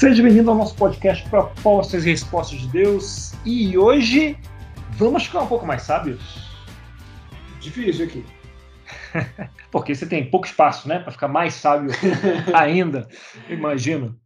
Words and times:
Seja 0.00 0.22
bem-vindo 0.22 0.50
ao 0.50 0.56
nosso 0.56 0.74
podcast 0.76 1.28
Propostas 1.28 2.06
e 2.06 2.08
Respostas 2.08 2.58
de 2.58 2.68
Deus. 2.68 3.34
E 3.44 3.76
hoje 3.76 4.34
vamos 4.92 5.26
ficar 5.26 5.42
um 5.42 5.46
pouco 5.46 5.66
mais 5.66 5.82
sábios. 5.82 6.42
Difícil 7.60 8.06
aqui. 8.06 8.24
Porque 9.70 9.94
você 9.94 10.06
tem 10.06 10.30
pouco 10.30 10.46
espaço, 10.46 10.88
né, 10.88 11.00
para 11.00 11.12
ficar 11.12 11.28
mais 11.28 11.52
sábio 11.52 11.90
ainda, 12.56 13.06
imagino. 13.46 14.18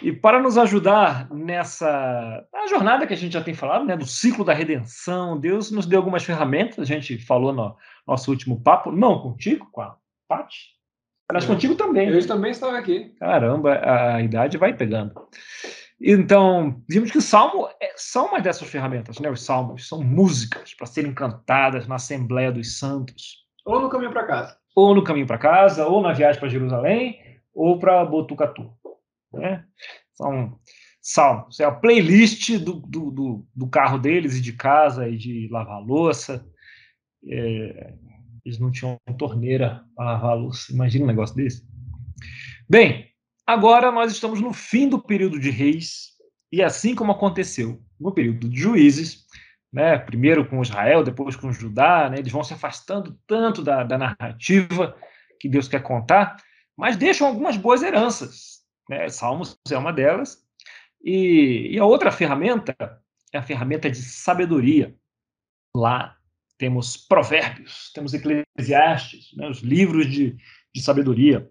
E 0.00 0.12
para 0.12 0.40
nos 0.40 0.56
ajudar 0.56 1.28
nessa 1.32 2.46
jornada 2.70 3.04
que 3.04 3.12
a 3.12 3.16
gente 3.16 3.32
já 3.32 3.42
tem 3.42 3.54
falado, 3.54 3.84
né, 3.84 3.96
do 3.96 4.06
ciclo 4.06 4.44
da 4.44 4.54
redenção, 4.54 5.36
Deus 5.36 5.72
nos 5.72 5.84
deu 5.84 5.98
algumas 5.98 6.22
ferramentas. 6.22 6.78
A 6.78 6.84
gente 6.84 7.18
falou 7.18 7.52
no 7.52 7.76
nosso 8.06 8.30
último 8.30 8.60
papo, 8.60 8.92
não 8.92 9.18
contigo, 9.18 9.66
com 9.72 9.80
a 9.80 9.96
Paty, 10.28 10.77
mas 11.32 11.44
contigo 11.44 11.74
também. 11.74 12.08
Eu 12.08 12.26
também 12.26 12.50
estava 12.50 12.78
aqui. 12.78 13.14
Caramba, 13.18 13.80
a 13.84 14.22
idade 14.22 14.56
vai 14.56 14.74
pegando. 14.74 15.12
Então, 16.00 16.82
vimos 16.88 17.10
que 17.10 17.18
o 17.18 17.22
salmo 17.22 17.68
é, 17.82 17.92
são 17.96 18.26
uma 18.26 18.40
dessas 18.40 18.68
ferramentas, 18.68 19.18
né? 19.18 19.28
Os 19.28 19.42
salmos 19.42 19.88
são 19.88 20.02
músicas 20.02 20.72
para 20.74 20.86
serem 20.86 21.12
cantadas 21.12 21.86
na 21.88 21.96
Assembleia 21.96 22.52
dos 22.52 22.78
Santos. 22.78 23.44
Ou 23.64 23.80
no 23.80 23.88
caminho 23.88 24.12
para 24.12 24.26
casa. 24.26 24.56
Ou 24.76 24.94
no 24.94 25.02
caminho 25.02 25.26
para 25.26 25.38
casa, 25.38 25.86
ou 25.86 26.00
na 26.00 26.12
viagem 26.12 26.38
para 26.38 26.48
Jerusalém, 26.48 27.18
ou 27.52 27.78
para 27.78 28.04
Botucatu. 28.04 28.72
Né? 29.32 29.64
São 30.14 30.56
salmos. 31.02 31.58
É 31.58 31.64
a 31.64 31.72
playlist 31.72 32.56
do, 32.58 32.74
do, 32.74 33.10
do, 33.10 33.46
do, 33.54 33.68
carro 33.68 33.98
deles 33.98 34.36
e 34.36 34.40
de 34.40 34.52
casa 34.52 35.08
e 35.08 35.16
de 35.16 35.48
lavar 35.50 35.82
louça. 35.82 36.46
É, 37.26 37.94
eles 38.44 38.58
não 38.58 38.70
tinham 38.70 38.98
torneira 39.18 39.84
para 39.94 40.04
lavar 40.04 40.30
a 40.30 40.34
louça. 40.34 40.72
Imagina 40.72 41.04
um 41.04 41.08
negócio 41.08 41.34
desse. 41.34 41.66
Bem, 42.68 43.10
agora 43.46 43.90
nós 43.90 44.12
estamos 44.12 44.40
no 44.40 44.52
fim 44.52 44.88
do 44.88 45.00
período 45.00 45.38
de 45.38 45.50
reis, 45.50 46.12
e 46.52 46.62
assim 46.62 46.94
como 46.94 47.12
aconteceu 47.12 47.82
no 48.00 48.12
período 48.12 48.48
de 48.48 48.58
juízes, 48.58 49.26
né, 49.72 49.98
primeiro 49.98 50.48
com 50.48 50.62
Israel, 50.62 51.02
depois 51.04 51.36
com 51.36 51.52
Judá, 51.52 52.08
né, 52.08 52.18
eles 52.18 52.32
vão 52.32 52.42
se 52.42 52.54
afastando 52.54 53.18
tanto 53.26 53.62
da, 53.62 53.82
da 53.84 53.98
narrativa 53.98 54.96
que 55.38 55.48
Deus 55.48 55.68
quer 55.68 55.82
contar, 55.82 56.36
mas 56.76 56.96
deixam 56.96 57.26
algumas 57.26 57.56
boas 57.56 57.82
heranças. 57.82 58.62
Né? 58.88 59.08
Salmos 59.08 59.58
é 59.70 59.76
uma 59.76 59.92
delas. 59.92 60.38
E, 61.02 61.68
e 61.72 61.78
a 61.78 61.84
outra 61.84 62.10
ferramenta 62.10 62.74
é 63.32 63.38
a 63.38 63.42
ferramenta 63.42 63.90
de 63.90 64.00
sabedoria. 64.02 64.96
Lá 65.74 66.17
temos 66.58 66.96
Provérbios, 66.96 67.90
temos 67.94 68.12
Eclesiastes, 68.12 69.34
né, 69.36 69.48
os 69.48 69.60
livros 69.60 70.10
de, 70.10 70.36
de 70.74 70.82
sabedoria. 70.82 71.48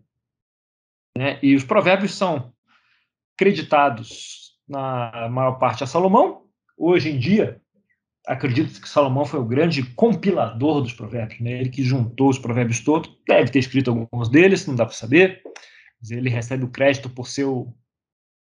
Né, 1.18 1.40
e 1.42 1.56
os 1.56 1.64
Provérbios 1.64 2.14
são 2.14 2.54
creditados, 3.38 4.60
na 4.68 5.30
maior 5.30 5.54
parte, 5.54 5.84
a 5.84 5.88
Salomão. 5.88 6.46
Hoje 6.78 7.10
em 7.10 7.18
dia, 7.18 7.62
acredito 8.26 8.80
que 8.82 8.90
Salomão 8.90 9.26
foi 9.26 9.40
o 9.40 9.46
grande 9.46 9.82
compilador 9.94 10.82
dos 10.82 10.94
Provérbios, 10.94 11.40
né, 11.40 11.60
ele 11.60 11.70
que 11.70 11.84
juntou 11.84 12.30
os 12.30 12.38
Provérbios 12.38 12.82
todos. 12.82 13.10
Deve 13.28 13.50
ter 13.50 13.60
escrito 13.60 13.90
alguns 13.90 14.30
deles, 14.30 14.68
não 14.68 14.76
dá 14.76 14.86
para 14.86 14.94
saber. 14.94 15.42
Mas 16.00 16.12
ele 16.12 16.30
recebe 16.30 16.66
o 16.66 16.70
crédito 16.70 17.10
por 17.10 17.28
ser 17.28 17.46
o, 17.46 17.74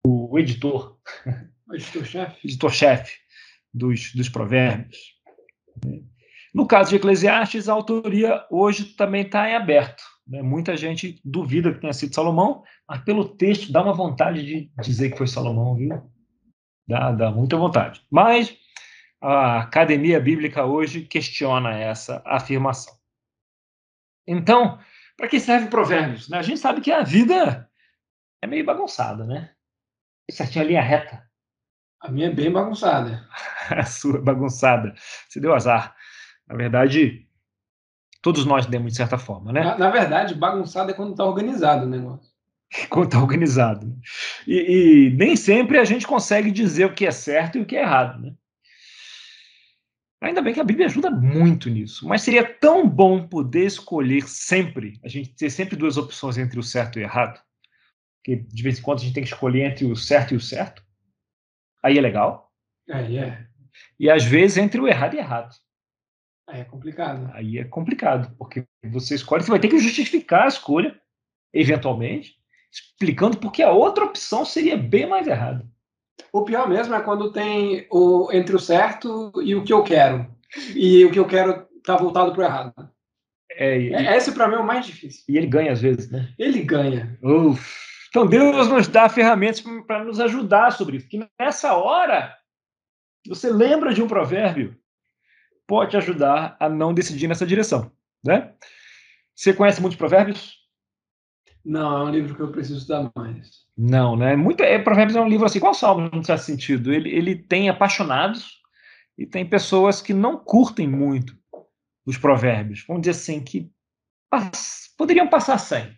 o 0.06 0.38
editor. 0.38 0.98
editor-chefe. 1.72 2.46
Editor-chefe 2.46 3.18
dos, 3.74 4.14
dos 4.14 4.28
Provérbios. 4.28 5.20
No 6.52 6.66
caso 6.66 6.90
de 6.90 6.96
Eclesiastes, 6.96 7.68
a 7.68 7.72
autoria 7.72 8.44
hoje 8.50 8.84
também 8.94 9.22
está 9.22 9.48
em 9.48 9.54
aberto. 9.54 10.02
Né? 10.26 10.42
Muita 10.42 10.76
gente 10.76 11.20
duvida 11.24 11.72
que 11.72 11.80
tenha 11.80 11.92
sido 11.92 12.14
Salomão, 12.14 12.62
mas 12.86 13.02
pelo 13.02 13.36
texto 13.36 13.72
dá 13.72 13.82
uma 13.82 13.94
vontade 13.94 14.44
de 14.44 14.70
dizer 14.82 15.10
que 15.10 15.18
foi 15.18 15.26
Salomão, 15.26 15.74
viu? 15.74 16.02
Dá, 16.86 17.10
dá 17.12 17.30
muita 17.30 17.56
vontade. 17.56 18.04
Mas 18.10 18.56
a 19.20 19.60
academia 19.60 20.20
bíblica 20.20 20.64
hoje 20.64 21.02
questiona 21.02 21.74
essa 21.74 22.22
afirmação. 22.26 22.94
Então, 24.26 24.78
para 25.16 25.28
que 25.28 25.40
serve 25.40 25.68
Provérbios? 25.68 26.28
Né? 26.28 26.38
A 26.38 26.42
gente 26.42 26.60
sabe 26.60 26.80
que 26.80 26.92
a 26.92 27.02
vida 27.02 27.70
é 28.42 28.46
meio 28.46 28.64
bagunçada, 28.64 29.24
né? 29.24 29.54
Certinho 30.30 30.64
a 30.64 30.68
linha 30.68 30.82
reta. 30.82 31.22
A 32.00 32.10
minha 32.10 32.28
é 32.28 32.30
bem 32.30 32.50
bagunçada. 32.50 33.28
a 33.70 33.84
sua 33.84 34.18
é 34.18 34.20
bagunçada. 34.20 34.94
Você 35.28 35.40
deu 35.40 35.54
azar. 35.54 35.94
Na 36.46 36.56
verdade, 36.56 37.26
todos 38.20 38.44
nós 38.44 38.66
demos 38.66 38.92
de 38.92 38.96
certa 38.96 39.18
forma, 39.18 39.52
né? 39.52 39.62
Na, 39.62 39.78
na 39.78 39.90
verdade, 39.90 40.34
bagunçado 40.34 40.90
é 40.90 40.94
quando 40.94 41.12
está 41.12 41.24
organizado 41.24 41.86
o 41.86 41.88
negócio. 41.88 42.30
Quando 42.88 43.06
está 43.06 43.20
organizado. 43.20 43.86
Né? 43.86 43.94
E, 44.46 44.56
e, 44.56 45.10
nem 45.10 45.36
sempre 45.36 45.78
a 45.78 45.84
gente 45.84 46.06
consegue 46.06 46.50
dizer 46.50 46.86
o 46.86 46.94
que 46.94 47.06
é 47.06 47.10
certo 47.10 47.58
e 47.58 47.60
o 47.60 47.66
que 47.66 47.76
é 47.76 47.82
errado, 47.82 48.18
né? 48.18 48.34
Ainda 50.22 50.40
bem 50.40 50.54
que 50.54 50.60
a 50.60 50.64
Bíblia 50.64 50.86
ajuda 50.86 51.10
muito 51.10 51.68
nisso, 51.68 52.06
mas 52.06 52.22
seria 52.22 52.44
tão 52.44 52.88
bom 52.88 53.26
poder 53.26 53.66
escolher 53.66 54.22
sempre, 54.28 55.00
a 55.04 55.08
gente 55.08 55.34
ter 55.34 55.50
sempre 55.50 55.74
duas 55.74 55.96
opções 55.96 56.38
entre 56.38 56.60
o 56.60 56.62
certo 56.62 56.96
e 56.96 57.02
o 57.02 57.04
errado, 57.04 57.42
que 58.22 58.36
de 58.36 58.62
vez 58.62 58.78
em 58.78 58.82
quando 58.82 59.00
a 59.00 59.02
gente 59.02 59.14
tem 59.14 59.24
que 59.24 59.28
escolher 59.28 59.64
entre 59.64 59.84
o 59.84 59.96
certo 59.96 60.32
e 60.32 60.36
o 60.36 60.40
certo. 60.40 60.80
Aí 61.82 61.98
é 61.98 62.00
legal. 62.00 62.52
Aí 62.88 63.18
é. 63.18 63.46
E 63.98 64.08
às 64.08 64.22
vezes 64.24 64.58
entre 64.58 64.80
o 64.80 64.86
errado 64.86 65.14
e 65.14 65.18
errado. 65.18 65.52
Aí 66.48 66.60
é 66.60 66.64
complicado. 66.64 67.30
Aí 67.34 67.58
é 67.58 67.64
complicado, 67.64 68.34
porque 68.36 68.64
você 68.84 69.14
escolhe, 69.14 69.42
você 69.42 69.50
vai 69.50 69.60
ter 69.60 69.68
que 69.68 69.78
justificar 69.78 70.44
a 70.44 70.48
escolha, 70.48 71.00
eventualmente, 71.52 72.36
explicando 72.70 73.38
porque 73.38 73.62
a 73.62 73.70
outra 73.70 74.04
opção 74.04 74.44
seria 74.44 74.76
bem 74.76 75.06
mais 75.06 75.26
errada. 75.26 75.66
O 76.32 76.44
pior 76.44 76.68
mesmo 76.68 76.94
é 76.94 77.00
quando 77.00 77.32
tem 77.32 77.86
o 77.90 78.30
entre 78.32 78.56
o 78.56 78.58
certo 78.58 79.32
e 79.42 79.54
o 79.54 79.64
que 79.64 79.72
eu 79.72 79.82
quero. 79.82 80.26
E 80.74 81.04
o 81.04 81.10
que 81.10 81.18
eu 81.18 81.26
quero 81.26 81.66
tá 81.84 81.96
voltado 81.96 82.32
para 82.32 82.40
o 82.40 82.44
errado. 82.44 82.90
É, 83.50 83.78
e, 83.78 83.94
é, 83.94 84.16
Esse 84.16 84.32
para 84.32 84.48
mim 84.48 84.54
é 84.54 84.58
o 84.58 84.66
mais 84.66 84.86
difícil. 84.86 85.24
E 85.28 85.36
ele 85.36 85.46
ganha 85.46 85.72
às 85.72 85.80
vezes, 85.80 86.10
né? 86.10 86.32
Ele 86.38 86.62
ganha. 86.62 87.18
Uf. 87.22 87.82
Então 88.08 88.26
Deus 88.26 88.68
nos 88.68 88.88
dá 88.88 89.08
ferramentas 89.08 89.62
para 89.86 90.04
nos 90.04 90.20
ajudar 90.20 90.70
sobre 90.72 90.98
isso. 90.98 91.08
Que 91.08 91.26
nessa 91.40 91.74
hora 91.74 92.36
você 93.26 93.50
lembra 93.50 93.94
de 93.94 94.02
um 94.02 94.08
provérbio 94.08 94.76
pode 95.66 95.96
ajudar 95.96 96.56
a 96.58 96.68
não 96.68 96.92
decidir 96.92 97.28
nessa 97.28 97.46
direção, 97.46 97.90
né? 98.24 98.52
Você 99.34 99.52
conhece 99.52 99.80
muitos 99.80 99.98
provérbios? 99.98 100.60
Não, 101.64 101.98
é 101.98 102.04
um 102.04 102.10
livro 102.10 102.34
que 102.34 102.42
eu 102.42 102.50
preciso 102.50 102.78
estudar 102.78 103.10
mais. 103.16 103.62
Não, 103.76 104.16
né? 104.16 104.36
Muito, 104.36 104.62
é, 104.62 104.78
provérbios 104.78 105.16
é 105.16 105.20
um 105.20 105.28
livro 105.28 105.46
assim, 105.46 105.58
igual 105.58 105.74
Salmos, 105.74 106.10
não 106.10 106.22
certo 106.22 106.42
sentido. 106.42 106.92
Ele, 106.92 107.08
ele 107.08 107.36
tem 107.36 107.68
apaixonados 107.68 108.60
e 109.16 109.26
tem 109.26 109.48
pessoas 109.48 110.02
que 110.02 110.12
não 110.12 110.36
curtem 110.36 110.88
muito 110.88 111.36
os 112.04 112.18
provérbios. 112.18 112.84
Vamos 112.86 113.02
dizer 113.02 113.12
assim, 113.12 113.40
que 113.40 113.70
pass 114.28 114.92
poderiam 114.96 115.28
passar 115.28 115.58
sem 115.58 115.96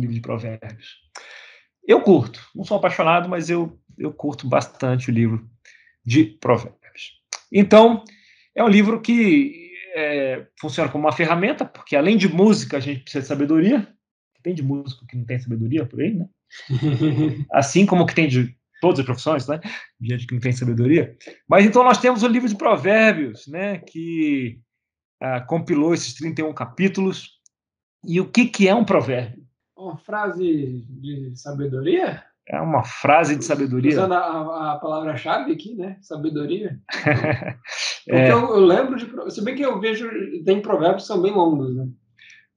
livro 0.00 0.14
de 0.14 0.20
provérbios. 0.20 0.98
Eu 1.86 2.00
curto, 2.02 2.40
não 2.54 2.64
sou 2.64 2.76
apaixonado, 2.76 3.28
mas 3.28 3.50
eu, 3.50 3.78
eu 3.98 4.12
curto 4.12 4.48
bastante 4.48 5.10
o 5.10 5.14
livro 5.14 5.48
de 6.04 6.24
provérbios. 6.24 7.20
Então, 7.52 8.04
é 8.54 8.64
um 8.64 8.68
livro 8.68 9.00
que 9.00 9.70
é, 9.94 10.46
funciona 10.60 10.90
como 10.90 11.04
uma 11.04 11.12
ferramenta, 11.12 11.64
porque 11.64 11.96
além 11.96 12.16
de 12.16 12.28
música, 12.28 12.76
a 12.76 12.80
gente 12.80 13.00
precisa 13.02 13.22
de 13.22 13.28
sabedoria. 13.28 13.88
Tem 14.42 14.54
de 14.54 14.62
músico 14.62 15.06
que 15.06 15.16
não 15.16 15.24
tem 15.24 15.38
sabedoria 15.38 15.84
por 15.84 16.00
aí, 16.00 16.14
né? 16.14 16.26
assim 17.52 17.84
como 17.84 18.06
que 18.06 18.14
tem 18.14 18.26
de 18.26 18.56
todas 18.80 19.00
as 19.00 19.04
profissões, 19.04 19.46
né? 19.46 19.60
Gente 20.00 20.26
que 20.26 20.34
não 20.34 20.40
tem 20.40 20.52
sabedoria. 20.52 21.16
Mas 21.46 21.66
então 21.66 21.84
nós 21.84 21.98
temos 21.98 22.22
o 22.22 22.28
livro 22.28 22.48
de 22.48 22.56
Provérbios, 22.56 23.46
né? 23.46 23.78
Que 23.78 24.58
ah, 25.20 25.40
compilou 25.42 25.92
esses 25.92 26.14
31 26.14 26.54
capítulos. 26.54 27.38
E 28.02 28.18
o 28.18 28.30
que, 28.30 28.46
que 28.46 28.66
é 28.66 28.74
um 28.74 28.84
provérbio? 28.84 29.46
Uma 29.76 29.98
frase 29.98 30.86
de 30.88 31.36
sabedoria? 31.36 32.24
É 32.48 32.60
uma 32.60 32.82
frase 32.82 33.36
de 33.36 33.44
sabedoria. 33.44 33.92
Usando 33.92 34.14
a, 34.14 34.72
a 34.72 34.78
palavra-chave 34.78 35.52
aqui, 35.52 35.74
né? 35.74 35.98
Sabedoria. 36.00 36.80
Porque 38.04 38.10
é. 38.10 38.32
eu, 38.32 38.38
eu, 38.38 38.60
lembro 38.60 38.96
de. 38.96 39.30
Se 39.30 39.44
bem 39.44 39.54
que 39.54 39.62
eu 39.62 39.80
vejo. 39.80 40.10
Tem 40.44 40.60
provérbios 40.60 41.02
que 41.02 41.08
são 41.08 41.22
bem 41.22 41.32
longos, 41.32 41.76
né? 41.76 41.88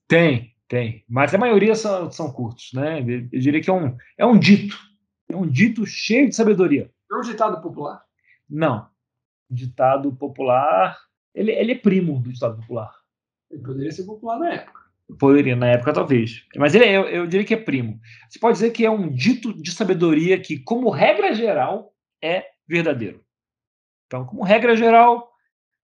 Tem, 0.07 0.51
tem. 0.67 1.03
Mas 1.07 1.33
a 1.33 1.37
maioria 1.37 1.75
são, 1.75 2.11
são 2.11 2.31
curtos, 2.31 2.71
né? 2.73 3.01
Eu 3.01 3.39
diria 3.39 3.61
que 3.61 3.69
é 3.69 3.73
um, 3.73 3.95
é 4.17 4.25
um 4.25 4.37
dito. 4.37 4.77
É 5.29 5.35
um 5.35 5.47
dito 5.47 5.85
cheio 5.85 6.29
de 6.29 6.35
sabedoria. 6.35 6.89
É 7.11 7.15
um 7.15 7.21
ditado 7.21 7.61
popular? 7.61 8.03
Não. 8.49 8.87
Ditado 9.49 10.11
popular. 10.15 10.97
Ele, 11.35 11.51
ele 11.51 11.73
é 11.73 11.77
primo 11.77 12.19
do 12.19 12.31
ditado 12.31 12.57
popular. 12.57 12.91
Ele 13.51 13.61
poderia 13.61 13.91
ser 13.91 14.03
popular 14.03 14.39
na 14.39 14.53
época. 14.53 14.82
Poderia, 15.19 15.55
na 15.55 15.67
época, 15.67 15.93
talvez. 15.93 16.45
Mas 16.55 16.73
ele, 16.73 16.85
eu, 16.85 17.03
eu 17.03 17.27
diria 17.27 17.45
que 17.45 17.53
é 17.53 17.57
primo. 17.57 17.99
Você 18.29 18.39
pode 18.39 18.53
dizer 18.55 18.71
que 18.71 18.85
é 18.85 18.89
um 18.89 19.09
dito 19.09 19.53
de 19.53 19.71
sabedoria 19.71 20.39
que, 20.39 20.59
como 20.59 20.89
regra 20.89 21.33
geral, 21.33 21.93
é 22.21 22.45
verdadeiro. 22.67 23.23
Então, 24.07 24.25
como 24.25 24.43
regra 24.43 24.75
geral, 24.75 25.33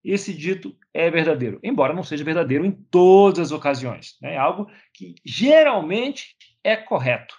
esse 0.03 0.33
dito 0.33 0.75
é 0.93 1.09
verdadeiro, 1.09 1.59
embora 1.63 1.93
não 1.93 2.03
seja 2.03 2.23
verdadeiro 2.23 2.65
em 2.65 2.71
todas 2.71 3.47
as 3.47 3.51
ocasiões. 3.51 4.17
Né? 4.21 4.35
É 4.35 4.37
algo 4.37 4.69
que 4.93 5.15
geralmente 5.25 6.35
é 6.63 6.75
correto, 6.75 7.35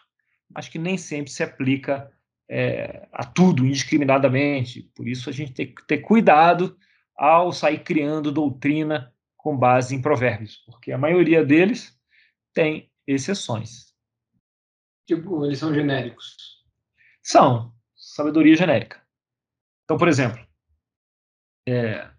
mas 0.49 0.69
que 0.69 0.79
nem 0.79 0.99
sempre 0.99 1.31
se 1.31 1.43
aplica 1.43 2.11
é, 2.49 3.09
a 3.13 3.25
tudo 3.25 3.65
indiscriminadamente. 3.65 4.83
Por 4.95 5.09
isso 5.09 5.31
a 5.31 5.33
gente 5.33 5.53
tem 5.53 5.75
que 5.75 5.87
ter 5.87 5.99
cuidado 5.99 6.77
ao 7.17 7.53
sair 7.53 7.79
criando 7.79 8.33
doutrina 8.33 9.13
com 9.43 9.57
base 9.57 9.95
em 9.95 10.03
provérbios, 10.03 10.57
porque 10.67 10.93
a 10.93 10.99
maioria 10.99 11.45
deles 11.45 11.99
tem 12.53 12.91
exceções. 13.07 13.95
Tipo, 15.07 15.45
eles 15.45 15.59
são 15.59 15.75
genéricos. 15.75 16.37
São 17.23 17.75
sabedoria 17.97 18.57
genérica. 18.57 19.03
Então, 19.85 19.97
por 19.97 20.09
exemplo, 20.09 20.47
é, 21.67 22.11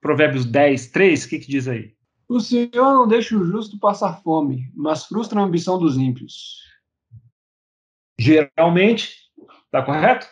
Provérbios 0.00 0.44
10, 0.44 0.88
3, 0.88 1.24
o 1.24 1.28
que, 1.28 1.38
que 1.38 1.48
diz 1.48 1.68
aí? 1.68 1.96
O 2.28 2.40
Senhor 2.40 2.70
não 2.74 3.06
deixa 3.06 3.36
o 3.36 3.44
justo 3.44 3.78
passar 3.78 4.20
fome, 4.22 4.70
mas 4.74 5.04
frustra 5.04 5.40
a 5.40 5.44
ambição 5.44 5.78
dos 5.78 5.96
ímpios. 5.96 6.60
Geralmente, 8.18 9.14
está 9.66 9.84
correto? 9.84 10.26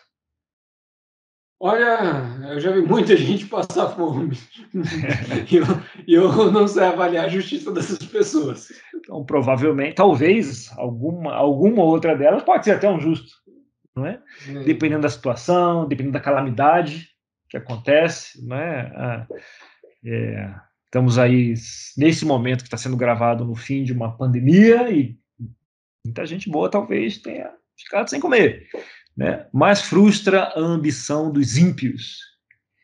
Olha, 1.59 2.51
eu 2.51 2.59
já 2.59 2.71
vi 2.71 2.81
muita 2.81 3.15
gente 3.17 3.45
passar 3.45 3.89
fome. 3.95 4.37
e 5.49 5.55
eu, 5.55 6.29
eu, 6.29 6.51
não 6.51 6.67
sei 6.67 6.83
avaliar 6.83 7.25
a 7.25 7.29
justiça 7.29 7.71
dessas 7.71 7.99
pessoas. 7.99 8.69
Então, 8.93 9.23
provavelmente, 9.25 9.95
talvez, 9.95 10.69
alguma, 10.77 11.33
alguma 11.33 11.83
outra 11.83 12.15
delas 12.15 12.43
pode 12.43 12.65
ser 12.65 12.71
até 12.71 12.89
um 12.89 12.99
justo. 12.99 13.31
Não 13.95 14.05
é? 14.05 14.21
é. 14.47 14.63
Dependendo 14.63 15.03
da 15.03 15.09
situação, 15.09 15.87
dependendo 15.87 16.13
da 16.13 16.19
calamidade 16.19 17.09
que 17.49 17.55
acontece. 17.55 18.45
Não 18.45 18.57
é? 18.57 18.91
Ah, 18.93 19.27
é, 20.03 20.53
estamos 20.85 21.17
aí 21.17 21.53
nesse 21.97 22.25
momento 22.25 22.59
que 22.59 22.67
está 22.67 22.77
sendo 22.77 22.97
gravado 22.97 23.45
no 23.45 23.55
fim 23.55 23.83
de 23.83 23.93
uma 23.93 24.15
pandemia 24.15 24.91
e 24.91 25.17
muita 26.05 26.25
gente 26.25 26.49
boa 26.49 26.69
talvez 26.69 27.17
tenha 27.17 27.51
ficado 27.75 28.09
sem 28.09 28.19
comer 28.19 28.67
né? 29.15 29.47
mas 29.53 29.81
frustra 29.81 30.43
a 30.43 30.59
ambição 30.59 31.31
dos 31.31 31.57
ímpios. 31.57 32.19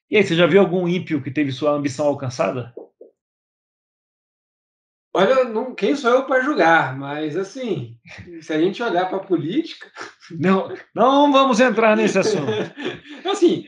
E 0.10 0.18
aí, 0.18 0.24
você 0.24 0.36
já 0.36 0.46
viu 0.46 0.60
algum 0.60 0.88
ímpio 0.88 1.22
que 1.22 1.32
teve 1.32 1.52
sua 1.52 1.72
ambição 1.72 2.06
alcançada? 2.06 2.74
Olha, 5.14 5.44
não, 5.44 5.76
quem 5.76 5.94
sou 5.96 6.10
eu 6.10 6.26
para 6.26 6.42
julgar, 6.42 6.98
mas 6.98 7.36
assim, 7.36 7.98
se 8.42 8.54
a 8.54 8.60
gente 8.60 8.82
olhar 8.82 9.08
para 9.08 9.18
a 9.18 9.24
política. 9.24 9.92
Não, 10.32 10.74
não 10.96 11.32
vamos 11.34 11.60
entrar 11.60 11.98
nesse 11.98 12.18
assunto. 12.18 12.52
assim, 13.30 13.68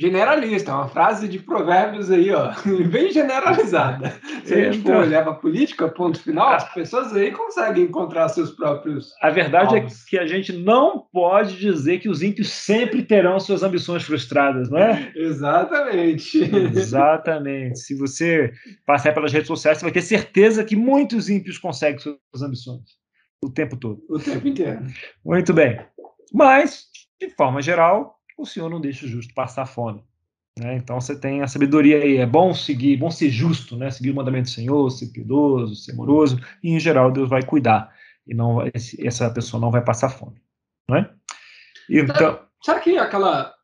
generalista, 0.00 0.74
uma 0.74 0.88
frase 0.88 1.28
de 1.28 1.38
provérbios 1.38 2.10
aí, 2.10 2.30
ó, 2.30 2.52
bem 2.90 3.12
generalizada. 3.12 4.18
Se 4.44 4.54
a 4.54 4.72
gente 4.72 4.82
for 4.82 4.96
olhar 4.96 5.22
para 5.22 5.32
a 5.32 5.36
política, 5.36 5.88
ponto 5.88 6.18
final, 6.18 6.54
as 6.54 6.72
pessoas 6.72 7.14
aí 7.14 7.30
conseguem 7.30 7.84
encontrar 7.84 8.30
seus 8.30 8.50
próprios. 8.50 9.12
A 9.20 9.28
verdade 9.28 9.74
é 9.76 9.80
alvos. 9.80 10.02
é 10.02 10.08
que 10.08 10.18
a 10.18 10.26
gente 10.26 10.54
não 10.54 11.04
pode 11.12 11.58
dizer 11.58 11.98
que 11.98 12.08
os 12.08 12.22
ímpios 12.22 12.50
sempre 12.50 13.02
terão 13.02 13.38
suas 13.38 13.62
ambições 13.62 14.02
frustradas, 14.02 14.70
não 14.70 14.78
é? 14.78 15.12
Exatamente. 15.14 16.38
Exatamente. 16.74 17.78
Se 17.80 17.94
você 17.94 18.50
passar 18.86 19.12
pelas 19.12 19.32
redes 19.32 19.48
sociais, 19.48 19.76
você 19.76 19.84
vai 19.84 19.92
ter 19.92 20.02
certeza 20.02 20.64
que 20.64 20.74
muitos 20.74 21.28
ímpios 21.28 21.58
conseguem 21.58 21.98
suas 21.98 22.16
ambições 22.42 22.98
o 23.44 23.50
tempo 23.50 23.76
todo. 23.76 24.02
O 24.08 24.18
tempo 24.18 24.48
inteiro. 24.48 24.80
Muito 25.24 25.52
bem. 25.52 25.78
Mas, 26.32 26.86
de 27.20 27.28
forma 27.30 27.60
geral, 27.60 28.19
o 28.42 28.46
Senhor 28.46 28.68
não 28.68 28.80
deixa 28.80 29.06
o 29.06 29.08
justo 29.08 29.34
passar 29.34 29.66
fome. 29.66 30.02
Né? 30.58 30.76
Então 30.76 31.00
você 31.00 31.18
tem 31.18 31.42
a 31.42 31.48
sabedoria 31.48 31.98
aí, 31.98 32.16
é 32.16 32.26
bom 32.26 32.52
seguir, 32.52 32.96
bom 32.96 33.10
ser 33.10 33.30
justo, 33.30 33.76
né? 33.76 33.90
seguir 33.90 34.10
o 34.10 34.14
mandamento 34.14 34.50
do 34.50 34.54
Senhor, 34.54 34.90
ser 34.90 35.06
piedoso, 35.06 35.74
ser 35.74 35.92
amoroso, 35.92 36.40
e 36.62 36.70
em 36.70 36.80
geral 36.80 37.10
Deus 37.10 37.28
vai 37.28 37.42
cuidar, 37.42 37.94
e 38.26 38.34
não 38.34 38.58
essa 38.98 39.30
pessoa 39.30 39.60
não 39.60 39.70
vai 39.70 39.82
passar 39.82 40.10
fome. 40.10 40.40
Não 40.88 40.96
é? 40.96 41.10
Então, 41.88 42.40
será 42.62 42.80
que 42.80 42.96
aquela 42.98 43.54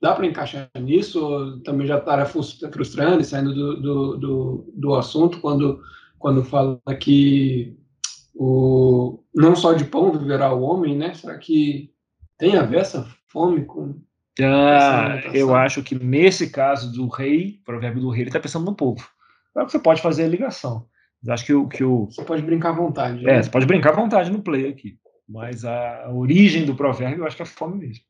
dá 0.00 0.14
para 0.14 0.26
encaixar 0.26 0.70
nisso, 0.80 1.60
também 1.64 1.86
já 1.86 1.98
está 1.98 2.24
frustrando 2.24 3.20
e 3.20 3.24
saindo 3.24 3.54
do, 3.54 3.80
do, 3.80 4.16
do, 4.16 4.72
do, 4.74 4.94
assunto 4.94 5.40
quando, 5.40 5.82
quando 6.18 6.44
fala 6.44 6.80
que 6.98 7.76
o, 8.34 9.22
não 9.34 9.54
só 9.54 9.72
de 9.72 9.84
pão 9.84 10.12
viverá 10.12 10.52
o 10.52 10.62
homem, 10.62 10.96
né? 10.96 11.12
Será 11.14 11.36
que 11.36 11.92
tem 12.38 12.56
a 12.56 12.62
ver 12.62 12.78
essa 12.78 13.06
fome 13.28 13.64
com, 13.64 14.00
ah, 14.40 15.20
eu 15.34 15.54
acho 15.54 15.82
que 15.82 15.94
nesse 15.94 16.50
caso 16.50 16.90
do 16.92 17.06
rei, 17.06 17.60
provérbio 17.64 18.00
do 18.00 18.10
rei, 18.10 18.22
ele 18.22 18.30
está 18.30 18.40
pensando 18.40 18.64
no 18.64 18.74
povo. 18.74 19.06
Claro 19.52 19.66
que 19.66 19.72
você 19.72 19.78
pode 19.78 20.00
fazer 20.00 20.24
a 20.24 20.28
ligação. 20.28 20.86
Eu 21.24 21.32
acho 21.32 21.44
que 21.44 21.52
o, 21.52 21.68
que 21.68 21.84
o. 21.84 22.06
Você 22.06 22.24
pode 22.24 22.42
brincar 22.42 22.70
à 22.70 22.72
vontade. 22.72 23.20
É, 23.28 23.34
né? 23.34 23.42
você 23.42 23.50
pode 23.50 23.66
brincar 23.66 23.90
à 23.90 23.96
vontade 23.96 24.30
no 24.30 24.42
play 24.42 24.68
aqui. 24.68 24.98
Mas 25.28 25.64
a, 25.64 26.10
origem 26.10 26.64
do 26.64 26.74
provérbio 26.74 27.22
eu 27.22 27.26
acho 27.26 27.36
que 27.36 27.42
é 27.42 27.46
fome 27.46 27.78
mesmo. 27.78 28.04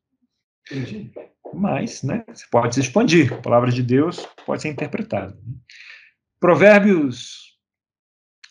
Entendi. 0.71 1.11
Mas, 1.53 2.01
né, 2.01 2.23
você 2.27 2.45
pode 2.49 2.73
se 2.73 2.81
expandir. 2.81 3.31
A 3.33 3.37
palavra 3.37 3.71
de 3.71 3.83
Deus 3.83 4.25
pode 4.45 4.61
ser 4.61 4.69
interpretada. 4.69 5.35
Né? 5.45 5.53
Provérbios 6.39 7.59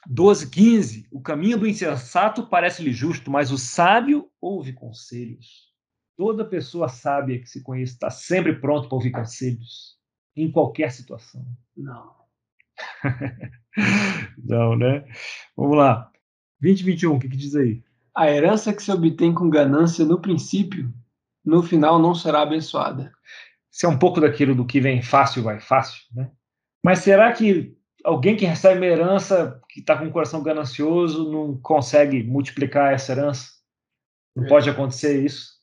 12, 0.07 0.51
15. 0.51 1.09
O 1.11 1.21
caminho 1.21 1.59
do 1.59 1.67
insensato 1.67 2.47
parece-lhe 2.47 2.93
justo, 2.93 3.31
mas 3.31 3.51
o 3.51 3.59
sábio 3.59 4.29
ouve 4.41 4.73
conselhos. 4.73 5.72
Toda 6.17 6.45
pessoa 6.45 6.89
sábia 6.89 7.41
que 7.41 7.47
se 7.47 7.63
conhece 7.63 7.95
está 7.95 8.11
sempre 8.11 8.55
pronto 8.55 8.89
para 8.89 8.97
ouvir 8.97 9.11
conselhos, 9.11 9.97
em 10.37 10.51
qualquer 10.51 10.91
situação. 10.91 11.45
Não. 11.77 12.15
Não, 14.39 14.77
né? 14.77 15.05
Vamos 15.57 15.77
lá. 15.77 16.11
2021, 16.61 17.15
o 17.15 17.19
que, 17.19 17.29
que 17.29 17.37
diz 17.37 17.57
aí? 17.57 17.83
A 18.15 18.31
herança 18.31 18.73
que 18.73 18.83
se 18.83 18.91
obtém 18.91 19.33
com 19.33 19.49
ganância 19.49 20.05
no 20.05 20.21
princípio, 20.21 20.93
no 21.45 21.63
final 21.63 21.99
não 21.99 22.15
será 22.15 22.43
abençoada. 22.43 23.13
Isso 23.71 23.87
é 23.87 23.89
um 23.89 23.99
pouco 23.99 24.21
daquilo 24.21 24.55
do 24.55 24.67
que 24.67 24.81
vem 24.81 25.03
fácil, 25.03 25.43
vai 25.43 25.59
fácil, 25.59 26.03
né? 26.13 26.31
Mas 26.85 26.99
será 26.99 27.33
que 27.33 27.77
alguém 28.05 28.37
que 28.37 28.45
recebe 28.45 28.79
uma 28.79 28.87
herança, 28.87 29.61
que 29.69 29.81
está 29.81 29.97
com 29.97 30.07
o 30.07 30.13
coração 30.13 30.43
ganancioso, 30.43 31.31
não 31.31 31.57
consegue 31.59 32.23
multiplicar 32.23 32.93
essa 32.93 33.13
herança? 33.13 33.51
Não 34.37 34.45
é. 34.45 34.49
pode 34.49 34.69
acontecer 34.69 35.25
isso? 35.25 35.62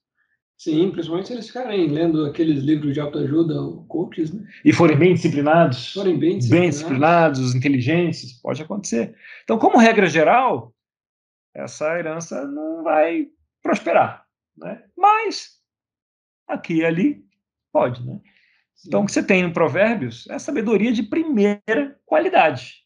Sim, 0.60 0.92
principalmente 0.92 1.28
se 1.28 1.34
eles 1.34 1.48
ficarem 1.48 1.88
lendo 1.88 2.26
aqueles 2.26 2.62
livros 2.62 2.94
de 2.94 3.00
autoajuda, 3.00 3.56
coaches, 3.88 4.34
né? 4.34 4.46
E 4.66 4.74
forem 4.74 4.98
bem 4.98 5.14
disciplinados. 5.14 5.94
Forem 5.94 6.20
bem 6.20 6.38
disciplinados. 6.38 6.60
Bem 6.60 6.70
disciplinados, 6.70 7.56
inteligentes, 7.56 8.34
pode 8.42 8.62
acontecer. 8.62 9.16
Então, 9.46 9.58
como 9.58 9.78
regra 9.78 10.08
geral, 10.08 10.76
essa 11.56 11.98
herança 11.98 12.46
não 12.46 12.84
vai 12.84 13.30
prosperar, 13.64 14.26
né? 14.58 14.84
Mas, 14.98 15.62
aqui 16.46 16.80
e 16.80 16.86
ali, 16.86 17.24
pode, 17.72 18.06
né? 18.06 18.20
Então, 18.86 19.04
o 19.04 19.06
que 19.06 19.14
você 19.14 19.24
tem 19.24 19.44
no 19.44 19.54
Provérbios 19.54 20.28
é 20.30 20.38
sabedoria 20.38 20.92
de 20.92 21.04
primeira 21.04 21.98
qualidade. 22.06 22.84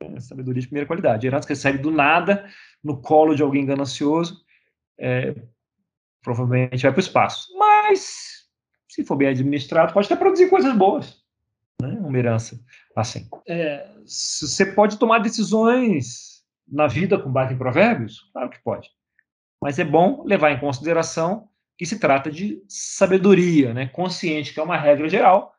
É 0.00 0.20
sabedoria 0.20 0.62
de 0.62 0.68
primeira 0.68 0.86
qualidade. 0.86 1.26
A 1.26 1.30
herança 1.30 1.48
que 1.48 1.52
recebe 1.52 1.78
do 1.78 1.90
nada, 1.90 2.48
no 2.82 3.02
colo 3.02 3.34
de 3.34 3.42
alguém 3.42 3.66
ganancioso, 3.66 4.40
é, 4.96 5.34
provavelmente 6.22 6.82
vai 6.82 6.92
para 6.92 6.98
o 6.98 7.02
espaço. 7.02 7.48
Mas, 7.56 8.46
se 8.88 9.04
for 9.04 9.16
bem 9.16 9.28
administrado, 9.28 9.92
pode 9.92 10.06
até 10.06 10.16
produzir 10.16 10.48
coisas 10.48 10.74
boas. 10.76 11.22
Né? 11.80 11.88
Uma 12.00 12.18
herança 12.18 12.60
assim. 12.96 13.28
É, 13.46 13.88
você 14.04 14.66
pode 14.66 14.98
tomar 14.98 15.20
decisões 15.20 16.42
na 16.66 16.86
vida 16.86 17.18
com 17.18 17.30
base 17.30 17.54
em 17.54 17.58
provérbios? 17.58 18.28
Claro 18.32 18.50
que 18.50 18.62
pode. 18.62 18.88
Mas 19.62 19.78
é 19.78 19.84
bom 19.84 20.24
levar 20.24 20.50
em 20.50 20.60
consideração 20.60 21.48
que 21.76 21.86
se 21.86 21.98
trata 21.98 22.30
de 22.30 22.62
sabedoria, 22.68 23.72
né? 23.72 23.86
consciente, 23.86 24.52
que 24.52 24.60
é 24.60 24.62
uma 24.62 24.76
regra 24.76 25.08
geral, 25.08 25.54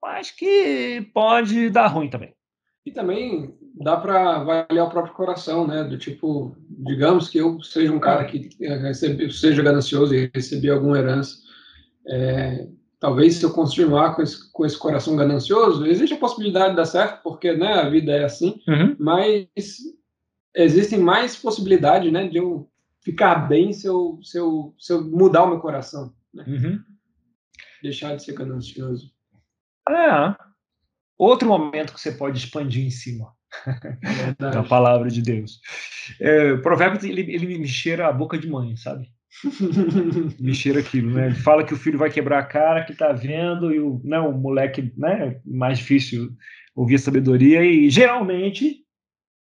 mas 0.00 0.30
que 0.30 1.10
pode 1.12 1.68
dar 1.68 1.88
ruim 1.88 2.08
também. 2.08 2.34
E 2.86 2.90
também 2.90 3.57
dá 3.80 3.96
para 3.96 4.36
avaliar 4.36 4.86
o 4.86 4.90
próprio 4.90 5.14
coração, 5.14 5.66
né? 5.66 5.84
Do 5.84 5.96
tipo, 5.96 6.56
digamos 6.68 7.28
que 7.28 7.38
eu 7.38 7.62
seja 7.62 7.92
um 7.92 8.00
cara 8.00 8.24
que 8.24 8.50
recebe, 8.60 9.32
seja 9.32 9.62
ganancioso 9.62 10.14
e 10.14 10.30
recebi 10.34 10.68
alguma 10.68 10.98
herança. 10.98 11.36
É, 12.06 12.66
talvez 12.98 13.34
se 13.34 13.44
eu 13.44 13.52
continuar 13.52 14.16
com 14.16 14.22
esse, 14.22 14.50
com 14.52 14.66
esse 14.66 14.76
coração 14.76 15.14
ganancioso, 15.14 15.86
existe 15.86 16.14
a 16.14 16.18
possibilidade 16.18 16.70
de 16.70 16.76
dar 16.76 16.86
certo, 16.86 17.22
porque 17.22 17.52
né, 17.52 17.74
a 17.74 17.88
vida 17.88 18.12
é 18.12 18.24
assim, 18.24 18.60
uhum. 18.66 18.96
mas 18.98 19.46
existem 20.54 20.98
mais 20.98 21.36
possibilidades 21.36 22.12
né, 22.12 22.26
de 22.26 22.38
eu 22.38 22.68
ficar 23.00 23.48
bem 23.48 23.72
se 23.72 23.86
eu, 23.86 24.18
se 24.22 24.38
eu, 24.38 24.74
se 24.78 24.92
eu 24.92 25.04
mudar 25.04 25.44
o 25.44 25.50
meu 25.50 25.60
coração. 25.60 26.12
Né? 26.34 26.44
Uhum. 26.48 26.80
Deixar 27.82 28.16
de 28.16 28.24
ser 28.24 28.32
ganancioso. 28.32 29.12
É. 29.88 30.34
Outro 31.16 31.48
momento 31.48 31.92
que 31.92 32.00
você 32.00 32.12
pode 32.12 32.38
expandir 32.38 32.84
em 32.84 32.90
cima 32.90 33.37
da 34.38 34.62
palavra 34.62 35.08
de 35.08 35.22
Deus. 35.22 35.60
É, 36.20 36.52
o 36.52 36.62
provérbio 36.62 37.08
ele, 37.08 37.32
ele 37.32 37.58
me 37.58 37.68
cheira 37.68 38.06
a 38.06 38.12
boca 38.12 38.38
de 38.38 38.48
mãe, 38.48 38.76
sabe? 38.76 39.10
me 40.40 40.54
cheira 40.54 40.80
aquilo, 40.80 41.12
né? 41.12 41.26
Ele 41.26 41.34
fala 41.34 41.64
que 41.64 41.74
o 41.74 41.76
filho 41.76 41.98
vai 41.98 42.10
quebrar 42.10 42.38
a 42.38 42.46
cara, 42.46 42.84
que 42.84 42.94
tá 42.94 43.12
vendo, 43.12 43.72
e 43.72 43.80
o, 43.80 44.00
né, 44.04 44.18
o 44.18 44.32
moleque, 44.32 44.92
né, 44.96 45.40
mais 45.44 45.78
difícil 45.78 46.30
ouvir 46.74 46.96
a 46.96 46.98
sabedoria, 46.98 47.62
e 47.62 47.90
geralmente 47.90 48.84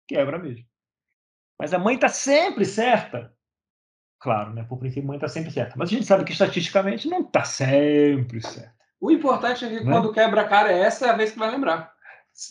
quebra 0.06 0.38
mesmo. 0.38 0.64
Mas 1.58 1.74
a 1.74 1.78
mãe 1.78 1.98
tá 1.98 2.08
sempre 2.08 2.64
certa. 2.64 3.32
claro, 4.18 4.52
né? 4.52 4.64
Por 4.64 4.78
princípio, 4.78 5.06
mãe 5.06 5.16
está 5.16 5.28
sempre 5.28 5.50
certa. 5.50 5.74
Mas 5.76 5.88
a 5.88 5.92
gente 5.92 6.06
sabe 6.06 6.24
que 6.24 6.32
estatisticamente 6.32 7.08
não 7.08 7.20
está 7.20 7.44
sempre 7.44 8.40
certo. 8.40 8.80
O 9.00 9.10
importante 9.10 9.64
é 9.64 9.68
que 9.68 9.84
né? 9.84 9.90
quando 9.90 10.12
quebra 10.12 10.42
a 10.42 10.48
cara, 10.48 10.72
essa 10.72 11.06
é 11.06 11.10
a 11.10 11.16
vez 11.16 11.32
que 11.32 11.38
vai 11.38 11.50
lembrar. 11.50 11.92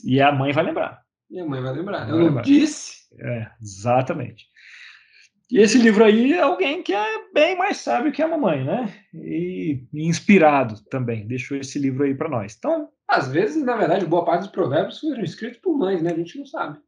E 0.04 0.22
a 0.22 0.32
mãe 0.32 0.52
vai 0.52 0.64
lembrar. 0.64 1.02
E 1.30 1.40
a 1.40 1.46
mãe 1.46 1.62
vai 1.62 1.74
lembrar. 1.74 2.10
Eu 2.10 2.18
não 2.18 2.26
lembrar. 2.26 2.42
disse? 2.42 3.08
É, 3.20 3.52
exatamente. 3.62 4.48
E 5.52 5.60
esse 5.60 5.80
livro 5.80 6.04
aí 6.04 6.34
é 6.34 6.42
alguém 6.42 6.84
que 6.84 6.94
é 6.94 7.32
bem 7.34 7.58
mais 7.58 7.78
sábio 7.78 8.12
que 8.12 8.22
a 8.22 8.28
mamãe, 8.28 8.64
né? 8.64 8.94
E, 9.14 9.88
inspirado 9.94 10.84
também. 10.86 11.28
Deixou 11.28 11.58
esse 11.58 11.80
livro 11.80 12.04
aí 12.04 12.14
para 12.14 12.30
nós. 12.30 12.56
Então, 12.58 12.90
às 13.08 13.28
vezes, 13.28 13.64
na 13.64 13.76
verdade, 13.76 14.06
boa 14.06 14.24
parte 14.24 14.42
dos 14.42 14.52
provérbios 14.52 15.00
foram 15.00 15.24
escritos 15.24 15.60
por 15.60 15.76
mães, 15.76 16.04
né? 16.04 16.12
A 16.12 16.16
gente 16.16 16.38
não 16.38 16.46
sabe. 16.46 16.80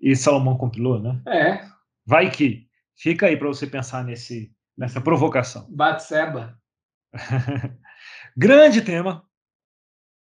E 0.00 0.16
Salomão 0.16 0.56
compilou, 0.56 0.98
né? 1.00 1.20
É. 1.26 1.60
Vai 2.06 2.30
que. 2.30 2.66
Fica 2.98 3.26
aí 3.26 3.36
para 3.36 3.48
você 3.48 3.66
pensar 3.66 4.02
nesse, 4.04 4.50
nessa 4.76 5.00
provocação. 5.00 5.66
Batseba. 5.68 6.58
Grande 8.34 8.80
tema. 8.80 9.25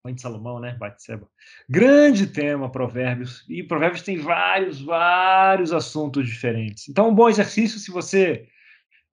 Mãe 0.05 0.15
de 0.15 0.23
Salomão, 0.23 0.59
né? 0.59 0.75
Batseba. 0.79 1.29
Grande 1.69 2.27
tema, 2.27 2.71
Provérbios. 2.73 3.45
E 3.49 3.63
Provérbios 3.63 4.03
tem 4.03 4.17
vários, 4.19 4.81
vários 4.81 5.73
assuntos 5.73 6.27
diferentes. 6.27 6.89
Então, 6.89 7.09
um 7.09 7.15
bom 7.15 7.29
exercício 7.29 7.79
se 7.79 7.91
você 7.91 8.49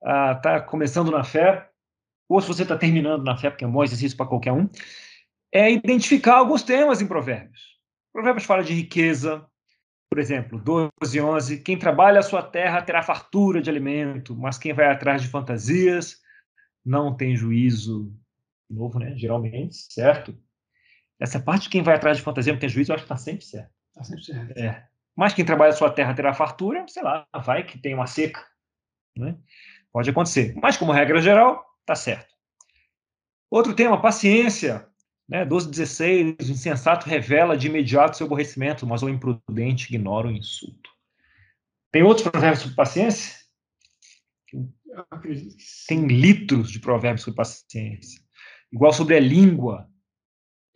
está 0.02 0.56
ah, 0.56 0.62
começando 0.62 1.12
na 1.12 1.24
fé, 1.24 1.70
ou 2.30 2.40
se 2.40 2.48
você 2.48 2.64
está 2.64 2.78
terminando 2.78 3.24
na 3.24 3.36
fé, 3.36 3.50
porque 3.50 3.66
é 3.66 3.68
um 3.68 3.72
bom 3.72 3.84
exercício 3.84 4.16
para 4.16 4.28
qualquer 4.28 4.54
um, 4.54 4.70
é 5.52 5.72
identificar 5.72 6.36
alguns 6.38 6.64
temas 6.64 7.02
em 7.02 7.08
Provérbios. 7.08 7.78
Provérbios 8.14 8.46
fala 8.46 8.64
de 8.64 8.74
riqueza, 8.74 9.46
por 10.10 10.20
exemplo, 10.20 10.60
12 10.60 11.18
e 11.18 11.22
11. 11.22 11.60
Quem 11.64 11.78
trabalha 11.78 12.20
a 12.20 12.24
sua 12.24 12.42
terra 12.42 12.82
terá 12.82 13.04
fartura 13.04 13.62
de 13.62 13.70
alimento, 13.70 14.36
mas 14.36 14.58
quem 14.58 14.74
vai 14.74 14.86
atrás 14.86 15.22
de 15.22 15.28
fantasias 15.28 16.22
não 16.86 17.16
tem 17.16 17.36
juízo. 17.36 18.14
Novo, 18.70 19.00
né? 19.00 19.16
Geralmente, 19.16 19.76
certo? 19.94 20.38
Essa 21.20 21.40
parte 21.40 21.64
de 21.64 21.70
quem 21.70 21.82
vai 21.82 21.96
atrás 21.96 22.18
de 22.18 22.24
fantasia 22.24 22.54
não 22.54 22.60
tem 22.60 22.70
juízo, 22.70 22.92
eu 22.92 22.96
acho 22.96 23.04
que 23.04 23.12
está 23.12 23.18
sempre 23.18 23.44
certo. 23.46 23.72
Está 23.90 24.04
sempre 24.04 24.24
certo. 24.24 24.58
É. 24.58 24.88
Mas 25.16 25.34
quem 25.34 25.44
trabalha 25.44 25.70
a 25.70 25.76
sua 25.76 25.90
terra 25.90 26.14
terá 26.14 26.34
fartura, 26.34 26.86
sei 26.88 27.02
lá, 27.02 27.28
vai 27.44 27.66
que 27.66 27.80
tem 27.80 27.96
uma 27.96 28.06
seca. 28.06 28.46
Né? 29.18 29.36
Pode 29.92 30.10
acontecer. 30.10 30.54
Mas, 30.62 30.78
como 30.78 30.92
regra 30.92 31.20
geral, 31.20 31.66
está 31.82 31.96
certo. 31.96 32.36
Outro 33.50 33.74
tema, 33.74 34.00
paciência. 34.00 34.88
Né? 35.28 35.44
12, 35.44 35.72
16, 35.72 36.36
o 36.48 36.52
insensato 36.52 37.10
revela 37.10 37.58
de 37.58 37.68
imediato 37.68 38.16
seu 38.16 38.28
aborrecimento, 38.28 38.86
mas 38.86 39.02
o 39.02 39.10
imprudente 39.10 39.94
ignora 39.94 40.28
o 40.28 40.32
insulto. 40.32 40.90
Tem 41.92 42.04
outros 42.04 42.28
provérbios 42.28 42.62
sobre 42.62 42.76
paciência? 42.76 43.36
Tem 45.88 46.08
litros 46.08 46.72
de 46.72 46.80
provérbios 46.80 47.24
sobre 47.24 47.38
paciência. 47.38 48.22
Igual 48.72 48.94
sobre 48.94 49.16
a 49.16 49.20
língua. 49.20 49.90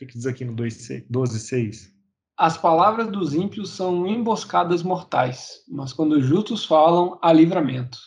O 0.02 0.06
que 0.08 0.18
diz 0.18 0.26
aqui 0.26 0.44
no 0.44 0.56
12, 0.56 1.40
6? 1.40 1.94
As 2.36 2.58
palavras 2.58 3.08
dos 3.12 3.36
ímpios 3.36 3.70
são 3.70 4.08
emboscadas 4.08 4.82
mortais, 4.82 5.64
mas 5.70 5.94
quando 5.94 6.14
os 6.14 6.26
justos 6.26 6.66
falam, 6.66 7.20
há 7.22 7.32
livramento. 7.32 8.00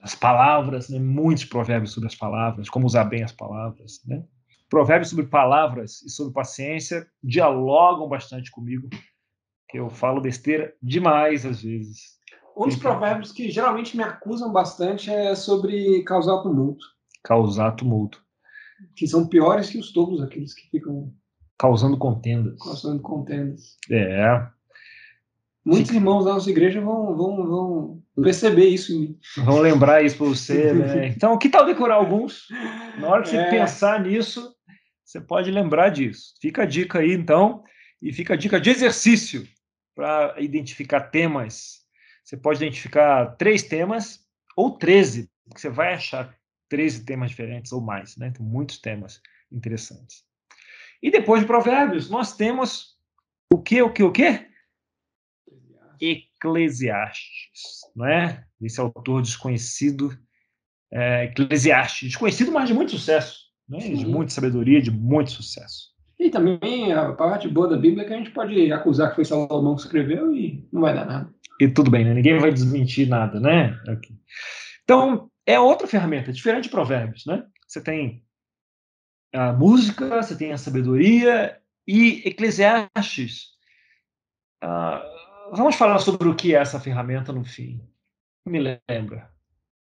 As 0.00 0.14
palavras, 0.14 0.88
né? 0.88 0.98
muitos 0.98 1.44
provérbios 1.44 1.92
sobre 1.92 2.06
as 2.06 2.14
palavras, 2.14 2.70
como 2.70 2.86
usar 2.86 3.04
bem 3.04 3.22
as 3.22 3.32
palavras, 3.32 4.00
né? 4.06 4.24
Provérbios 4.70 5.10
sobre 5.10 5.26
palavras 5.26 6.00
e 6.02 6.08
sobre 6.08 6.32
paciência 6.32 7.06
dialogam 7.22 8.08
bastante 8.08 8.50
comigo, 8.50 8.88
que 9.68 9.78
eu 9.78 9.90
falo 9.90 10.22
besteira 10.22 10.74
demais 10.82 11.44
às 11.44 11.62
vezes. 11.62 12.18
Um 12.56 12.64
dos 12.64 12.76
provérbios 12.76 13.30
que 13.30 13.50
geralmente 13.50 13.94
me 13.94 14.02
acusam 14.02 14.50
bastante 14.50 15.10
é 15.10 15.34
sobre 15.34 16.02
causar 16.04 16.42
tumulto. 16.42 16.86
Causar 17.22 17.72
tumulto. 17.72 18.22
Que 18.96 19.06
são 19.06 19.28
piores 19.28 19.68
que 19.68 19.78
os 19.78 19.92
tolos, 19.92 20.22
aqueles 20.22 20.54
que 20.54 20.68
ficam. 20.70 21.12
Causando 21.62 21.96
contendas. 21.96 22.58
Causando 22.58 23.00
contendas. 23.00 23.76
É. 23.88 24.44
Muitos 25.64 25.92
irmãos 25.92 26.24
da 26.24 26.32
nossa 26.32 26.50
igreja 26.50 26.80
vão, 26.80 27.16
vão, 27.16 27.46
vão 27.46 28.02
perceber 28.20 28.66
isso 28.66 28.92
em 28.92 28.98
mim. 28.98 29.18
Vão 29.44 29.60
lembrar 29.60 30.02
isso 30.02 30.16
para 30.16 30.26
você, 30.26 30.72
né? 30.72 31.06
Então, 31.14 31.38
que 31.38 31.48
tal 31.48 31.64
decorar 31.64 31.94
alguns? 31.94 32.48
Na 32.98 33.06
hora 33.06 33.22
que 33.22 33.28
você 33.28 33.36
é. 33.36 33.48
pensar 33.48 34.02
nisso, 34.02 34.52
você 35.04 35.20
pode 35.20 35.52
lembrar 35.52 35.90
disso. 35.90 36.34
Fica 36.40 36.64
a 36.64 36.66
dica 36.66 36.98
aí, 36.98 37.12
então, 37.12 37.62
e 38.02 38.12
fica 38.12 38.34
a 38.34 38.36
dica 38.36 38.60
de 38.60 38.70
exercício 38.70 39.46
para 39.94 40.34
identificar 40.40 41.00
temas. 41.12 41.82
Você 42.24 42.36
pode 42.36 42.58
identificar 42.58 43.36
três 43.36 43.62
temas 43.62 44.18
ou 44.56 44.76
13, 44.76 45.30
porque 45.44 45.60
você 45.60 45.70
vai 45.70 45.94
achar 45.94 46.34
13 46.68 47.04
temas 47.04 47.30
diferentes 47.30 47.70
ou 47.70 47.80
mais, 47.80 48.16
né? 48.16 48.32
Tem 48.32 48.44
muitos 48.44 48.78
temas 48.78 49.20
interessantes. 49.52 50.24
E 51.02 51.10
depois 51.10 51.40
de 51.40 51.46
Provérbios, 51.46 52.08
nós 52.08 52.36
temos 52.36 52.96
o 53.52 53.60
que, 53.60 53.82
o 53.82 53.92
que, 53.92 54.02
o 54.02 54.12
que? 54.12 54.46
Eclesiastes, 56.00 57.80
não 57.94 58.06
é? 58.06 58.44
Esse 58.60 58.80
autor 58.80 59.22
desconhecido, 59.22 60.16
é, 60.92 61.24
Eclesiastes, 61.24 62.10
desconhecido, 62.10 62.52
mas 62.52 62.68
de 62.68 62.74
muito 62.74 62.92
sucesso 62.92 63.52
né? 63.68 63.78
de 63.78 64.06
muita 64.06 64.32
sabedoria, 64.32 64.80
de 64.80 64.90
muito 64.90 65.30
sucesso. 65.30 65.92
E 66.18 66.30
também 66.30 66.92
a 66.92 67.12
parte 67.12 67.48
boa 67.48 67.68
da 67.68 67.76
Bíblia 67.76 68.04
é 68.04 68.06
que 68.06 68.14
a 68.14 68.16
gente 68.16 68.30
pode 68.30 68.72
acusar 68.72 69.10
que 69.10 69.16
foi 69.16 69.24
Salomão 69.24 69.74
que 69.74 69.82
escreveu 69.82 70.34
e 70.34 70.68
não 70.72 70.82
vai 70.82 70.94
dar 70.94 71.06
nada. 71.06 71.30
E 71.60 71.68
tudo 71.68 71.90
bem, 71.90 72.04
né? 72.04 72.14
Ninguém 72.14 72.38
vai 72.38 72.52
desmentir 72.52 73.08
nada, 73.08 73.40
né? 73.40 73.78
Então, 74.84 75.30
é 75.46 75.58
outra 75.58 75.86
ferramenta, 75.86 76.32
diferente 76.32 76.64
de 76.64 76.70
provérbios, 76.70 77.24
né? 77.26 77.44
Você 77.66 77.80
tem 77.80 78.22
a 79.32 79.52
música, 79.52 80.22
você 80.22 80.36
tem 80.36 80.52
a 80.52 80.58
sabedoria 80.58 81.60
e 81.86 82.22
Eclesiastes. 82.28 83.52
Uh, 84.62 85.56
vamos 85.56 85.74
falar 85.74 85.98
sobre 85.98 86.28
o 86.28 86.34
que 86.34 86.54
é 86.54 86.58
essa 86.58 86.78
ferramenta 86.78 87.32
no 87.32 87.44
fim. 87.44 87.80
Me 88.46 88.58
lembra. 88.88 89.30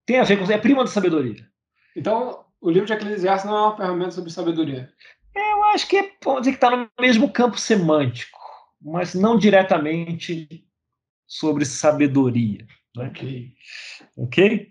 Tem 0.07 0.19
a 0.19 0.25
ver 0.25 0.38
com. 0.38 0.50
É 0.50 0.59
prima 0.59 0.85
da 0.85 0.90
sabedoria. 0.90 1.49
Então, 1.97 2.45
o 2.61 2.71
livro 2.71 2.87
de 2.87 2.92
Eclesiastes 2.92 3.50
não 3.50 3.57
é 3.57 3.61
uma 3.62 3.76
ferramenta 3.76 4.11
sobre 4.12 4.30
sabedoria. 4.30 4.92
É, 5.35 5.52
eu 5.52 5.64
acho 5.64 5.88
que 5.88 5.97
é, 5.97 6.02
pode 6.21 6.40
dizer 6.40 6.52
que 6.52 6.64
está 6.64 6.76
no 6.76 6.88
mesmo 7.00 7.30
campo 7.30 7.59
semântico, 7.59 8.38
mas 8.80 9.14
não 9.14 9.38
diretamente 9.38 10.66
sobre 11.26 11.64
sabedoria. 11.64 12.66
Né? 12.97 13.07
Ok. 13.09 13.54
Ok? 14.16 14.71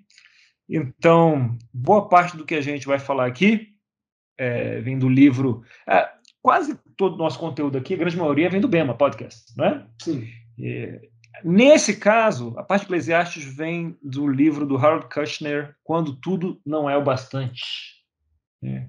Então, 0.67 1.57
boa 1.73 2.07
parte 2.07 2.37
do 2.37 2.45
que 2.45 2.55
a 2.55 2.61
gente 2.61 2.85
vai 2.85 2.99
falar 2.99 3.25
aqui 3.25 3.78
é, 4.39 4.79
vem 4.81 4.97
do 4.97 5.09
livro. 5.09 5.63
É, 5.87 6.09
quase 6.41 6.79
todo 6.97 7.13
o 7.15 7.17
nosso 7.17 7.37
conteúdo 7.37 7.77
aqui, 7.77 7.93
a 7.93 7.97
grande 7.97 8.17
maioria, 8.17 8.49
vem 8.49 8.61
do 8.61 8.67
Bema 8.67 8.95
Podcast, 8.95 9.53
não 9.55 9.65
é? 9.65 9.85
Sim. 10.01 10.27
É, 10.61 11.01
Nesse 11.43 11.97
caso, 11.97 12.53
a 12.57 12.63
parte 12.63 12.81
de 12.81 12.87
Eclesiastes 12.87 13.45
vem 13.45 13.97
do 14.01 14.27
livro 14.27 14.65
do 14.65 14.77
Harold 14.77 15.07
Kushner, 15.13 15.75
Quando 15.83 16.19
Tudo 16.19 16.61
Não 16.65 16.89
É 16.89 16.97
o 16.97 17.03
Bastante. 17.03 17.61
É. 18.63 18.87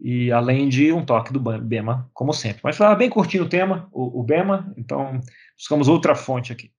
E 0.00 0.30
além 0.30 0.68
de 0.68 0.92
um 0.92 1.04
toque 1.04 1.32
do 1.32 1.40
Bema, 1.40 2.10
como 2.12 2.32
sempre. 2.32 2.60
Mas 2.64 2.76
estava 2.76 2.94
bem 2.94 3.10
curtinho 3.10 3.44
o 3.44 3.48
tema, 3.48 3.88
o, 3.92 4.20
o 4.20 4.22
Bema, 4.22 4.72
então 4.76 5.20
buscamos 5.56 5.88
outra 5.88 6.14
fonte 6.14 6.52
aqui. 6.52 6.72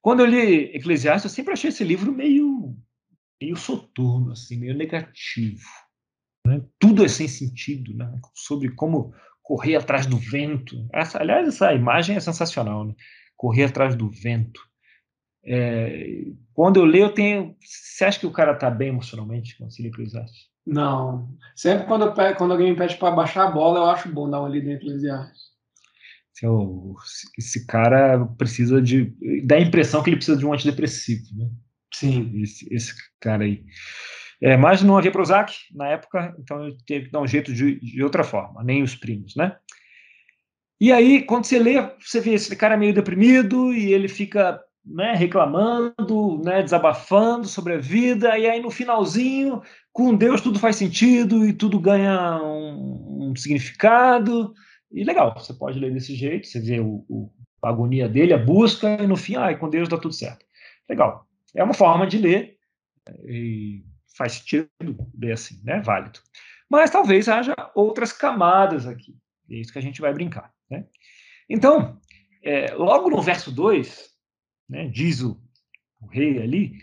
Quando 0.00 0.20
eu 0.20 0.26
li 0.26 0.74
Eclesiastes, 0.74 1.30
eu 1.30 1.34
sempre 1.34 1.52
achei 1.52 1.68
esse 1.68 1.84
livro 1.84 2.12
meio, 2.12 2.76
meio 3.40 3.56
soturno, 3.56 4.32
assim, 4.32 4.56
meio 4.58 4.74
negativo. 4.74 5.68
Né? 6.50 6.62
Tudo 6.78 7.04
é 7.04 7.08
sem 7.08 7.28
sentido, 7.28 7.94
né? 7.94 8.10
sobre 8.34 8.70
como 8.70 9.12
correr 9.42 9.76
atrás 9.76 10.06
do 10.06 10.16
vento. 10.16 10.76
Essa, 10.92 11.20
aliás, 11.20 11.48
essa 11.48 11.72
imagem 11.72 12.16
é 12.16 12.20
sensacional. 12.20 12.84
Né? 12.84 12.94
correr 13.40 13.64
atrás 13.64 13.96
do 13.96 14.10
vento. 14.10 14.60
É, 15.42 16.26
quando 16.52 16.78
eu 16.78 16.84
leio, 16.84 17.04
eu 17.04 17.14
tenho. 17.14 17.56
Você 17.58 18.04
acha 18.04 18.20
que 18.20 18.26
o 18.26 18.32
cara 18.32 18.52
está 18.52 18.70
bem 18.70 18.88
emocionalmente 18.88 19.56
quando 19.56 19.72
se 19.72 19.82
lê 19.82 19.88
Eclesiastes? 19.88 20.50
Não. 20.66 21.34
Sempre 21.56 21.86
quando, 21.86 22.04
eu, 22.04 22.36
quando 22.36 22.50
alguém 22.50 22.70
me 22.70 22.76
pede 22.76 22.98
para 22.98 23.16
baixar 23.16 23.48
a 23.48 23.50
bola, 23.50 23.78
eu 23.78 23.84
acho 23.86 24.12
bom 24.12 24.28
dar 24.28 24.40
uma 24.40 24.48
lida 24.50 24.68
em 24.68 24.74
Eclesiastes. 24.74 25.48
Esse 27.38 27.66
cara 27.66 28.26
precisa 28.36 28.80
de. 28.80 29.14
dá 29.44 29.56
a 29.56 29.60
impressão 29.60 30.02
que 30.02 30.10
ele 30.10 30.16
precisa 30.16 30.38
de 30.38 30.44
um 30.44 30.52
antidepressivo, 30.52 31.34
né? 31.34 31.50
Sim. 31.94 32.42
Esse, 32.42 32.72
esse 32.72 32.94
cara 33.20 33.44
aí. 33.44 33.64
É, 34.42 34.56
mas 34.56 34.82
não 34.82 34.96
havia 34.96 35.12
Prozac 35.12 35.52
na 35.74 35.88
época, 35.88 36.34
então 36.38 36.66
eu 36.66 36.76
teve 36.86 37.06
que 37.06 37.12
dar 37.12 37.20
um 37.20 37.26
jeito 37.26 37.52
de, 37.52 37.78
de 37.78 38.02
outra 38.02 38.24
forma, 38.24 38.62
nem 38.64 38.82
os 38.82 38.94
primos, 38.94 39.36
né? 39.36 39.56
E 40.80 40.90
aí, 40.90 41.22
quando 41.22 41.44
você 41.44 41.58
lê, 41.58 41.74
você 42.00 42.20
vê 42.20 42.32
esse 42.32 42.56
cara 42.56 42.76
meio 42.76 42.94
deprimido 42.94 43.70
e 43.74 43.92
ele 43.92 44.08
fica 44.08 44.58
né, 44.82 45.12
reclamando, 45.14 46.40
né, 46.42 46.62
desabafando 46.62 47.46
sobre 47.46 47.74
a 47.74 47.78
vida, 47.78 48.38
e 48.38 48.46
aí 48.46 48.62
no 48.62 48.70
finalzinho, 48.70 49.60
com 49.92 50.14
Deus 50.14 50.40
tudo 50.40 50.58
faz 50.58 50.76
sentido 50.76 51.44
e 51.46 51.52
tudo 51.52 51.78
ganha 51.78 52.40
um, 52.42 53.30
um 53.30 53.36
significado. 53.36 54.54
E 54.90 55.04
legal, 55.04 55.34
você 55.36 55.52
pode 55.52 55.78
ler 55.78 55.92
desse 55.92 56.14
jeito, 56.14 56.46
você 56.46 56.58
vê 56.58 56.80
o, 56.80 57.04
o, 57.10 57.30
a 57.62 57.68
agonia 57.68 58.08
dele, 58.08 58.32
a 58.32 58.38
busca, 58.38 59.02
e 59.02 59.06
no 59.06 59.16
fim, 59.16 59.36
ai, 59.36 59.58
com 59.58 59.68
Deus 59.68 59.86
dá 59.86 59.98
tudo 59.98 60.14
certo. 60.14 60.46
Legal. 60.88 61.26
É 61.54 61.62
uma 61.62 61.74
forma 61.74 62.06
de 62.06 62.16
ler 62.16 62.56
E 63.26 63.84
faz 64.16 64.32
sentido 64.32 64.68
ver 65.14 65.32
assim, 65.32 65.60
né? 65.64 65.80
Válido. 65.80 66.20
Mas 66.68 66.90
talvez 66.90 67.28
haja 67.28 67.54
outras 67.74 68.12
camadas 68.12 68.86
aqui. 68.86 69.16
É 69.50 69.56
isso 69.56 69.72
que 69.72 69.78
a 69.78 69.82
gente 69.82 70.00
vai 70.00 70.12
brincar. 70.12 70.52
Né? 70.70 70.86
Então, 71.48 72.00
é, 72.42 72.72
logo 72.74 73.10
no 73.10 73.20
verso 73.20 73.50
2, 73.50 74.08
né, 74.68 74.88
diz 74.88 75.20
o, 75.20 75.40
o, 76.00 76.06
rei 76.06 76.40
ali, 76.40 76.78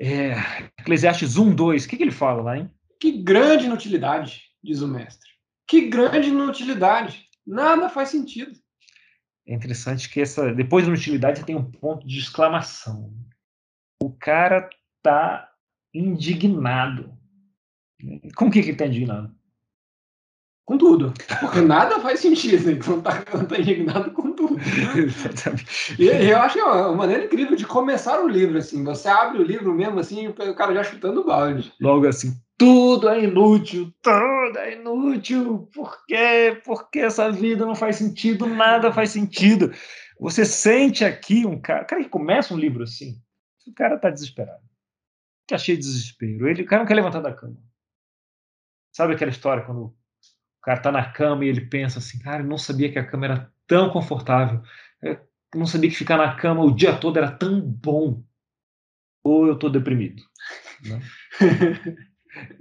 é, 0.00 0.32
Eclesiastes 0.80 1.36
1, 1.36 1.54
2, 1.54 1.84
o 1.84 1.88
que, 1.88 1.96
que 1.96 2.02
ele 2.02 2.10
fala 2.10 2.42
lá, 2.42 2.58
hein? 2.58 2.70
Que 3.00 3.22
grande 3.22 3.66
inutilidade, 3.66 4.42
diz 4.62 4.82
o 4.82 4.88
mestre. 4.88 5.28
Que 5.66 5.88
grande 5.88 6.30
inutilidade. 6.30 7.28
Nada 7.46 7.88
faz 7.88 8.08
sentido. 8.08 8.58
É 9.46 9.54
interessante 9.54 10.10
que 10.10 10.20
essa, 10.20 10.52
depois 10.52 10.84
da 10.84 10.92
inutilidade 10.92 11.44
tem 11.44 11.56
um 11.56 11.70
ponto 11.70 12.06
de 12.06 12.18
exclamação. 12.18 13.14
O 14.02 14.12
cara 14.12 14.68
tá 15.02 15.48
indignado. 15.94 17.12
Com 18.36 18.46
o 18.46 18.50
que, 18.50 18.60
que 18.60 18.66
ele 18.66 18.72
está 18.72 18.86
indignado? 18.86 19.34
Com 20.64 20.76
tudo. 20.76 21.14
Porque 21.40 21.62
nada 21.62 21.98
faz 22.00 22.20
sentido, 22.20 22.70
então 22.70 23.00
tá, 23.00 23.22
tá 23.22 23.58
indignado 23.58 24.10
com 24.10 24.32
tudo. 24.32 24.58
e 25.98 26.06
eu 26.06 26.38
acho 26.38 26.54
que 26.56 26.60
é 26.60 26.64
uma 26.64 26.94
maneira 26.94 27.24
incrível 27.24 27.56
de 27.56 27.64
começar 27.64 28.20
o 28.22 28.28
livro, 28.28 28.58
assim. 28.58 28.84
Você 28.84 29.08
abre 29.08 29.38
o 29.38 29.44
livro 29.44 29.72
mesmo, 29.72 29.98
assim, 29.98 30.28
o 30.28 30.54
cara 30.54 30.74
já 30.74 30.84
chutando 30.84 31.22
o 31.22 31.24
balde. 31.24 31.72
Logo 31.80 32.06
assim, 32.06 32.34
tudo 32.58 33.08
é 33.08 33.24
inútil, 33.24 33.90
tudo 34.02 34.58
é 34.58 34.74
inútil. 34.74 35.70
Por 35.72 36.04
quê? 36.04 36.60
Porque 36.64 36.98
essa 36.98 37.32
vida 37.32 37.64
não 37.64 37.74
faz 37.74 37.96
sentido, 37.96 38.46
nada 38.46 38.92
faz 38.92 39.10
sentido. 39.10 39.72
Você 40.20 40.44
sente 40.44 41.04
aqui 41.04 41.46
um 41.46 41.58
cara, 41.58 41.84
cara 41.84 42.02
que 42.02 42.10
começa 42.10 42.52
um 42.52 42.58
livro 42.58 42.82
assim, 42.82 43.14
o 43.66 43.72
cara 43.72 43.94
está 43.94 44.10
desesperado. 44.10 44.67
Tá 45.48 45.56
cheio 45.56 45.78
de 45.78 45.84
desespero. 45.84 46.46
Ele, 46.46 46.62
o 46.62 46.66
cara 46.66 46.82
não 46.82 46.86
quer 46.86 46.94
levantar 46.94 47.22
da 47.22 47.32
cama. 47.32 47.56
Sabe 48.92 49.14
aquela 49.14 49.30
história 49.30 49.64
quando 49.64 49.84
o 49.86 49.94
cara 50.62 50.78
está 50.78 50.92
na 50.92 51.10
cama 51.10 51.44
e 51.44 51.48
ele 51.48 51.62
pensa 51.62 51.98
assim, 51.98 52.18
cara, 52.18 52.42
eu 52.42 52.46
não 52.46 52.58
sabia 52.58 52.92
que 52.92 52.98
a 52.98 53.06
cama 53.06 53.24
era 53.24 53.52
tão 53.66 53.90
confortável. 53.90 54.62
Eu 55.02 55.18
não 55.54 55.64
sabia 55.66 55.88
que 55.88 55.96
ficar 55.96 56.18
na 56.18 56.36
cama 56.36 56.62
o 56.62 56.74
dia 56.74 56.94
todo 56.94 57.16
era 57.16 57.30
tão 57.30 57.60
bom. 57.60 58.22
Ou 59.24 59.46
eu 59.46 59.54
estou 59.54 59.70
deprimido. 59.70 60.22
Né? 60.84 61.00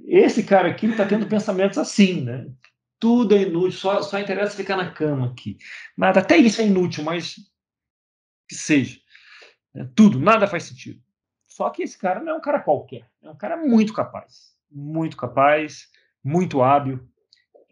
Esse 0.08 0.44
cara 0.44 0.70
aqui 0.70 0.86
está 0.86 1.06
tendo 1.06 1.28
pensamentos 1.28 1.78
assim, 1.78 2.24
né? 2.24 2.50
Tudo 3.00 3.36
é 3.36 3.42
inútil, 3.42 3.78
só, 3.78 4.02
só 4.02 4.18
interessa 4.18 4.56
ficar 4.56 4.78
na 4.78 4.92
cama 4.92 5.28
aqui. 5.28 5.58
Nada, 5.96 6.22
até 6.22 6.38
isso 6.38 6.62
é 6.62 6.66
inútil, 6.66 7.04
mas 7.04 7.36
que 8.48 8.56
seja. 8.56 8.98
Né? 9.76 9.90
Tudo, 9.94 10.20
nada 10.20 10.48
faz 10.48 10.64
sentido. 10.64 11.02
Só 11.58 11.72
que 11.72 11.82
esse 11.82 11.98
cara 11.98 12.20
não 12.20 12.34
é 12.34 12.36
um 12.36 12.40
cara 12.40 12.60
qualquer, 12.60 13.10
é 13.20 13.28
um 13.32 13.36
cara 13.36 13.58
muito 13.58 13.92
capaz, 13.92 14.56
muito 14.72 15.18
capaz, 15.18 15.88
muito 16.24 16.62
hábil. 16.62 17.00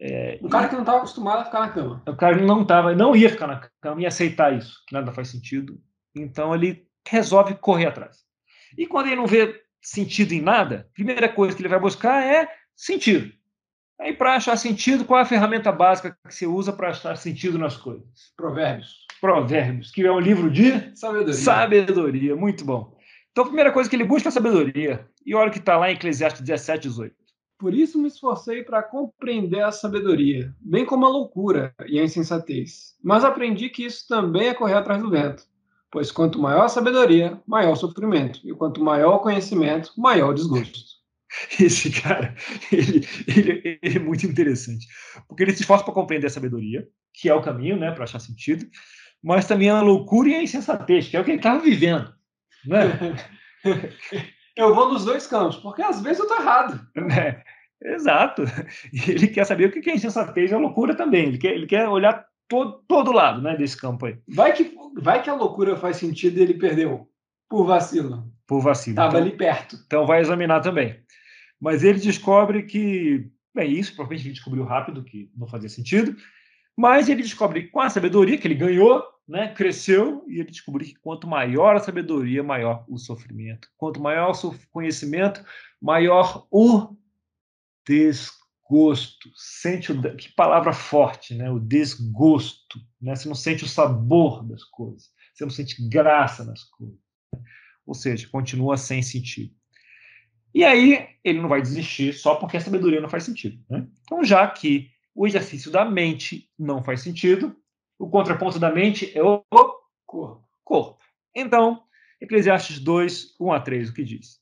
É, 0.00 0.40
um 0.42 0.48
cara 0.48 0.68
que 0.68 0.74
não 0.74 0.82
estava 0.82 0.98
acostumado 0.98 1.42
a 1.42 1.44
ficar 1.44 1.60
na 1.60 1.68
cama. 1.68 2.02
O 2.04 2.16
cara 2.16 2.36
não 2.36 2.66
tava, 2.66 2.96
não 2.96 3.14
ia 3.14 3.30
ficar 3.30 3.46
na 3.46 3.60
cama, 3.80 4.02
ia 4.02 4.08
aceitar 4.08 4.52
isso, 4.52 4.82
que 4.88 4.92
nada 4.92 5.12
faz 5.12 5.28
sentido. 5.28 5.80
Então 6.16 6.52
ele 6.52 6.84
resolve 7.06 7.54
correr 7.54 7.86
atrás. 7.86 8.24
E 8.76 8.88
quando 8.88 9.06
ele 9.06 9.14
não 9.14 9.26
vê 9.28 9.62
sentido 9.80 10.32
em 10.32 10.40
nada, 10.40 10.88
a 10.90 10.92
primeira 10.92 11.28
coisa 11.28 11.54
que 11.54 11.62
ele 11.62 11.68
vai 11.68 11.78
buscar 11.78 12.24
é 12.24 12.52
sentido. 12.74 13.32
Aí, 14.00 14.12
para 14.12 14.34
achar 14.34 14.56
sentido, 14.56 15.04
qual 15.04 15.20
é 15.20 15.22
a 15.22 15.26
ferramenta 15.26 15.70
básica 15.70 16.18
que 16.26 16.34
você 16.34 16.44
usa 16.44 16.72
para 16.72 16.88
achar 16.88 17.16
sentido 17.16 17.56
nas 17.56 17.76
coisas? 17.76 18.32
Provérbios. 18.36 19.06
Provérbios, 19.20 19.92
que 19.92 20.04
é 20.04 20.10
um 20.10 20.18
livro 20.18 20.50
de 20.50 20.90
sabedoria. 20.96 21.34
Sabedoria, 21.34 22.36
muito 22.36 22.64
bom. 22.64 22.95
Então, 23.36 23.44
a 23.44 23.48
primeira 23.48 23.70
coisa 23.70 23.90
que 23.90 23.94
ele 23.94 24.04
busca 24.04 24.28
é 24.28 24.30
a 24.30 24.32
sabedoria. 24.32 25.06
E 25.26 25.34
olha 25.34 25.50
o 25.50 25.52
que 25.52 25.58
está 25.58 25.76
lá 25.76 25.90
em 25.90 25.94
Eclesiastes 25.94 26.40
17, 26.40 26.88
18. 26.88 27.14
Por 27.58 27.74
isso 27.74 28.00
me 28.00 28.08
esforcei 28.08 28.62
para 28.62 28.82
compreender 28.82 29.62
a 29.62 29.70
sabedoria, 29.70 30.54
bem 30.58 30.86
como 30.86 31.04
a 31.04 31.10
loucura 31.10 31.74
e 31.86 32.00
a 32.00 32.02
insensatez. 32.02 32.94
Mas 33.04 33.24
aprendi 33.24 33.68
que 33.68 33.84
isso 33.84 34.08
também 34.08 34.48
é 34.48 34.54
correr 34.54 34.72
atrás 34.72 35.02
do 35.02 35.10
vento. 35.10 35.42
Pois 35.90 36.10
quanto 36.10 36.40
maior 36.40 36.64
a 36.64 36.68
sabedoria, 36.70 37.38
maior 37.46 37.72
o 37.72 37.76
sofrimento. 37.76 38.40
E 38.42 38.54
quanto 38.54 38.82
maior 38.82 39.16
o 39.16 39.20
conhecimento, 39.20 39.92
maior 39.98 40.30
o 40.30 40.34
desgosto. 40.34 40.78
Esse 41.60 41.90
cara, 41.90 42.34
ele, 42.72 43.06
ele, 43.28 43.78
ele, 43.82 43.96
é 43.96 43.98
muito 43.98 44.24
interessante. 44.24 44.86
Porque 45.28 45.42
ele 45.42 45.52
se 45.52 45.60
esforça 45.60 45.84
para 45.84 45.92
compreender 45.92 46.28
a 46.28 46.30
sabedoria, 46.30 46.88
que 47.12 47.28
é 47.28 47.34
o 47.34 47.42
caminho 47.42 47.76
né, 47.76 47.90
para 47.90 48.04
achar 48.04 48.18
sentido, 48.18 48.66
mas 49.22 49.46
também 49.46 49.68
a 49.68 49.82
loucura 49.82 50.30
e 50.30 50.34
a 50.36 50.42
insensatez, 50.42 51.08
que 51.08 51.18
é 51.18 51.20
o 51.20 51.24
que 51.24 51.32
ele 51.32 51.36
estava 51.36 51.60
vivendo. 51.60 52.16
Né? 52.66 53.16
eu 54.56 54.74
vou 54.74 54.92
nos 54.92 55.04
dois 55.04 55.26
campos, 55.26 55.56
porque 55.56 55.82
às 55.82 56.00
vezes 56.00 56.18
eu 56.18 56.26
estou 56.26 56.40
errado. 56.40 56.86
É, 56.96 57.42
exato. 57.94 58.42
Ele 59.06 59.28
quer 59.28 59.44
saber 59.44 59.68
o 59.68 59.72
que 59.72 59.90
é 59.90 59.94
insensatez 59.94 60.50
e 60.50 60.54
a 60.54 60.58
loucura 60.58 60.94
também. 60.94 61.28
Ele 61.28 61.38
quer, 61.38 61.54
ele 61.54 61.66
quer 61.66 61.88
olhar 61.88 62.26
todo, 62.48 62.82
todo 62.88 63.12
lado 63.12 63.42
né, 63.42 63.56
desse 63.56 63.76
campo 63.76 64.06
aí. 64.06 64.18
Vai 64.28 64.52
que, 64.52 64.74
vai 65.00 65.22
que 65.22 65.30
a 65.30 65.34
loucura 65.34 65.76
faz 65.76 65.96
sentido 65.96 66.38
e 66.38 66.42
ele 66.42 66.54
perdeu 66.54 67.08
por 67.48 67.64
vacilo. 67.66 68.24
Por 68.46 68.60
vacilo. 68.60 68.94
Estava 68.94 69.18
então, 69.18 69.20
ali 69.20 69.36
perto. 69.36 69.76
Então 69.86 70.06
vai 70.06 70.20
examinar 70.20 70.60
também. 70.60 70.98
Mas 71.60 71.82
ele 71.82 71.98
descobre 71.98 72.62
que, 72.64 73.28
bem, 73.54 73.72
isso 73.72 73.94
provavelmente 73.94 74.26
ele 74.26 74.34
descobriu 74.34 74.64
rápido 74.64 75.02
que 75.02 75.30
não 75.36 75.48
fazia 75.48 75.68
sentido, 75.68 76.14
mas 76.76 77.08
ele 77.08 77.22
descobre 77.22 77.68
com 77.68 77.80
a 77.80 77.88
sabedoria 77.88 78.36
que 78.36 78.46
ele 78.46 78.54
ganhou, 78.54 79.02
né, 79.28 79.52
cresceu 79.52 80.24
e 80.28 80.38
ele 80.38 80.50
descobriu 80.50 80.86
que 80.86 80.94
quanto 80.94 81.26
maior 81.26 81.74
a 81.74 81.80
sabedoria, 81.80 82.42
maior 82.42 82.84
o 82.88 82.96
sofrimento. 82.96 83.68
Quanto 83.76 84.00
maior 84.00 84.32
o 84.32 84.54
conhecimento, 84.70 85.44
maior 85.80 86.46
o 86.50 86.96
desgosto. 87.86 89.30
Sente 89.34 89.90
o, 89.90 90.16
que 90.16 90.32
palavra 90.32 90.72
forte, 90.72 91.34
né? 91.34 91.50
O 91.50 91.58
desgosto, 91.58 92.78
né? 93.00 93.16
Você 93.16 93.28
não 93.28 93.34
sente 93.34 93.64
o 93.64 93.68
sabor 93.68 94.44
das 94.46 94.62
coisas. 94.62 95.10
Você 95.34 95.44
não 95.44 95.50
sente 95.50 95.88
graça 95.88 96.44
nas 96.44 96.62
coisas. 96.64 96.98
Ou 97.84 97.94
seja, 97.94 98.28
continua 98.28 98.76
sem 98.76 99.02
sentido. 99.02 99.54
E 100.54 100.64
aí 100.64 101.08
ele 101.22 101.40
não 101.40 101.48
vai 101.48 101.60
desistir 101.60 102.12
só 102.12 102.36
porque 102.36 102.56
a 102.56 102.60
sabedoria 102.60 103.00
não 103.00 103.10
faz 103.10 103.24
sentido. 103.24 103.62
Né? 103.68 103.86
Então, 104.02 104.24
já 104.24 104.48
que 104.48 104.90
o 105.14 105.26
exercício 105.26 105.70
da 105.70 105.84
mente 105.84 106.50
não 106.58 106.82
faz 106.82 107.02
sentido, 107.02 107.54
o 107.98 108.08
contraponto 108.08 108.58
da 108.58 108.72
mente 108.72 109.10
é 109.16 109.22
o 109.22 109.42
corpo. 110.64 110.98
Então, 111.34 111.82
Eclesiastes 112.20 112.78
2, 112.80 113.36
1 113.38 113.52
a 113.52 113.60
3, 113.60 113.90
o 113.90 113.94
que 113.94 114.04
diz? 114.04 114.40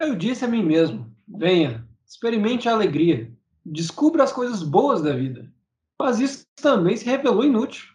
Eu 0.00 0.14
disse 0.14 0.44
a 0.44 0.48
mim 0.48 0.62
mesmo: 0.62 1.10
venha, 1.26 1.86
experimente 2.06 2.68
a 2.68 2.72
alegria, 2.72 3.32
descubra 3.64 4.24
as 4.24 4.32
coisas 4.32 4.62
boas 4.62 5.02
da 5.02 5.12
vida. 5.12 5.52
Mas 5.98 6.20
isso 6.20 6.46
também 6.56 6.96
se 6.96 7.04
revelou 7.04 7.44
inútil. 7.44 7.86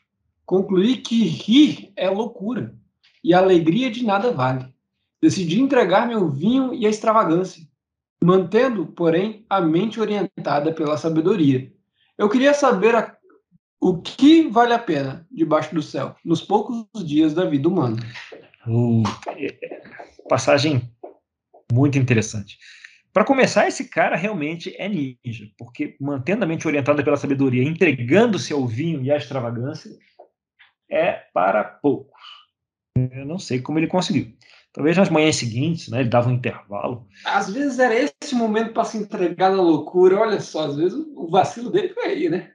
Concluí 0.46 0.98
que 0.98 1.24
rir 1.24 1.94
é 1.96 2.10
loucura 2.10 2.76
e 3.24 3.34
a 3.34 3.40
alegria 3.40 3.90
de 3.90 4.06
nada 4.06 4.32
vale. 4.32 4.74
Decidi 5.22 5.62
entregar-me 5.62 6.14
ao 6.14 6.30
vinho 6.30 6.74
e 6.74 6.86
à 6.86 6.90
extravagância, 6.90 7.66
mantendo, 8.22 8.88
porém, 8.88 9.46
a 9.50 9.62
mente 9.62 10.02
orientada 10.02 10.74
pela 10.74 10.98
sabedoria. 10.98 11.72
Eu 12.18 12.30
queria 12.30 12.54
saber 12.54 12.94
a 12.94 13.16
o 13.84 14.02
que 14.02 14.48
vale 14.48 14.74
a 14.74 14.80
pena 14.80 15.28
debaixo 15.30 15.76
do 15.76 15.82
céu 15.82 16.16
nos 16.24 16.42
poucos 16.42 16.88
dias 17.06 17.34
da 17.34 17.44
vida 17.44 17.68
humana? 17.68 17.98
Uh, 18.66 19.04
passagem 20.30 20.90
muito 21.70 21.98
interessante. 21.98 22.58
Para 23.12 23.26
começar, 23.26 23.68
esse 23.68 23.90
cara 23.90 24.16
realmente 24.16 24.74
é 24.78 24.88
ninja, 24.88 25.48
porque 25.58 25.98
mantendo 26.00 26.46
a 26.46 26.48
mente 26.48 26.66
orientada 26.66 27.04
pela 27.04 27.18
sabedoria, 27.18 27.62
entregando-se 27.62 28.54
ao 28.54 28.66
vinho 28.66 29.04
e 29.04 29.12
à 29.12 29.18
extravagância, 29.18 29.92
é 30.90 31.12
para 31.34 31.64
poucos. 31.64 32.22
Eu 32.96 33.26
não 33.26 33.38
sei 33.38 33.60
como 33.60 33.80
ele 33.80 33.88
conseguiu. 33.88 34.34
Talvez 34.72 34.98
nas 34.98 35.10
manhãs 35.10 35.36
seguintes, 35.36 35.90
né, 35.90 36.00
ele 36.00 36.10
dava 36.10 36.30
um 36.30 36.34
intervalo. 36.34 37.06
Às 37.26 37.52
vezes 37.52 37.78
era 37.80 37.94
esse 37.94 38.34
momento 38.34 38.74
para 38.74 38.86
se 38.86 38.98
entregar 38.98 39.52
na 39.52 39.62
loucura. 39.62 40.20
Olha 40.20 40.40
só, 40.40 40.68
às 40.68 40.78
vezes 40.78 40.98
o 41.16 41.28
vacilo 41.30 41.70
dele 41.70 41.90
foi 41.90 42.06
aí, 42.06 42.30
né? 42.30 42.53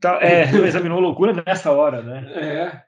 Tá, 0.00 0.18
é, 0.22 0.44
examinou 0.66 1.00
loucura 1.00 1.42
nessa 1.46 1.70
hora, 1.70 2.02
né? 2.02 2.32
É. 2.32 2.82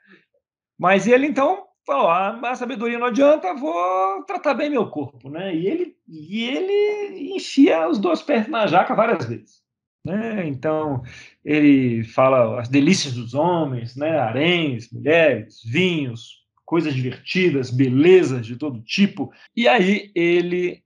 Mas 0.79 1.07
ele 1.07 1.27
então 1.27 1.65
falou: 1.87 2.09
ah, 2.09 2.39
a 2.43 2.55
sabedoria 2.55 2.99
não 2.99 3.09
adianta, 3.09 3.55
vou 3.55 4.25
tratar 4.25 4.55
bem 4.55 4.71
meu 4.71 4.89
corpo, 4.89 5.29
né? 5.29 5.55
E 5.55 5.67
ele, 5.67 5.97
e 6.09 6.45
ele 6.45 7.35
enfia 7.37 7.89
os 7.89 7.99
dois 7.99 8.23
pés 8.23 8.49
na 8.49 8.67
jaca 8.67 8.95
várias 8.95 9.27
vezes. 9.27 9.63
Né? 10.05 10.49
Então, 10.49 11.03
ele 11.45 12.03
fala 12.03 12.61
as 12.61 12.69
delícias 12.69 13.15
dos 13.15 13.35
homens, 13.35 13.95
né? 13.95 14.19
haréns, 14.19 14.91
mulheres, 14.91 15.61
vinhos, 15.65 16.43
coisas 16.65 16.93
divertidas, 16.93 17.71
belezas 17.71 18.45
de 18.45 18.57
todo 18.57 18.83
tipo. 18.83 19.33
E 19.57 19.69
aí 19.69 20.11
ele 20.15 20.83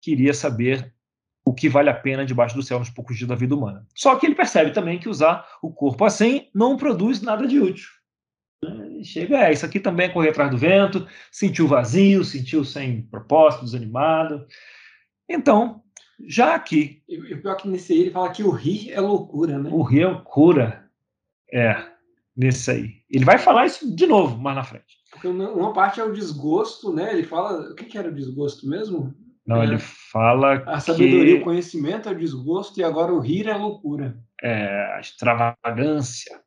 queria 0.00 0.32
saber 0.32 0.94
o 1.48 1.54
que 1.54 1.66
vale 1.66 1.88
a 1.88 1.94
pena 1.94 2.26
debaixo 2.26 2.54
do 2.54 2.62
céu 2.62 2.78
nos 2.78 2.90
poucos 2.90 3.16
dias 3.16 3.26
da 3.26 3.34
vida 3.34 3.54
humana. 3.54 3.86
Só 3.94 4.16
que 4.16 4.26
ele 4.26 4.34
percebe 4.34 4.70
também 4.70 4.98
que 4.98 5.08
usar 5.08 5.48
o 5.62 5.72
corpo 5.72 6.04
assim 6.04 6.48
não 6.54 6.76
produz 6.76 7.22
nada 7.22 7.46
de 7.46 7.58
útil. 7.58 7.88
Chega, 9.02 9.46
é, 9.46 9.52
isso 9.52 9.64
aqui 9.64 9.80
também 9.80 10.06
é 10.06 10.12
correr 10.12 10.28
atrás 10.28 10.50
do 10.50 10.58
vento, 10.58 11.06
sentiu 11.32 11.66
vazio, 11.66 12.22
sentiu 12.22 12.66
sem 12.66 13.00
propósito, 13.02 13.64
desanimado. 13.64 14.46
Então, 15.26 15.82
já 16.26 16.54
aqui. 16.54 17.02
E 17.08 17.16
o 17.16 17.40
pior 17.40 17.52
é 17.52 17.56
que 17.56 17.68
nesse 17.68 17.94
aí 17.94 18.00
ele 18.00 18.10
fala 18.10 18.30
que 18.30 18.42
o 18.42 18.50
rir 18.50 18.92
é 18.92 19.00
loucura, 19.00 19.58
né? 19.58 19.70
O 19.72 19.82
rir 19.82 20.02
é 20.02 20.08
loucura. 20.08 20.90
É, 21.50 21.82
nesse 22.36 22.70
aí. 22.70 22.90
Ele 23.08 23.24
vai 23.24 23.38
falar 23.38 23.64
isso 23.64 23.94
de 23.94 24.06
novo 24.06 24.36
mais 24.36 24.56
na 24.56 24.64
frente. 24.64 24.98
Porque 25.12 25.28
uma 25.28 25.72
parte 25.72 25.98
é 25.98 26.04
o 26.04 26.12
desgosto, 26.12 26.92
né? 26.92 27.10
Ele 27.12 27.22
fala. 27.22 27.70
O 27.70 27.74
que, 27.74 27.86
que 27.86 27.96
era 27.96 28.10
o 28.10 28.14
desgosto 28.14 28.68
mesmo? 28.68 29.14
Não, 29.48 29.62
é, 29.62 29.64
ele 29.64 29.78
fala. 29.78 30.62
A 30.66 30.78
sabedoria, 30.78 31.36
que... 31.36 31.40
o 31.40 31.44
conhecimento 31.44 32.06
é 32.06 32.12
o 32.12 32.18
desgosto 32.18 32.78
e 32.78 32.84
agora 32.84 33.14
o 33.14 33.18
rir 33.18 33.48
é 33.48 33.56
loucura. 33.56 34.22
É, 34.42 34.94
a 34.94 35.00
extravagância. 35.00 36.38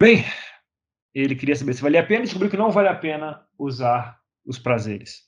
Bem, 0.00 0.24
ele 1.12 1.34
queria 1.34 1.56
saber 1.56 1.74
se 1.74 1.82
valia 1.82 2.00
a 2.00 2.06
pena 2.06 2.20
e 2.20 2.24
descobriu 2.24 2.48
que 2.48 2.56
não 2.56 2.70
vale 2.70 2.86
a 2.86 2.94
pena 2.94 3.44
usar 3.58 4.20
os 4.46 4.60
prazeres. 4.60 5.22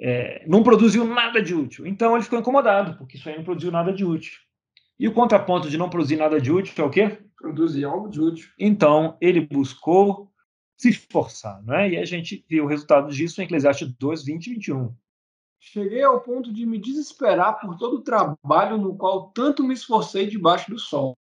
É, 0.00 0.44
não 0.48 0.64
produziu 0.64 1.04
nada 1.04 1.40
de 1.40 1.54
útil. 1.54 1.86
Então 1.86 2.16
ele 2.16 2.24
ficou 2.24 2.40
incomodado, 2.40 2.98
porque 2.98 3.16
isso 3.16 3.28
aí 3.28 3.36
não 3.36 3.44
produziu 3.44 3.70
nada 3.70 3.92
de 3.92 4.04
útil. 4.04 4.36
E 4.98 5.06
o 5.06 5.12
contraponto 5.12 5.70
de 5.70 5.78
não 5.78 5.88
produzir 5.88 6.16
nada 6.16 6.40
de 6.40 6.50
útil 6.50 6.74
é 6.76 6.86
o 6.86 6.90
quê? 6.90 7.18
Produzir 7.36 7.84
algo 7.84 8.08
de 8.08 8.20
útil. 8.20 8.50
Então 8.58 9.16
ele 9.20 9.40
buscou 9.40 10.32
se 10.76 10.88
esforçar, 10.88 11.62
não 11.62 11.74
é? 11.74 11.90
E 11.90 11.96
a 11.96 12.04
gente 12.04 12.44
viu 12.48 12.64
o 12.64 12.66
resultado 12.66 13.12
disso 13.12 13.40
em 13.40 13.44
Eclesiastes 13.44 13.92
2, 13.96 14.24
20 14.24 14.46
e 14.46 14.54
21. 14.54 14.94
Cheguei 15.60 16.02
ao 16.02 16.20
ponto 16.20 16.52
de 16.52 16.64
me 16.66 16.78
desesperar 16.78 17.60
por 17.60 17.76
todo 17.76 17.98
o 17.98 18.02
trabalho 18.02 18.78
no 18.78 18.96
qual 18.96 19.30
tanto 19.30 19.62
me 19.62 19.74
esforcei 19.74 20.26
debaixo 20.26 20.70
do 20.70 20.78
sol 20.78 21.16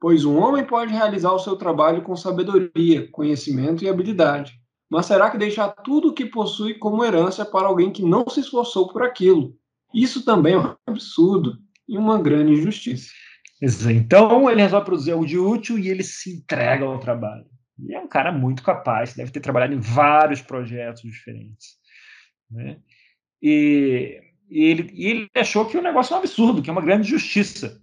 pois 0.00 0.24
um 0.24 0.38
homem 0.38 0.64
pode 0.64 0.92
realizar 0.92 1.32
o 1.32 1.38
seu 1.38 1.56
trabalho 1.56 2.02
com 2.02 2.16
sabedoria, 2.16 3.08
conhecimento 3.10 3.84
e 3.84 3.88
habilidade. 3.88 4.54
Mas 4.90 5.06
será 5.06 5.30
que 5.30 5.36
deixar 5.36 5.68
tudo 5.68 6.08
o 6.08 6.14
que 6.14 6.24
possui 6.24 6.74
como 6.74 7.04
herança 7.04 7.44
para 7.44 7.66
alguém 7.66 7.92
que 7.92 8.02
não 8.02 8.26
se 8.28 8.40
esforçou 8.40 8.88
por 8.88 9.02
aquilo? 9.02 9.54
Isso 9.92 10.24
também 10.24 10.54
é 10.54 10.58
um 10.58 10.74
absurdo 10.86 11.58
e 11.86 11.98
uma 11.98 12.20
grande 12.20 12.52
injustiça. 12.52 13.10
Então 13.90 14.48
ele 14.48 14.62
resolve 14.62 14.86
produzir 14.86 15.12
algo 15.12 15.26
de 15.26 15.38
útil 15.38 15.78
e 15.78 15.88
ele 15.88 16.02
se 16.02 16.36
entrega 16.36 16.84
ao 16.84 16.98
trabalho. 16.98 17.44
E 17.78 17.94
é 17.94 18.00
um 18.00 18.08
cara 18.08 18.32
muito 18.32 18.62
capaz, 18.62 19.14
deve 19.14 19.30
ter 19.30 19.40
trabalhado 19.40 19.74
em 19.74 19.80
vários 19.80 20.40
projetos 20.40 21.02
diferentes. 21.02 21.76
Né? 22.50 22.78
E, 23.42 24.20
e, 24.50 24.64
ele, 24.64 24.90
e 24.92 25.06
ele 25.06 25.30
achou 25.34 25.66
que 25.66 25.76
o 25.76 25.82
negócio 25.82 26.14
é 26.14 26.16
um 26.16 26.20
absurdo, 26.20 26.62
que 26.62 26.70
é 26.70 26.72
uma 26.72 26.82
grande 26.82 27.06
injustiça 27.06 27.80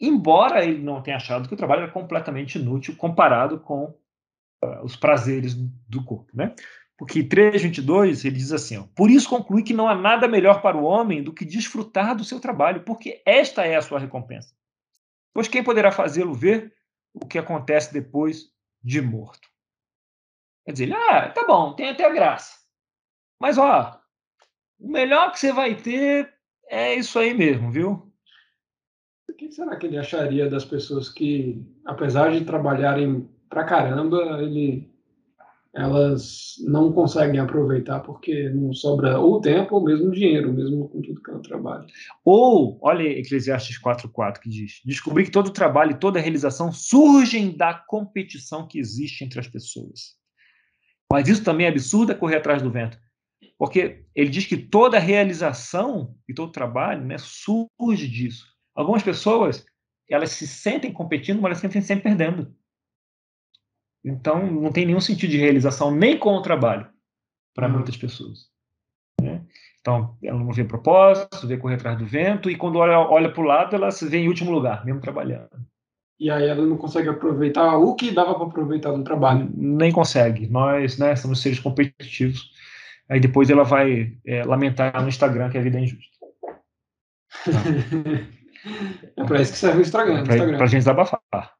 embora 0.00 0.64
ele 0.64 0.82
não 0.82 1.02
tenha 1.02 1.18
achado 1.18 1.46
que 1.46 1.54
o 1.54 1.56
trabalho 1.56 1.82
era 1.82 1.92
completamente 1.92 2.58
inútil 2.58 2.96
comparado 2.96 3.60
com 3.60 3.84
uh, 4.64 4.82
os 4.82 4.96
prazeres 4.96 5.54
do 5.54 6.02
corpo, 6.02 6.30
né? 6.34 6.54
Porque 6.96 7.22
3:22 7.22 8.24
ele 8.24 8.36
diz 8.36 8.52
assim: 8.52 8.78
ó, 8.78 8.84
por 8.94 9.10
isso 9.10 9.28
conclui 9.28 9.62
que 9.62 9.74
não 9.74 9.88
há 9.88 9.94
nada 9.94 10.26
melhor 10.26 10.62
para 10.62 10.76
o 10.76 10.84
homem 10.84 11.22
do 11.22 11.32
que 11.32 11.44
desfrutar 11.44 12.16
do 12.16 12.24
seu 12.24 12.40
trabalho, 12.40 12.82
porque 12.82 13.22
esta 13.26 13.66
é 13.66 13.76
a 13.76 13.82
sua 13.82 13.98
recompensa. 13.98 14.54
Pois 15.32 15.48
quem 15.48 15.62
poderá 15.62 15.92
fazê-lo 15.92 16.34
ver 16.34 16.74
o 17.14 17.26
que 17.26 17.38
acontece 17.38 17.92
depois 17.92 18.50
de 18.82 19.00
morto? 19.00 19.48
Quer 20.64 20.72
dizer, 20.72 20.92
ah, 20.92 21.30
tá 21.30 21.46
bom, 21.46 21.74
tem 21.74 21.90
até 21.90 22.10
graça. 22.12 22.58
Mas 23.40 23.56
ó, 23.56 23.99
o 24.80 24.90
melhor 24.90 25.30
que 25.32 25.38
você 25.38 25.52
vai 25.52 25.74
ter 25.74 26.32
é 26.68 26.94
isso 26.94 27.18
aí 27.18 27.34
mesmo, 27.34 27.70
viu? 27.70 28.10
O 29.28 29.32
que 29.34 29.50
será 29.52 29.76
que 29.76 29.86
ele 29.86 29.98
acharia 29.98 30.48
das 30.48 30.64
pessoas 30.64 31.08
que, 31.08 31.62
apesar 31.84 32.32
de 32.32 32.44
trabalharem 32.44 33.28
pra 33.48 33.64
caramba, 33.64 34.42
ele, 34.42 34.90
elas 35.74 36.54
não 36.66 36.92
conseguem 36.92 37.40
aproveitar 37.40 38.00
porque 38.00 38.48
não 38.50 38.72
sobra 38.72 39.18
ou 39.18 39.40
tempo 39.40 39.76
ou 39.76 39.84
mesmo 39.84 40.10
dinheiro, 40.10 40.52
mesmo 40.52 40.88
com 40.88 41.00
tudo 41.02 41.22
que 41.22 41.30
ela 41.30 41.42
trabalha? 41.42 41.86
Ou, 42.24 42.78
olha 42.82 43.02
Eclesiastes 43.02 43.80
4.4 43.80 44.40
que 44.40 44.48
diz, 44.48 44.80
descobrir 44.84 45.24
que 45.24 45.30
todo 45.30 45.52
trabalho 45.52 45.92
e 45.92 45.98
toda 45.98 46.20
realização 46.20 46.72
surgem 46.72 47.56
da 47.56 47.74
competição 47.74 48.66
que 48.66 48.78
existe 48.78 49.24
entre 49.24 49.40
as 49.40 49.48
pessoas. 49.48 50.18
Mas 51.12 51.28
isso 51.28 51.44
também 51.44 51.66
é 51.66 51.70
absurdo, 51.70 52.12
é 52.12 52.14
correr 52.14 52.36
atrás 52.36 52.62
do 52.62 52.70
vento. 52.70 52.96
Porque 53.58 54.04
ele 54.14 54.30
diz 54.30 54.46
que 54.46 54.56
toda 54.56 54.98
realização 54.98 56.16
e 56.28 56.34
todo 56.34 56.52
trabalho 56.52 57.04
né, 57.04 57.16
surge 57.18 58.08
disso. 58.08 58.46
Algumas 58.74 59.02
pessoas, 59.02 59.64
elas 60.08 60.30
se 60.30 60.46
sentem 60.46 60.92
competindo, 60.92 61.40
mas 61.40 61.50
elas 61.50 61.58
se 61.58 61.62
sentem 61.62 61.82
sempre 61.82 62.04
perdendo. 62.04 62.54
Então, 64.04 64.50
não 64.50 64.72
tem 64.72 64.86
nenhum 64.86 65.00
sentido 65.00 65.30
de 65.30 65.38
realização 65.38 65.90
nem 65.90 66.18
com 66.18 66.30
o 66.30 66.42
trabalho 66.42 66.88
para 67.54 67.66
uhum. 67.66 67.74
muitas 67.74 67.96
pessoas. 67.96 68.48
Né? 69.20 69.44
Então, 69.80 70.16
ela 70.22 70.38
não 70.38 70.52
vê 70.52 70.64
propósito, 70.64 71.46
vê 71.46 71.56
correr 71.56 71.74
atrás 71.74 71.98
do 71.98 72.06
vento, 72.06 72.50
e 72.50 72.56
quando 72.56 72.76
olha, 72.76 72.98
olha 72.98 73.32
para 73.32 73.42
o 73.42 73.46
lado, 73.46 73.76
ela 73.76 73.90
se 73.90 74.06
vê 74.08 74.18
em 74.18 74.28
último 74.28 74.50
lugar, 74.50 74.84
mesmo 74.84 75.00
trabalhando. 75.00 75.50
E 76.18 76.30
aí 76.30 76.46
ela 76.46 76.66
não 76.66 76.76
consegue 76.76 77.08
aproveitar 77.08 77.78
o 77.78 77.94
que 77.94 78.10
dava 78.10 78.34
para 78.34 78.44
aproveitar 78.46 78.92
no 78.92 79.02
trabalho. 79.02 79.50
Nem 79.56 79.90
consegue. 79.90 80.46
Nós 80.48 80.98
né, 80.98 81.16
somos 81.16 81.40
seres 81.40 81.58
competitivos. 81.58 82.52
Aí 83.10 83.18
depois 83.18 83.50
ela 83.50 83.64
vai 83.64 84.16
é, 84.24 84.44
lamentar 84.44 85.02
no 85.02 85.08
Instagram 85.08 85.50
que 85.50 85.58
a 85.58 85.62
vida 85.62 85.78
é 85.78 85.82
injusta. 85.82 86.16
É 89.16 89.24
para 89.24 89.40
isso 89.40 89.52
que 89.52 89.58
serve 89.58 89.78
o 89.78 89.80
Instagram. 89.80 90.22
Para 90.22 90.34
Instagram. 90.34 90.62
a 90.62 90.66
gente 90.66 90.80
desabafar. 90.80 91.54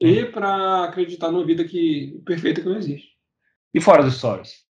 E 0.00 0.24
para 0.24 0.86
acreditar 0.86 1.30
numa 1.30 1.46
vida 1.46 1.62
que, 1.62 2.20
perfeita 2.26 2.60
que 2.60 2.68
não 2.68 2.76
existe. 2.76 3.10
E 3.72 3.80
fora 3.80 4.02
dos 4.02 4.16
stories? 4.16 4.64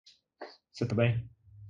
Você 0.73 0.87
também? 0.87 1.23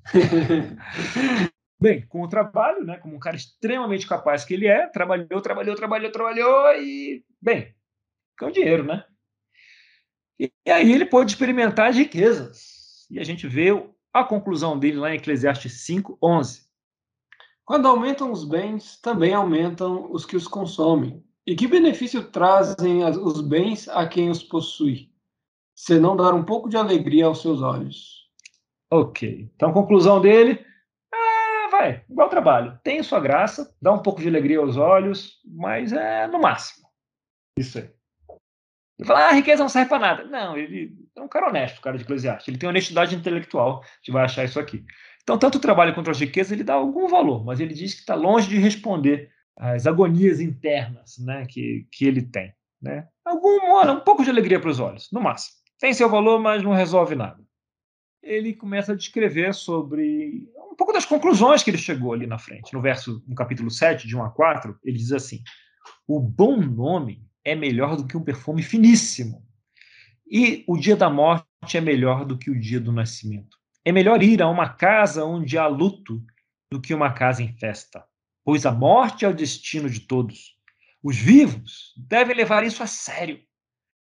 Bem, 1.78 2.08
com 2.08 2.22
o 2.22 2.30
trabalho, 2.30 2.86
né, 2.86 2.98
como 3.00 3.18
um 3.18 3.20
cara 3.20 3.36
extremamente 3.36 4.08
capaz 4.08 4.46
que 4.46 4.54
ele 4.54 4.66
é, 4.66 4.88
trabalhou, 4.88 5.42
trabalhou, 5.42 5.76
trabalhou, 5.76 6.10
trabalhou 6.10 6.72
e, 6.82 7.22
bem, 7.42 7.76
ganhou 8.40 8.54
dinheiro, 8.54 8.84
né? 8.86 9.04
E, 10.40 10.50
e 10.66 10.72
aí 10.72 10.92
ele 10.92 11.06
pôde 11.06 11.32
experimentar 11.32 11.90
as 11.90 11.98
riquezas. 11.98 13.06
E 13.12 13.20
a 13.20 13.24
gente 13.26 13.46
vê 13.46 13.74
a 14.20 14.24
conclusão 14.24 14.78
dele 14.78 14.98
lá 14.98 15.12
em 15.12 15.18
Eclesiastes 15.18 15.86
5, 15.86 16.18
11. 16.22 16.68
Quando 17.66 17.88
aumentam 17.88 18.32
os 18.32 18.44
bens, 18.44 19.00
também 19.02 19.34
aumentam 19.34 20.12
os 20.12 20.26
que 20.26 20.36
os 20.36 20.48
consomem. 20.48 21.24
E 21.46 21.56
que 21.56 21.68
benefício 21.68 22.24
trazem 22.30 23.04
os 23.06 23.42
bens 23.42 23.88
a 23.88 24.08
quem 24.08 24.30
os 24.30 24.44
possui, 24.44 25.10
se 25.76 26.00
não 26.00 26.16
dar 26.16 26.34
um 26.34 26.44
pouco 26.44 26.68
de 26.68 26.76
alegria 26.76 27.26
aos 27.26 27.42
seus 27.42 27.62
olhos? 27.62 28.28
Ok. 28.92 29.50
Então, 29.56 29.74
conclusão 29.74 30.20
dele, 30.20 30.66
é, 31.82 32.04
igual 32.10 32.30
trabalho. 32.30 32.78
Tem 32.84 33.02
sua 33.04 33.20
graça, 33.20 33.76
dá 33.82 33.94
um 33.94 34.02
pouco 34.02 34.22
de 34.22 34.28
alegria 34.28 34.60
aos 34.60 34.78
olhos, 34.78 35.40
mas 35.46 35.94
é 35.94 36.28
no 36.28 36.40
máximo. 36.40 36.88
Isso 37.58 37.78
aí. 37.78 37.97
Ele 39.00 39.08
fala, 39.08 39.20
ah, 39.26 39.30
a 39.30 39.34
riqueza 39.34 39.62
não 39.62 39.70
serve 39.70 39.90
para 39.90 40.00
nada. 40.00 40.24
Não, 40.26 40.58
ele 40.58 40.92
é 41.16 41.22
um 41.22 41.28
cara 41.28 41.50
honesto, 41.50 41.78
o 41.78 41.82
cara 41.82 41.98
de 41.98 42.04
Eclesiastes. 42.04 42.48
Ele 42.48 42.58
tem 42.58 42.68
honestidade 42.68 43.16
intelectual. 43.16 43.84
Gente 44.02 44.12
vai 44.12 44.26
achar 44.26 44.44
isso 44.44 44.60
aqui. 44.60 44.84
Então, 45.22 45.38
tanto 45.38 45.58
o 45.58 45.62
trabalho 45.62 45.94
quanto 45.94 46.10
as 46.10 46.20
riquezas, 46.20 46.52
ele 46.52 46.64
dá 46.64 46.74
algum 46.74 47.08
valor, 47.08 47.44
mas 47.44 47.60
ele 47.60 47.74
diz 47.74 47.94
que 47.94 48.00
está 48.00 48.16
longe 48.16 48.48
de 48.48 48.58
responder 48.58 49.30
às 49.56 49.86
agonias 49.86 50.40
internas 50.40 51.18
né, 51.20 51.46
que, 51.48 51.86
que 51.92 52.06
ele 52.06 52.22
tem. 52.22 52.54
Né? 52.82 53.08
Algum, 53.26 53.92
um 53.92 54.00
pouco 54.00 54.24
de 54.24 54.30
alegria 54.30 54.60
para 54.60 54.70
os 54.70 54.80
olhos, 54.80 55.10
no 55.12 55.22
máximo. 55.22 55.58
Tem 55.80 55.94
seu 55.94 56.10
valor, 56.10 56.40
mas 56.40 56.64
não 56.64 56.74
resolve 56.74 57.14
nada. 57.14 57.44
Ele 58.24 58.54
começa 58.54 58.94
a 58.94 58.96
descrever 58.96 59.54
sobre 59.54 60.50
um 60.72 60.76
pouco 60.76 60.94
das 60.94 61.06
conclusões 61.06 61.62
que 61.62 61.70
ele 61.70 61.78
chegou 61.78 62.14
ali 62.14 62.26
na 62.26 62.40
frente. 62.40 62.74
No 62.74 62.82
verso, 62.82 63.24
no 63.28 63.36
capítulo 63.36 63.70
7, 63.70 64.08
de 64.08 64.16
1 64.16 64.24
a 64.24 64.30
4, 64.30 64.80
ele 64.84 64.98
diz 64.98 65.12
assim: 65.12 65.42
O 66.08 66.20
bom 66.20 66.58
nome 66.58 67.27
é 67.48 67.56
melhor 67.56 67.96
do 67.96 68.06
que 68.06 68.18
um 68.18 68.24
perfume 68.24 68.62
finíssimo, 68.62 69.42
e 70.30 70.66
o 70.68 70.78
dia 70.78 70.98
da 70.98 71.10
morte 71.10 71.78
é 71.78 71.80
melhor 71.80 72.26
do 72.26 72.38
que 72.38 72.52
o 72.52 72.60
dia 72.60 72.78
do 72.78 72.92
nascimento. 72.92 73.58
É 73.86 73.92
melhor 73.94 74.22
ir 74.22 74.42
a 74.42 74.50
uma 74.50 74.68
casa 74.68 75.24
onde 75.24 75.58
há 75.58 75.66
luto 75.66 76.22
do 76.70 76.82
que 76.82 76.94
uma 76.94 77.14
casa 77.14 77.42
em 77.42 77.54
festa, 77.54 78.04
pois 78.44 78.66
a 78.66 78.72
morte 78.74 79.24
é 79.24 79.30
o 79.30 79.34
destino 79.34 79.90
de 79.90 80.02
todos. 80.02 80.58
Os 81.02 81.16
vivos 81.16 81.94
devem 81.96 82.36
levar 82.36 82.66
isso 82.66 82.84
a 82.84 82.88
sério. 82.88 83.40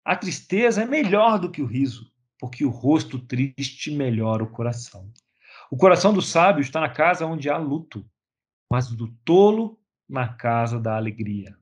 A 0.02 0.16
tristeza 0.16 0.82
é 0.82 0.86
melhor 0.86 1.38
do 1.38 1.50
que 1.50 1.60
o 1.60 1.66
riso, 1.66 2.10
porque 2.38 2.64
o 2.64 2.70
rosto 2.70 3.18
triste 3.18 3.90
melhora 3.90 4.42
o 4.42 4.50
coração. 4.50 5.12
O 5.70 5.76
coração 5.76 6.14
do 6.14 6.22
sábio 6.22 6.62
está 6.62 6.80
na 6.80 6.88
casa 6.88 7.26
onde 7.26 7.50
há 7.50 7.58
luto, 7.58 8.08
mas 8.72 8.88
do 8.88 9.08
tolo 9.22 9.78
na 10.08 10.28
casa 10.28 10.80
da 10.80 10.96
alegria. 10.96 11.54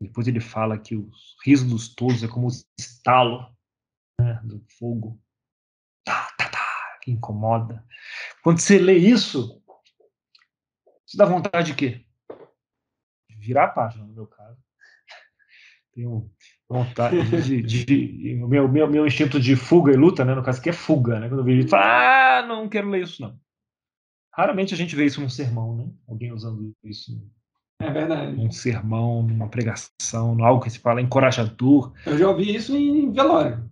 Depois 0.00 0.26
ele 0.26 0.40
fala 0.40 0.78
que 0.78 0.96
o 0.96 1.10
riso 1.44 1.68
dos 1.68 1.94
tolos 1.94 2.22
é 2.22 2.28
como 2.28 2.48
o 2.48 2.50
estalo 2.78 3.54
né, 4.18 4.40
do 4.42 4.64
fogo. 4.78 5.20
Tá, 6.04 6.30
tá, 6.38 6.48
tá 6.48 6.98
que 7.02 7.10
incomoda. 7.10 7.84
Quando 8.42 8.60
você 8.60 8.78
lê 8.78 8.96
isso, 8.96 9.62
você 11.06 11.16
dá 11.16 11.24
vontade 11.24 11.72
de 11.72 11.74
quê? 11.74 12.06
De 13.28 13.36
virar 13.36 13.64
a 13.64 13.68
página, 13.68 14.04
no 14.04 14.14
meu 14.14 14.26
caso. 14.26 14.58
Um, 15.98 16.30
vontade 16.66 17.42
de, 17.42 17.60
de, 17.60 17.84
de, 17.84 18.34
meu, 18.36 18.66
meu, 18.68 18.88
meu 18.88 19.06
instinto 19.06 19.38
de 19.38 19.54
fuga 19.54 19.92
e 19.92 19.96
luta, 19.96 20.24
né? 20.24 20.34
No 20.34 20.42
caso 20.42 20.60
aqui 20.60 20.70
é 20.70 20.72
fuga, 20.72 21.18
né? 21.18 21.28
Quando 21.28 21.40
eu 21.40 21.44
vejo 21.44 21.66
isso, 21.66 21.76
ah, 21.76 22.42
não 22.46 22.68
quero 22.70 22.88
ler 22.88 23.02
isso, 23.02 23.20
não. 23.20 23.38
Raramente 24.32 24.72
a 24.72 24.76
gente 24.76 24.96
vê 24.96 25.04
isso 25.04 25.20
num 25.20 25.28
sermão, 25.28 25.76
né? 25.76 25.92
Alguém 26.08 26.32
usando 26.32 26.72
isso. 26.84 27.20
É 27.80 27.90
verdade. 27.90 28.36
Num 28.36 28.50
sermão, 28.50 29.22
numa 29.22 29.48
pregação, 29.48 30.44
algo 30.44 30.62
que 30.62 30.70
se 30.70 30.78
fala 30.78 31.00
encorajador. 31.00 31.92
Eu 32.04 32.18
já 32.18 32.28
ouvi 32.28 32.54
isso 32.54 32.76
em 32.76 33.10
velório. 33.10 33.68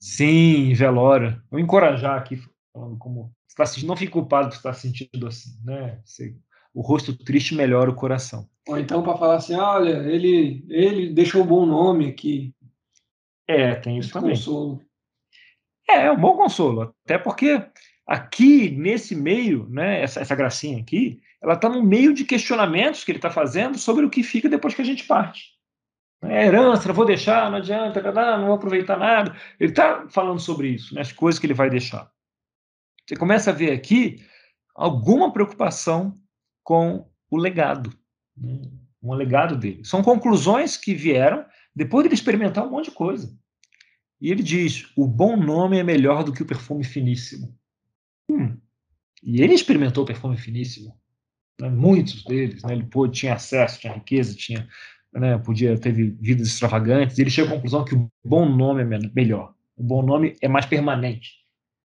Sim, 0.00 0.72
velório. 0.72 1.40
Vou 1.50 1.60
encorajar 1.60 2.16
aqui, 2.16 2.40
falando 2.72 2.96
como 2.96 3.30
está 3.46 3.66
sentindo, 3.66 3.88
não 3.88 3.96
fique 3.96 4.12
culpado 4.12 4.48
por 4.48 4.56
estar 4.56 4.72
sentindo 4.72 5.26
assim, 5.26 5.50
né? 5.64 6.00
Você, 6.04 6.34
o 6.74 6.80
rosto 6.80 7.16
triste 7.16 7.54
melhora 7.54 7.90
o 7.90 7.94
coração. 7.94 8.48
Ou 8.68 8.78
então 8.78 9.02
para 9.02 9.16
falar 9.16 9.36
assim, 9.36 9.54
olha, 9.54 9.98
ele 10.10 10.64
ele 10.68 11.12
deixou 11.12 11.42
um 11.42 11.46
bom 11.46 11.66
nome 11.66 12.08
aqui. 12.08 12.54
É, 13.46 13.74
tem 13.74 13.98
isso 13.98 14.12
também. 14.12 14.30
Consolo. 14.30 14.82
É, 15.88 16.06
é 16.06 16.10
um 16.10 16.20
bom 16.20 16.36
consolo, 16.36 16.94
até 17.04 17.16
porque 17.16 17.64
aqui 18.06 18.70
nesse 18.70 19.14
meio, 19.16 19.68
né, 19.68 20.00
essa, 20.00 20.20
essa 20.20 20.34
gracinha 20.34 20.80
aqui, 20.80 21.20
ela 21.42 21.54
está 21.54 21.68
no 21.68 21.82
meio 21.82 22.14
de 22.14 22.24
questionamentos 22.24 23.02
que 23.02 23.10
ele 23.10 23.18
está 23.18 23.30
fazendo 23.30 23.76
sobre 23.78 24.04
o 24.04 24.10
que 24.10 24.22
fica 24.22 24.48
depois 24.48 24.74
que 24.74 24.82
a 24.82 24.84
gente 24.84 25.04
parte. 25.04 25.56
É 26.22 26.46
herança, 26.46 26.88
não 26.88 26.94
vou 26.94 27.04
deixar, 27.04 27.50
não 27.50 27.58
adianta, 27.58 28.00
não 28.12 28.46
vou 28.46 28.54
aproveitar 28.54 28.96
nada. 28.96 29.36
Ele 29.60 29.70
está 29.70 30.08
falando 30.08 30.40
sobre 30.40 30.68
isso, 30.68 30.94
né, 30.94 31.00
as 31.00 31.12
coisas 31.12 31.38
que 31.38 31.46
ele 31.46 31.54
vai 31.54 31.68
deixar. 31.68 32.10
Você 33.06 33.16
começa 33.16 33.50
a 33.50 33.54
ver 33.54 33.72
aqui 33.72 34.24
alguma 34.74 35.32
preocupação 35.32 36.18
com 36.62 37.08
o 37.30 37.36
legado, 37.36 37.92
né? 38.36 38.60
um 39.02 39.14
legado 39.14 39.56
dele. 39.56 39.84
São 39.84 40.02
conclusões 40.02 40.76
que 40.76 40.94
vieram 40.94 41.44
depois 41.74 42.02
de 42.02 42.08
ele 42.08 42.14
experimentar 42.14 42.66
um 42.66 42.70
monte 42.70 42.86
de 42.86 42.96
coisa. 42.96 43.32
E 44.20 44.30
ele 44.30 44.42
diz: 44.42 44.90
o 44.96 45.06
bom 45.06 45.36
nome 45.36 45.78
é 45.78 45.84
melhor 45.84 46.24
do 46.24 46.32
que 46.32 46.42
o 46.42 46.46
perfume 46.46 46.82
finíssimo. 46.82 47.56
Hum. 48.30 48.56
E 49.22 49.42
ele 49.42 49.54
experimentou 49.54 50.04
o 50.04 50.06
perfume 50.06 50.36
finíssimo. 50.36 50.96
Né? 51.60 51.68
Muitos 51.68 52.24
deles, 52.24 52.62
né? 52.62 52.74
ele 52.74 52.84
pôde, 52.84 53.18
tinha 53.18 53.34
acesso, 53.34 53.80
tinha 53.80 53.92
riqueza, 53.92 54.36
tinha, 54.36 54.68
né? 55.12 55.38
podia 55.38 55.78
ter 55.78 55.92
vidas 55.92 56.48
extravagantes. 56.48 57.18
Ele 57.18 57.30
chega 57.30 57.48
à 57.48 57.52
conclusão 57.52 57.84
que 57.84 57.94
o 57.94 58.10
bom 58.24 58.48
nome 58.48 58.82
é 58.82 58.98
melhor. 59.14 59.54
O 59.76 59.82
bom 59.82 60.02
nome 60.02 60.36
é 60.40 60.48
mais 60.48 60.66
permanente. 60.66 61.44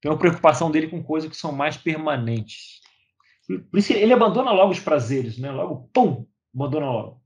Tem 0.00 0.10
uma 0.10 0.18
preocupação 0.18 0.70
dele 0.70 0.88
com 0.88 1.02
coisas 1.02 1.28
que 1.28 1.36
são 1.36 1.52
mais 1.52 1.76
permanentes. 1.76 2.80
Por 3.70 3.78
isso 3.78 3.92
ele 3.92 4.12
abandona 4.12 4.50
logo 4.50 4.72
os 4.72 4.80
prazeres, 4.80 5.38
né? 5.38 5.50
Logo, 5.50 5.88
pum, 5.92 6.26
abandona 6.54 6.86
logo. 6.86 7.22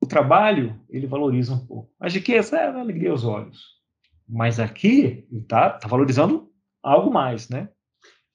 O 0.00 0.06
trabalho, 0.06 0.80
ele 0.88 1.06
valoriza 1.06 1.54
um 1.54 1.66
pouco. 1.66 1.92
Que 2.24 2.34
essa 2.34 2.56
é 2.56 2.66
a 2.66 2.80
alegria 2.80 3.10
aos 3.10 3.24
olhos. 3.24 3.80
Mas 4.26 4.60
aqui, 4.60 5.26
ele 5.30 5.42
está 5.42 5.70
tá 5.70 5.88
valorizando 5.88 6.50
algo 6.82 7.12
mais, 7.12 7.48
né? 7.48 7.68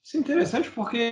Isso 0.06 0.18
é 0.18 0.20
interessante 0.20 0.70
porque 0.72 1.12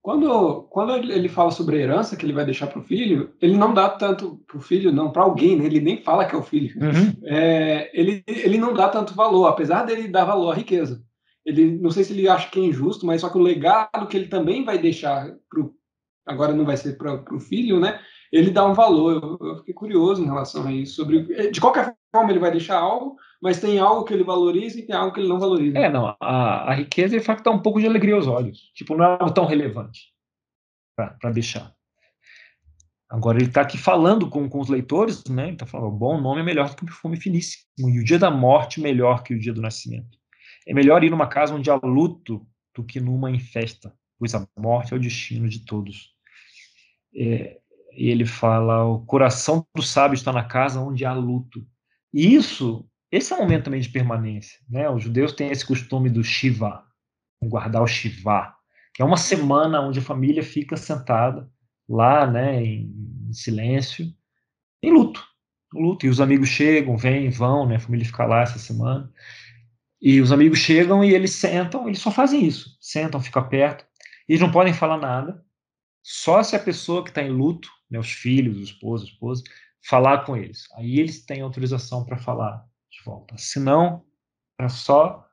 quando, 0.00 0.62
quando 0.70 0.94
ele 0.94 1.28
fala 1.28 1.50
sobre 1.50 1.76
a 1.76 1.80
herança 1.80 2.16
que 2.16 2.24
ele 2.24 2.32
vai 2.32 2.44
deixar 2.44 2.68
para 2.68 2.78
o 2.78 2.84
filho, 2.84 3.34
ele 3.42 3.56
não 3.56 3.74
dá 3.74 3.88
tanto 3.88 4.40
para 4.46 4.56
o 4.56 4.62
filho, 4.62 4.92
não, 4.92 5.10
para 5.10 5.22
alguém, 5.22 5.56
né? 5.56 5.66
ele 5.66 5.80
nem 5.80 6.00
fala 6.00 6.24
que 6.24 6.34
é 6.34 6.38
o 6.38 6.42
filho. 6.42 6.72
Uhum. 6.80 7.20
É, 7.24 7.90
ele, 7.92 8.22
ele 8.26 8.56
não 8.56 8.72
dá 8.72 8.88
tanto 8.88 9.14
valor, 9.14 9.46
apesar 9.46 9.84
dele 9.84 10.08
dar 10.08 10.24
valor 10.24 10.52
à 10.52 10.54
riqueza 10.54 11.02
ele 11.44 11.78
não 11.78 11.90
sei 11.90 12.04
se 12.04 12.12
ele 12.12 12.28
acha 12.28 12.50
que 12.50 12.60
é 12.60 12.64
injusto, 12.64 13.06
mas 13.06 13.20
só 13.20 13.28
que 13.28 13.38
o 13.38 13.42
legado 13.42 14.06
que 14.06 14.16
ele 14.16 14.28
também 14.28 14.64
vai 14.64 14.78
deixar 14.78 15.30
pro, 15.48 15.74
agora 16.26 16.52
não 16.52 16.64
vai 16.64 16.76
ser 16.76 16.96
para 16.96 17.22
o 17.34 17.40
filho, 17.40 17.80
né? 17.80 18.00
Ele 18.32 18.50
dá 18.50 18.64
um 18.66 18.74
valor. 18.74 19.38
Eu, 19.40 19.48
eu, 19.48 19.56
fiquei 19.58 19.74
curioso 19.74 20.22
em 20.22 20.26
relação 20.26 20.66
a 20.66 20.72
isso. 20.72 20.96
Sobre, 20.96 21.50
de 21.50 21.60
qualquer 21.60 21.96
forma, 22.14 22.30
ele 22.30 22.38
vai 22.38 22.50
deixar 22.50 22.78
algo, 22.78 23.16
mas 23.40 23.60
tem 23.60 23.78
algo 23.78 24.04
que 24.04 24.12
ele 24.12 24.24
valoriza 24.24 24.78
e 24.78 24.86
tem 24.86 24.94
algo 24.94 25.12
que 25.12 25.20
ele 25.20 25.28
não 25.28 25.38
valoriza. 25.38 25.78
É, 25.78 25.90
não. 25.90 26.14
A, 26.20 26.70
a 26.70 26.74
riqueza, 26.74 27.18
de 27.18 27.24
fato, 27.24 27.42
dá 27.42 27.50
um 27.50 27.62
pouco 27.62 27.80
de 27.80 27.86
alegria 27.86 28.14
aos 28.14 28.26
olhos. 28.26 28.70
Tipo, 28.74 28.96
não 28.96 29.04
é 29.04 29.08
algo 29.08 29.32
tão 29.32 29.46
relevante 29.46 30.12
para 30.94 31.30
deixar. 31.30 31.74
Agora, 33.08 33.38
ele 33.38 33.46
está 33.46 33.62
aqui 33.62 33.76
falando 33.76 34.28
com, 34.30 34.48
com 34.48 34.60
os 34.60 34.68
leitores, 34.68 35.24
né? 35.24 35.44
Ele 35.44 35.52
está 35.54 35.66
falando: 35.66 35.90
bom 35.90 36.20
nome 36.20 36.42
é 36.42 36.44
melhor 36.44 36.74
que 36.74 36.82
o 36.82 36.86
perfume 36.86 37.16
finíssimo, 37.16 37.64
e 37.78 37.98
o 37.98 38.04
dia 38.04 38.18
da 38.18 38.30
morte 38.30 38.80
melhor 38.80 39.24
que 39.24 39.34
o 39.34 39.38
dia 39.38 39.52
do 39.52 39.60
nascimento. 39.60 40.16
É 40.66 40.72
melhor 40.72 41.02
ir 41.02 41.10
numa 41.10 41.26
casa 41.26 41.54
onde 41.54 41.70
há 41.70 41.74
luto 41.82 42.46
do 42.74 42.84
que 42.84 43.00
numa 43.00 43.30
em 43.30 43.40
festa, 43.40 43.92
pois 44.16 44.34
a 44.34 44.46
morte 44.56 44.92
é 44.92 44.96
o 44.96 45.00
destino 45.00 45.48
de 45.48 45.64
todos. 45.64 46.14
É, 47.16 47.58
e 47.96 48.08
ele 48.08 48.24
fala: 48.24 48.84
o 48.84 49.04
coração 49.04 49.66
do 49.74 49.82
sábio 49.82 50.14
está 50.14 50.32
na 50.32 50.44
casa 50.44 50.80
onde 50.80 51.04
há 51.04 51.12
luto. 51.12 51.66
E 52.12 52.34
isso, 52.34 52.88
esse 53.12 53.32
é 53.32 53.36
um 53.36 53.40
momento 53.40 53.64
também 53.64 53.80
de 53.80 53.88
permanência. 53.88 54.58
Né? 54.68 54.88
Os 54.88 55.02
judeus 55.02 55.32
têm 55.32 55.50
esse 55.50 55.66
costume 55.66 56.08
do 56.08 56.22
Shiva, 56.22 56.84
guardar 57.42 57.82
o 57.82 57.86
Shiva, 57.86 58.54
que 58.94 59.02
é 59.02 59.04
uma 59.04 59.16
semana 59.16 59.80
onde 59.80 59.98
a 59.98 60.02
família 60.02 60.42
fica 60.42 60.76
sentada 60.76 61.50
lá, 61.88 62.26
né, 62.26 62.62
em, 62.62 63.32
silêncio, 63.32 64.06
em 64.82 64.92
luto. 64.92 65.24
luto. 65.72 66.06
E 66.06 66.08
os 66.08 66.20
amigos 66.20 66.48
chegam, 66.48 66.96
vêm, 66.96 67.30
vão, 67.30 67.66
né, 67.66 67.76
a 67.76 67.80
família 67.80 68.06
fica 68.06 68.24
lá 68.24 68.42
essa 68.42 68.58
semana. 68.58 69.12
E 70.00 70.20
os 70.20 70.30
amigos 70.32 70.60
chegam 70.60 71.04
e 71.04 71.12
eles 71.12 71.32
sentam, 71.32 71.86
eles 71.88 72.00
só 72.00 72.10
fazem 72.10 72.44
isso. 72.46 72.76
Sentam, 72.80 73.20
ficam 73.20 73.48
perto. 73.48 73.84
Eles 74.28 74.40
não 74.40 74.52
podem 74.52 74.72
falar 74.72 74.98
nada. 74.98 75.44
Só 76.02 76.42
se 76.42 76.54
a 76.54 76.60
pessoa 76.60 77.02
que 77.02 77.10
está 77.10 77.22
em 77.22 77.30
luto, 77.30 77.68
né, 77.90 77.98
os 77.98 78.10
filhos, 78.10 78.56
o 78.56 78.62
esposo, 78.62 79.04
a 79.04 79.08
esposa, 79.08 79.42
falar 79.82 80.24
com 80.24 80.36
eles. 80.36 80.64
Aí 80.76 80.98
eles 80.98 81.24
têm 81.24 81.42
autorização 81.42 82.04
para 82.04 82.16
falar 82.16 82.64
de 82.90 83.02
volta. 83.04 83.36
Se 83.38 83.60
não, 83.60 84.04
é 84.58 84.68
só 84.68 85.28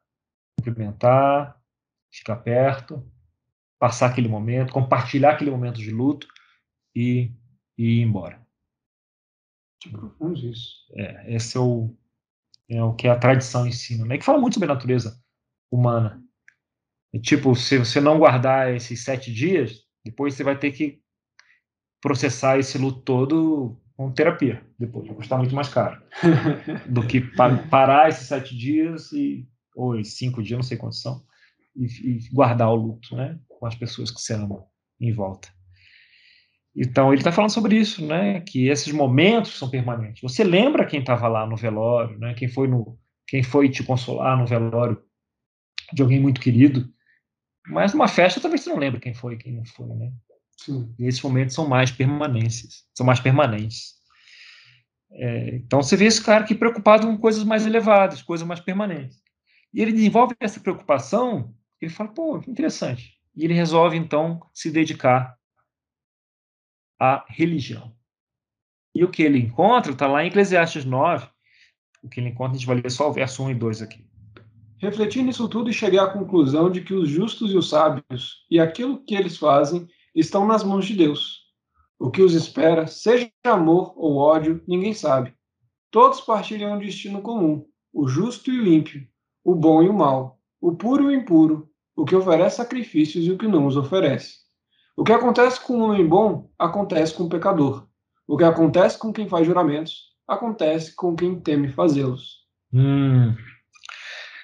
cumprimentar, 0.57 1.59
ficar 2.11 2.37
perto, 2.37 3.09
passar 3.79 4.07
aquele 4.07 4.27
momento, 4.27 4.73
compartilhar 4.73 5.31
aquele 5.31 5.51
momento 5.51 5.77
de 5.77 5.91
luto 5.91 6.27
e, 6.95 7.31
e 7.77 7.99
ir 7.99 8.01
embora. 8.01 8.45
Que 9.81 9.89
profundo 9.89 10.35
isso. 10.35 10.87
É, 10.93 11.35
esse 11.35 11.57
é 11.57 11.59
o, 11.59 11.95
é 12.69 12.83
o 12.83 12.95
que 12.95 13.07
a 13.07 13.17
tradição 13.17 13.67
ensina, 13.67 14.05
né? 14.05 14.17
Que 14.17 14.25
fala 14.25 14.39
muito 14.39 14.55
sobre 14.55 14.69
a 14.69 14.73
natureza 14.73 15.21
humana. 15.71 16.23
E, 17.13 17.19
tipo, 17.19 17.55
se 17.55 17.77
você 17.77 18.01
não 18.01 18.17
guardar 18.17 18.73
esses 18.73 19.03
sete 19.03 19.33
dias, 19.33 19.85
depois 20.03 20.33
você 20.33 20.43
vai 20.43 20.57
ter 20.57 20.71
que 20.71 21.01
processar 22.01 22.57
esse 22.57 22.77
luto 22.77 23.01
todo 23.01 23.79
com 23.97 24.11
terapia. 24.11 24.63
Depois 24.79 25.07
vai 25.07 25.15
custar 25.15 25.39
muito 25.39 25.55
mais 25.55 25.67
caro 25.67 25.99
do 26.87 27.05
que 27.05 27.19
parar 27.19 28.07
esses 28.07 28.27
sete 28.27 28.55
dias 28.55 29.11
e 29.11 29.45
ou 29.75 30.01
cinco 30.03 30.41
dias, 30.41 30.57
não 30.57 30.63
sei 30.63 30.77
quantos 30.77 31.01
são, 31.01 31.21
e, 31.75 31.85
e 31.85 32.29
guardar 32.31 32.69
o 32.69 32.75
luto, 32.75 33.15
né? 33.15 33.37
Com 33.47 33.65
as 33.65 33.75
pessoas 33.75 34.09
que 34.09 34.19
você 34.19 34.33
ama 34.33 34.65
em 34.99 35.11
volta. 35.11 35.49
Então, 36.75 37.11
ele 37.11 37.21
está 37.21 37.31
falando 37.31 37.51
sobre 37.51 37.75
isso, 37.75 38.05
né? 38.05 38.41
Que 38.41 38.69
esses 38.69 38.91
momentos 38.91 39.57
são 39.57 39.69
permanentes. 39.69 40.21
Você 40.21 40.43
lembra 40.43 40.85
quem 40.85 40.99
estava 40.99 41.27
lá 41.27 41.45
no 41.45 41.55
velório, 41.55 42.17
né? 42.17 42.33
Quem 42.33 42.47
foi 42.47 42.67
no, 42.67 42.97
quem 43.27 43.43
foi 43.43 43.69
te 43.69 43.83
consolar 43.83 44.37
no 44.37 44.47
velório 44.47 44.99
de 45.93 46.01
alguém 46.01 46.19
muito 46.19 46.41
querido. 46.41 46.91
Mas 47.67 47.93
numa 47.93 48.07
festa 48.07 48.41
talvez 48.41 48.61
você 48.61 48.69
não 48.69 48.77
lembre 48.77 48.99
quem 48.99 49.13
foi, 49.13 49.37
quem 49.37 49.53
não 49.53 49.65
foi, 49.65 49.93
né? 49.95 50.11
Sim. 50.57 50.93
E 50.99 51.05
esses 51.05 51.21
momentos 51.21 51.55
são 51.55 51.67
mais 51.67 51.91
permanentes, 51.91 52.85
são 52.93 53.05
mais 53.05 53.19
permanentes. 53.19 53.95
É, 55.11 55.55
então 55.55 55.81
você 55.81 55.95
vê 55.95 56.05
esse 56.05 56.23
cara 56.23 56.43
aqui 56.43 56.53
preocupado 56.53 57.07
com 57.07 57.17
coisas 57.17 57.43
mais 57.43 57.65
elevadas, 57.65 58.21
coisas 58.21 58.45
mais 58.45 58.59
permanentes. 58.59 59.21
E 59.73 59.81
ele 59.81 59.93
desenvolve 59.93 60.35
essa 60.39 60.59
preocupação, 60.59 61.53
ele 61.79 61.91
fala, 61.91 62.11
pô, 62.11 62.37
interessante. 62.47 63.17
E 63.35 63.45
ele 63.45 63.53
resolve 63.53 63.95
então 63.95 64.41
se 64.53 64.71
dedicar 64.71 65.37
a 66.99 67.23
religião. 67.29 67.95
E 68.93 69.03
o 69.03 69.11
que 69.11 69.21
ele 69.21 69.37
encontra 69.37 69.91
está 69.91 70.07
lá 70.07 70.23
em 70.23 70.27
Eclesiastes 70.27 70.83
9. 70.83 71.27
O 72.01 72.09
que 72.09 72.19
ele 72.19 72.29
encontra, 72.29 72.53
a 72.53 72.57
gente 72.57 72.65
vai 72.65 72.81
ler 72.81 72.89
só 72.89 73.09
o 73.09 73.13
verso 73.13 73.43
1 73.43 73.51
e 73.51 73.55
2 73.55 73.81
aqui. 73.83 74.03
Refleti 74.79 75.21
nisso 75.21 75.47
tudo 75.47 75.69
e 75.69 75.73
cheguei 75.73 75.99
à 75.99 76.07
conclusão 76.07 76.71
de 76.71 76.81
que 76.81 76.93
os 76.93 77.09
justos 77.09 77.51
e 77.51 77.57
os 77.57 77.69
sábios 77.69 78.45
e 78.49 78.59
aquilo 78.59 79.03
que 79.03 79.15
eles 79.15 79.37
fazem 79.37 79.87
estão 80.19 80.45
nas 80.45 80.63
mãos 80.63 80.85
de 80.85 80.95
Deus. 80.95 81.45
O 81.99 82.11
que 82.11 82.21
os 82.21 82.33
espera, 82.33 82.87
seja 82.87 83.31
amor 83.43 83.93
ou 83.95 84.17
ódio, 84.17 84.63
ninguém 84.67 84.93
sabe. 84.93 85.33
Todos 85.91 86.21
partilham 86.21 86.73
um 86.73 86.79
destino 86.79 87.21
comum: 87.21 87.65
o 87.93 88.07
justo 88.07 88.51
e 88.51 88.59
o 88.59 88.67
ímpio, 88.67 89.07
o 89.43 89.55
bom 89.55 89.81
e 89.81 89.89
o 89.89 89.93
mal, 89.93 90.39
o 90.59 90.75
puro 90.75 91.03
e 91.03 91.15
o 91.15 91.19
impuro, 91.19 91.69
o 91.95 92.05
que 92.05 92.15
oferece 92.15 92.57
sacrifícios 92.57 93.25
e 93.25 93.31
o 93.31 93.37
que 93.37 93.47
não 93.47 93.65
os 93.65 93.77
oferece. 93.77 94.35
O 94.95 95.03
que 95.03 95.13
acontece 95.13 95.59
com 95.61 95.77
um 95.77 95.83
homem 95.83 96.05
bom, 96.05 96.49
acontece 96.57 97.13
com 97.13 97.23
o 97.23 97.29
pecador. 97.29 97.87
O 98.27 98.35
que 98.35 98.43
acontece 98.43 98.97
com 98.97 99.13
quem 99.13 99.27
faz 99.27 99.45
juramentos, 99.45 100.07
acontece 100.27 100.95
com 100.95 101.15
quem 101.15 101.39
teme 101.39 101.69
fazê-los. 101.69 102.45
Hum. 102.73 103.35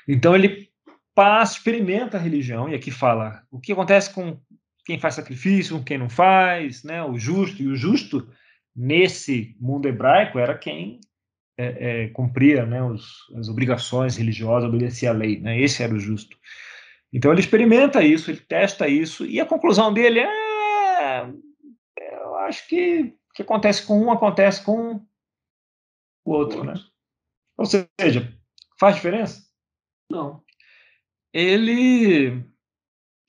Então 0.08 0.36
ele 0.36 0.70
passa, 1.14 1.58
experimenta 1.58 2.18
a 2.18 2.20
religião, 2.20 2.70
e 2.70 2.76
aqui 2.76 2.92
fala 2.92 3.44
o 3.52 3.60
que 3.60 3.74
acontece 3.74 4.14
com 4.14 4.40
quem 4.86 5.00
faz 5.00 5.16
sacrifício, 5.16 5.84
quem 5.84 5.98
não 5.98 6.10
faz, 6.10 6.84
né? 6.84 7.04
o 7.04 7.18
justo. 7.18 7.62
E 7.62 7.68
o 7.68 7.76
justo, 7.76 8.28
nesse 8.76 9.56
mundo 9.60 9.88
hebraico, 9.88 10.38
era 10.38 10.58
quem 10.58 11.00
é, 11.58 12.04
é, 12.04 12.08
cumpria 12.10 12.66
né, 12.66 12.84
os, 12.84 13.30
as 13.38 13.48
obrigações 13.48 14.18
religiosas, 14.18 14.68
obedecia 14.68 15.12
à 15.12 15.14
lei. 15.14 15.40
Né? 15.40 15.60
Esse 15.60 15.84
era 15.84 15.94
o 15.94 16.00
justo. 16.00 16.38
Então 17.12 17.32
ele 17.32 17.42
experimenta 17.42 18.04
isso, 18.04 18.32
ele 18.32 18.40
testa 18.40 18.88
isso, 18.88 19.26
e 19.26 19.40
a 19.40 19.46
conclusão 19.46 19.94
dele 19.94 20.20
é: 20.20 21.30
eu 21.98 22.36
acho 22.38 22.68
que 22.68 23.16
o 23.30 23.34
que 23.36 23.44
acontece 23.44 23.86
com 23.86 24.02
um 24.02 24.12
acontece 24.12 24.64
com 24.66 25.06
o 26.26 26.32
outro, 26.32 26.64
né? 26.64 26.74
Ou 27.56 27.66
seja, 27.66 28.34
faz 28.80 28.96
diferença? 28.96 29.44
Não. 30.10 30.44
Ele 31.32 32.44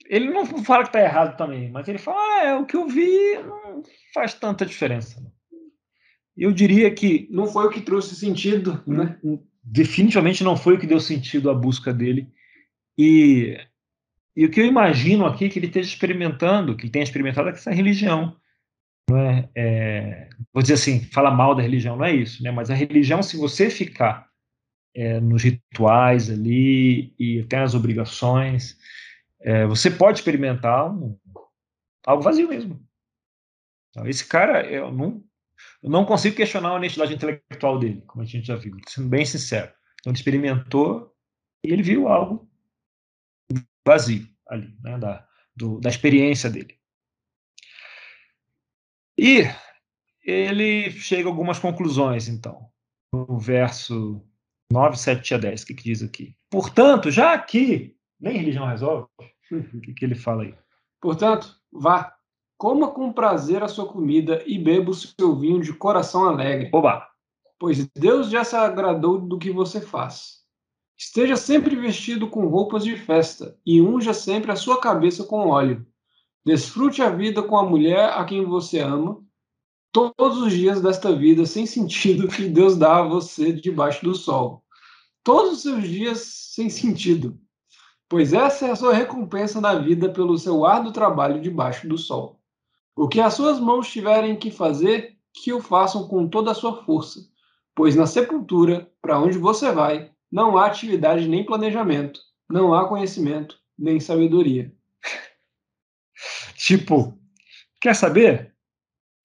ele 0.07 0.29
não 0.29 0.45
fala 0.63 0.83
que 0.83 0.89
está 0.89 1.01
errado 1.01 1.37
também, 1.37 1.69
mas 1.69 1.87
ele 1.87 1.97
fala: 1.97 2.17
ah, 2.17 2.43
é, 2.45 2.55
o 2.55 2.65
que 2.65 2.75
eu 2.75 2.87
vi 2.87 3.37
não 3.37 3.81
faz 4.13 4.33
tanta 4.33 4.65
diferença. 4.65 5.21
Eu 6.37 6.51
diria 6.51 6.93
que 6.93 7.27
não 7.31 7.47
foi 7.47 7.65
o 7.65 7.69
que 7.69 7.81
trouxe 7.81 8.15
sentido, 8.15 8.83
né? 8.85 9.17
Definitivamente 9.63 10.43
não 10.43 10.57
foi 10.57 10.75
o 10.75 10.79
que 10.79 10.87
deu 10.87 10.99
sentido 10.99 11.49
à 11.49 11.53
busca 11.53 11.93
dele. 11.93 12.29
E 12.97 13.57
e 14.35 14.45
o 14.45 14.51
que 14.51 14.59
eu 14.59 14.65
imagino 14.65 15.25
aqui 15.25 15.45
é 15.45 15.49
que 15.49 15.57
ele 15.57 15.67
esteja 15.67 15.87
experimentando, 15.87 16.75
que 16.75 16.83
ele 16.83 16.91
tenha 16.91 17.03
experimentado, 17.03 17.47
é 17.47 17.53
essa 17.53 17.71
religião. 17.71 18.35
Não 19.09 19.17
é, 19.17 19.49
é, 19.55 20.29
vou 20.53 20.61
dizer 20.61 20.73
assim, 20.73 20.99
fala 20.99 21.31
mal 21.31 21.55
da 21.55 21.61
religião, 21.61 21.95
não 21.95 22.03
é 22.03 22.13
isso, 22.13 22.43
né? 22.43 22.51
Mas 22.51 22.69
a 22.69 22.73
religião, 22.73 23.23
se 23.23 23.37
você 23.37 23.69
ficar 23.69 24.27
é, 24.93 25.21
nos 25.21 25.43
rituais 25.43 26.29
ali 26.29 27.13
e 27.17 27.41
até 27.41 27.59
nas 27.59 27.73
obrigações, 27.73 28.77
é, 29.45 29.63
você 29.67 29.91
pode 29.91 30.17
experimentar 30.17 30.91
um, 30.91 31.15
algo 32.03 32.23
vazio 32.23 32.49
mesmo. 32.49 32.83
Então, 33.91 34.07
esse 34.07 34.25
cara, 34.27 34.65
eu 34.65 34.91
não, 34.91 35.23
eu 35.83 35.89
não 35.91 36.03
consigo 36.03 36.35
questionar 36.35 36.69
a 36.69 36.73
honestidade 36.73 37.13
intelectual 37.13 37.77
dele, 37.77 38.01
como 38.07 38.23
a 38.23 38.25
gente 38.25 38.47
já 38.47 38.55
viu, 38.55 38.75
sendo 38.87 39.07
bem 39.07 39.23
sincero. 39.23 39.71
Então, 39.99 40.09
ele 40.09 40.17
experimentou 40.17 41.15
e 41.63 41.71
ele 41.71 41.83
viu 41.83 42.07
algo 42.07 42.49
vazio 43.87 44.27
ali, 44.47 44.75
né, 44.81 44.97
da, 44.97 45.27
do, 45.55 45.79
da 45.79 45.89
experiência 45.89 46.49
dele. 46.49 46.79
E 49.15 49.43
ele 50.23 50.89
chega 50.89 51.29
a 51.29 51.31
algumas 51.31 51.59
conclusões, 51.59 52.27
então, 52.27 52.67
no 53.13 53.37
verso 53.37 54.27
9, 54.71 54.97
7 54.97 55.35
a 55.35 55.37
10, 55.37 55.61
o 55.61 55.65
que, 55.67 55.75
que 55.75 55.83
diz 55.83 56.01
aqui? 56.01 56.35
Portanto, 56.49 57.11
já 57.11 57.33
aqui, 57.33 57.95
nem 58.19 58.37
religião 58.37 58.65
resolve, 58.65 59.07
o 59.51 59.81
que, 59.81 59.93
que 59.93 60.05
ele 60.05 60.15
fala 60.15 60.43
aí? 60.43 60.55
Portanto, 61.01 61.55
vá, 61.71 62.15
coma 62.57 62.89
com 62.91 63.13
prazer 63.13 63.63
a 63.63 63.67
sua 63.67 63.87
comida 63.87 64.43
e 64.45 64.57
beba 64.57 64.91
o 64.91 64.93
seu 64.93 65.35
vinho 65.35 65.61
de 65.61 65.73
coração 65.73 66.25
alegre. 66.25 66.69
Oba! 66.73 67.07
Pois 67.59 67.87
Deus 67.95 68.29
já 68.29 68.43
se 68.43 68.55
agradou 68.55 69.19
do 69.19 69.37
que 69.37 69.51
você 69.51 69.79
faz. 69.79 70.43
Esteja 70.97 71.35
sempre 71.35 71.75
vestido 71.75 72.29
com 72.29 72.47
roupas 72.47 72.83
de 72.83 72.95
festa 72.95 73.57
e 73.65 73.81
unja 73.81 74.13
sempre 74.13 74.51
a 74.51 74.55
sua 74.55 74.79
cabeça 74.79 75.23
com 75.23 75.49
óleo. 75.49 75.85
Desfrute 76.45 77.01
a 77.01 77.09
vida 77.09 77.41
com 77.41 77.57
a 77.57 77.67
mulher 77.67 78.13
a 78.13 78.23
quem 78.23 78.45
você 78.45 78.79
ama, 78.79 79.21
todos 79.91 80.37
os 80.37 80.53
dias 80.53 80.81
desta 80.81 81.15
vida 81.15 81.45
sem 81.45 81.65
sentido 81.65 82.27
que 82.27 82.47
Deus 82.47 82.77
dá 82.77 82.97
a 82.97 83.07
você 83.07 83.51
debaixo 83.51 84.03
do 84.05 84.13
sol. 84.13 84.63
Todos 85.23 85.53
os 85.53 85.61
seus 85.63 85.87
dias 85.87 86.19
sem 86.53 86.69
sentido, 86.69 87.39
pois 88.15 88.31
essa 88.31 88.67
é 88.67 88.71
a 88.71 88.75
sua 88.77 88.93
recompensa 88.93 89.59
na 89.59 89.75
vida 89.75 90.07
pelo 90.07 90.37
seu 90.37 90.65
árduo 90.65 90.93
trabalho 90.93 91.41
debaixo 91.41 91.85
do 91.85 91.97
sol. 91.97 92.39
O 92.95 93.09
que 93.09 93.19
as 93.19 93.33
suas 93.33 93.59
mãos 93.59 93.91
tiverem 93.91 94.37
que 94.37 94.49
fazer, 94.49 95.17
que 95.33 95.51
o 95.51 95.61
façam 95.61 96.07
com 96.07 96.25
toda 96.25 96.51
a 96.51 96.53
sua 96.53 96.81
força, 96.85 97.19
pois 97.75 97.93
na 97.93 98.07
sepultura, 98.07 98.89
para 99.01 99.19
onde 99.19 99.37
você 99.37 99.69
vai, 99.69 100.11
não 100.31 100.57
há 100.57 100.67
atividade 100.67 101.27
nem 101.27 101.45
planejamento, 101.45 102.21
não 102.49 102.73
há 102.73 102.87
conhecimento 102.87 103.57
nem 103.77 103.99
sabedoria. 103.99 104.73
Tipo, 106.55 107.19
quer 107.81 107.97
saber? 107.97 108.55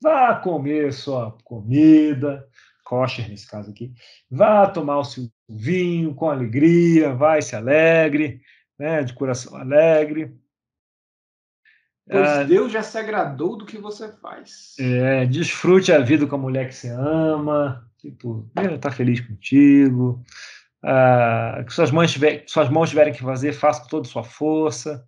Vá 0.02 0.34
comer 0.34 0.92
sua 0.92 1.38
comida, 1.44 2.44
kosher 2.84 3.28
nesse 3.28 3.48
caso 3.48 3.70
aqui, 3.70 3.92
vá 4.28 4.68
tomar 4.68 4.98
o 4.98 5.04
seu 5.04 5.30
vinho 5.48 6.12
com 6.12 6.28
alegria, 6.28 7.14
vai 7.14 7.40
se 7.40 7.54
alegre, 7.54 8.40
né, 8.80 9.02
de 9.02 9.12
coração 9.12 9.54
alegre. 9.54 10.34
Pois 12.08 12.28
ah, 12.28 12.42
Deus 12.42 12.72
já 12.72 12.82
se 12.82 12.96
agradou 12.96 13.54
do 13.54 13.66
que 13.66 13.76
você 13.76 14.10
faz. 14.10 14.74
É, 14.80 15.26
desfrute 15.26 15.92
a 15.92 16.00
vida 16.00 16.26
com 16.26 16.34
a 16.34 16.38
mulher 16.38 16.66
que 16.66 16.74
você 16.74 16.88
ama, 16.88 17.86
tipo, 17.98 18.50
ele 18.56 18.76
está 18.76 18.90
feliz 18.90 19.20
contigo, 19.20 20.24
ah, 20.82 21.62
que 21.64 21.74
suas 21.74 21.90
mãos, 21.90 22.10
tiver, 22.10 22.44
suas 22.46 22.70
mãos 22.70 22.88
tiverem 22.88 23.12
que 23.12 23.20
fazer, 23.20 23.52
faça 23.52 23.82
com 23.82 23.88
toda 23.88 24.08
a 24.08 24.10
sua 24.10 24.24
força, 24.24 25.06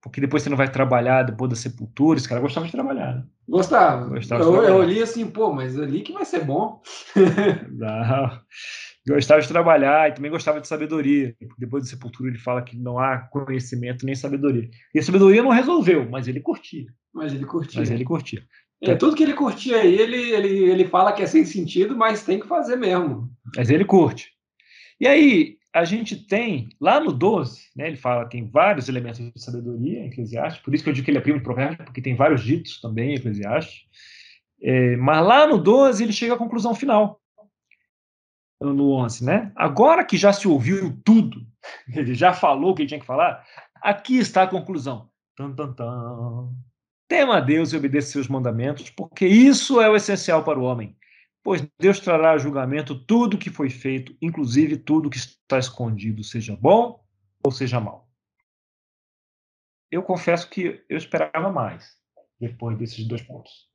porque 0.00 0.20
depois 0.20 0.42
você 0.42 0.48
não 0.48 0.56
vai 0.56 0.70
trabalhar 0.70 1.22
depois 1.22 1.50
da 1.50 1.56
sepultura. 1.56 2.18
Esse 2.18 2.28
cara 2.28 2.40
gostava 2.40 2.64
de 2.64 2.72
trabalhar, 2.72 3.14
né? 3.14 3.24
Gostava. 3.46 4.08
gostava 4.08 4.42
eu, 4.42 4.64
eu 4.64 4.82
li 4.82 5.02
assim, 5.02 5.26
pô, 5.30 5.52
mas 5.52 5.78
ali 5.78 6.00
que 6.00 6.14
vai 6.14 6.24
ser 6.24 6.44
bom. 6.44 6.80
não. 7.70 8.40
Gostava 9.06 9.40
de 9.40 9.48
trabalhar 9.48 10.08
e 10.08 10.14
também 10.14 10.30
gostava 10.30 10.60
de 10.60 10.68
sabedoria. 10.68 11.34
Depois 11.58 11.84
da 11.84 11.90
sepultura 11.90 12.30
ele 12.30 12.38
fala 12.38 12.62
que 12.62 12.76
não 12.76 12.98
há 12.98 13.18
conhecimento 13.18 14.06
nem 14.06 14.14
sabedoria. 14.14 14.68
E 14.94 14.98
a 14.98 15.02
sabedoria 15.02 15.42
não 15.42 15.50
resolveu, 15.50 16.08
mas 16.08 16.28
ele 16.28 16.40
curtia. 16.40 16.86
Mas 17.12 17.34
ele 17.34 17.44
curtia. 17.44 17.80
Mas 17.80 17.90
ele 17.90 18.04
curtia. 18.04 18.42
É, 18.80 18.96
tudo 18.96 19.14
que 19.14 19.22
ele 19.22 19.34
curtia 19.34 19.76
aí, 19.76 19.96
ele, 19.96 20.16
ele, 20.16 20.48
ele 20.70 20.84
fala 20.86 21.12
que 21.12 21.22
é 21.22 21.26
sem 21.26 21.44
sentido, 21.44 21.96
mas 21.96 22.24
tem 22.24 22.40
que 22.40 22.48
fazer 22.48 22.76
mesmo. 22.76 23.30
Mas 23.56 23.70
ele 23.70 23.84
curte. 23.84 24.30
E 25.00 25.06
aí, 25.06 25.56
a 25.72 25.84
gente 25.84 26.16
tem, 26.16 26.68
lá 26.80 26.98
no 26.98 27.12
12, 27.12 27.60
né, 27.76 27.86
ele 27.86 27.96
fala 27.96 28.28
tem 28.28 28.48
vários 28.48 28.88
elementos 28.88 29.20
de 29.20 29.32
sabedoria 29.36 30.00
em 30.00 30.06
Eclesiastes, 30.08 30.62
por 30.62 30.74
isso 30.74 30.82
que 30.82 30.90
eu 30.90 30.94
digo 30.94 31.04
que 31.04 31.10
ele 31.12 31.18
é 31.18 31.20
primo 31.20 31.38
de 31.38 31.44
Provérbios, 31.44 31.84
porque 31.84 32.02
tem 32.02 32.16
vários 32.16 32.42
ditos 32.42 32.80
também 32.80 33.12
em 33.12 33.14
Eclesiastes. 33.14 33.82
É, 34.60 34.96
mas 34.96 35.24
lá 35.24 35.46
no 35.46 35.58
12 35.58 36.02
ele 36.02 36.12
chega 36.12 36.34
à 36.34 36.38
conclusão 36.38 36.74
final. 36.74 37.21
No 38.62 38.92
11, 38.92 39.24
né? 39.24 39.52
Agora 39.56 40.04
que 40.04 40.16
já 40.16 40.32
se 40.32 40.46
ouviu 40.46 40.98
tudo, 41.04 41.46
ele 41.94 42.14
já 42.14 42.32
falou 42.32 42.72
o 42.72 42.74
que 42.74 42.86
tinha 42.86 43.00
que 43.00 43.06
falar, 43.06 43.44
aqui 43.80 44.18
está 44.18 44.42
a 44.42 44.48
conclusão. 44.48 45.10
Tum, 45.36 45.54
tum, 45.54 45.72
tum. 45.72 46.54
Tema 47.08 47.38
a 47.38 47.40
Deus 47.40 47.72
e 47.72 47.76
obedeça 47.76 48.12
seus 48.12 48.28
mandamentos, 48.28 48.88
porque 48.90 49.26
isso 49.26 49.80
é 49.80 49.88
o 49.88 49.96
essencial 49.96 50.44
para 50.44 50.58
o 50.58 50.62
homem 50.62 50.96
pois 51.42 51.66
Deus 51.78 52.00
trará 52.00 52.32
a 52.32 52.38
julgamento 52.38 52.98
tudo 53.04 53.38
que 53.38 53.50
foi 53.50 53.68
feito, 53.68 54.16
inclusive 54.22 54.76
tudo 54.76 55.10
que 55.10 55.18
está 55.18 55.58
escondido, 55.58 56.22
seja 56.22 56.56
bom 56.56 57.04
ou 57.44 57.50
seja 57.50 57.80
mal. 57.80 58.08
Eu 59.90 60.02
confesso 60.02 60.48
que 60.48 60.84
eu 60.88 60.96
esperava 60.96 61.50
mais 61.50 61.96
depois 62.40 62.78
desses 62.78 63.06
dois 63.06 63.22
pontos. 63.22 63.70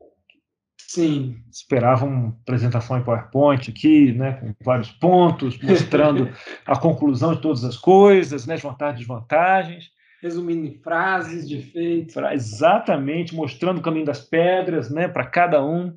Sim. 0.77 1.43
Esperava 1.51 2.05
uma 2.05 2.29
apresentação 2.29 2.97
em 2.97 3.03
PowerPoint 3.03 3.69
aqui, 3.69 4.13
né, 4.13 4.33
com 4.33 4.53
vários 4.63 4.91
pontos, 4.91 5.57
mostrando 5.61 6.29
a 6.65 6.79
conclusão 6.79 7.35
de 7.35 7.41
todas 7.41 7.63
as 7.63 7.77
coisas, 7.77 8.45
né, 8.45 8.55
vantagens 8.57 8.95
e 8.95 8.99
desvantagens. 8.99 9.91
Resumindo 10.21 10.65
em 10.65 10.73
frases 10.81 11.47
de 11.47 11.57
efeito. 11.57 12.19
Exatamente, 12.31 13.35
mostrando 13.35 13.79
o 13.79 13.81
caminho 13.81 14.05
das 14.05 14.21
pedras 14.21 14.89
né, 14.89 15.07
para 15.07 15.25
cada 15.25 15.63
um. 15.63 15.95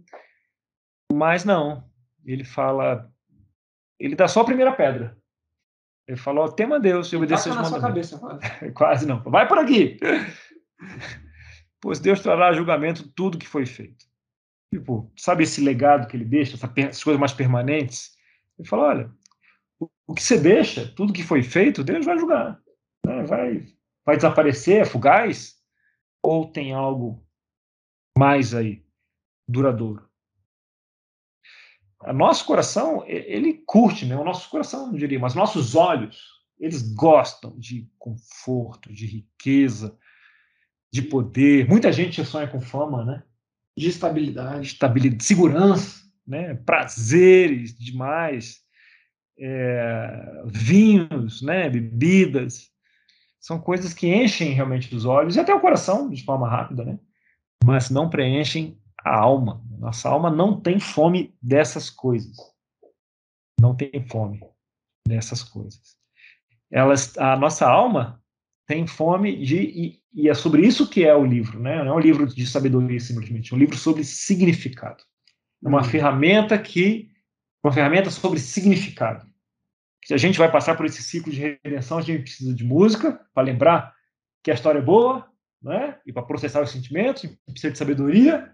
Mas 1.13 1.45
não, 1.45 1.85
ele 2.25 2.45
fala, 2.45 3.11
ele 3.99 4.15
dá 4.15 4.29
só 4.29 4.41
a 4.41 4.45
primeira 4.45 4.73
pedra. 4.73 5.17
Ele 6.07 6.17
falou, 6.17 6.51
tema 6.51 6.81
Deus 6.81 7.13
e 7.13 7.17
obedecer 7.17 7.51
os 7.51 7.57
mandamentos. 7.57 7.81
Cabeça, 7.81 8.19
quase. 8.19 8.73
quase 8.75 9.07
não. 9.07 9.23
Vai 9.23 9.47
por 9.47 9.59
aqui. 9.59 9.99
pois 11.81 12.01
Deus 12.01 12.21
trará 12.21 12.53
julgamento 12.53 13.09
tudo 13.15 13.39
que 13.39 13.47
foi 13.47 13.65
feito. 13.65 14.10
Tipo, 14.73 15.13
sabe 15.17 15.43
esse 15.43 15.61
legado 15.61 16.07
que 16.07 16.17
ele 16.17 16.25
deixa, 16.25 16.55
essas 16.55 17.03
coisas 17.03 17.19
mais 17.19 17.33
permanentes? 17.33 18.17
Ele 18.59 18.69
fala, 18.69 18.83
olha, 18.85 19.13
o 20.07 20.15
que 20.15 20.23
você 20.23 20.39
deixa, 20.39 20.87
tudo 20.95 21.13
que 21.13 21.25
foi 21.25 21.43
feito, 21.43 21.83
Deus 21.83 22.07
vai 22.07 22.19
julgar. 22.19 22.61
Né? 23.05 23.23
Vai, 23.25 23.67
vai 24.05 24.17
desaparecer, 24.17 24.83
é 24.83 24.85
fugaz? 24.85 25.57
Ou 26.23 26.51
tem 26.51 26.73
algo 26.73 27.27
mais 28.17 28.55
aí, 28.55 28.85
duradouro? 29.49 30.09
o 32.03 32.13
nosso 32.15 32.47
coração, 32.47 33.05
ele 33.07 33.63
curte, 33.67 34.07
né? 34.07 34.17
O 34.17 34.25
nosso 34.25 34.49
coração, 34.49 34.87
não 34.87 34.95
diria, 34.95 35.19
mas 35.19 35.35
nossos 35.35 35.75
olhos, 35.75 36.19
eles 36.59 36.95
gostam 36.95 37.59
de 37.59 37.91
conforto, 37.99 38.91
de 38.93 39.07
riqueza, 39.07 39.99
de 40.93 41.03
poder. 41.03 41.69
Muita 41.69 41.93
gente 41.93 42.25
sonha 42.25 42.49
com 42.49 42.61
fama, 42.61 43.05
né? 43.05 43.23
De 43.81 43.89
estabilidade. 43.89 44.67
Estabilidade, 44.67 45.25
segurança, 45.25 46.05
né? 46.27 46.55
Prazeres 46.55 47.75
demais. 47.75 48.61
É, 49.39 50.43
vinhos, 50.47 51.41
né? 51.41 51.71
Bebidas. 51.71 52.69
São 53.41 53.59
coisas 53.59 53.95
que 53.95 54.07
enchem 54.07 54.53
realmente 54.53 54.95
os 54.95 55.07
olhos 55.07 55.37
e 55.37 55.41
até 55.41 55.55
o 55.55 55.61
coração 55.61 56.11
de 56.11 56.23
forma 56.23 56.47
rápida, 56.47 56.85
né? 56.85 56.99
Mas 57.65 57.89
não 57.89 58.11
preenchem 58.11 58.79
a 59.03 59.19
alma. 59.19 59.65
Nossa 59.79 60.11
alma 60.11 60.31
não 60.31 60.61
tem 60.61 60.79
fome 60.79 61.35
dessas 61.41 61.89
coisas. 61.89 62.37
não 63.59 63.75
tem 63.75 64.07
fome 64.09 64.41
dessas 65.07 65.43
coisas. 65.43 65.97
Elas, 66.71 67.17
a 67.19 67.37
nossa 67.37 67.67
alma 67.67 68.23
tem 68.67 68.87
fome 68.87 69.43
de 69.45 70.00
e, 70.13 70.29
é 70.29 70.35
sobre 70.35 70.67
isso 70.67 70.89
que 70.89 71.05
é 71.05 71.15
o 71.15 71.25
livro, 71.25 71.61
né? 71.61 71.83
Não 71.85 71.93
é 71.93 71.95
um 71.95 72.01
livro 72.01 72.27
de 72.27 72.47
sabedoria 72.47 72.99
simplesmente, 73.01 73.53
é 73.53 73.57
um 73.57 73.59
livro 73.59 73.77
sobre 73.77 74.05
significado. 74.05 75.03
É 75.65 75.69
uma 75.69 75.79
uhum. 75.79 75.85
ferramenta 75.85 76.59
que 76.59 77.11
uma 77.63 77.73
ferramenta 77.73 78.11
sobre 78.11 78.39
significado. 78.39 79.27
Se 80.05 80.15
a 80.15 80.17
gente 80.17 80.39
vai 80.39 80.51
passar 80.51 80.77
por 80.77 80.87
esse 80.87 81.03
ciclo 81.03 81.31
de 81.31 81.59
redenção, 81.63 81.99
a 81.99 82.03
gente 82.03 82.23
precisa 82.23 82.55
de 82.55 82.65
música 82.65 83.21
para 83.35 83.43
lembrar 83.43 83.95
que 84.43 84.51
a 84.51 84.55
história 84.55 84.79
é 84.79 84.83
boa, 84.83 85.29
né? 85.63 85.99
E 86.07 86.13
para 86.13 86.23
processar 86.23 86.63
os 86.63 86.71
sentimentos, 86.71 87.23
precisa 87.47 87.73
de 87.73 87.79
sabedoria 87.79 88.51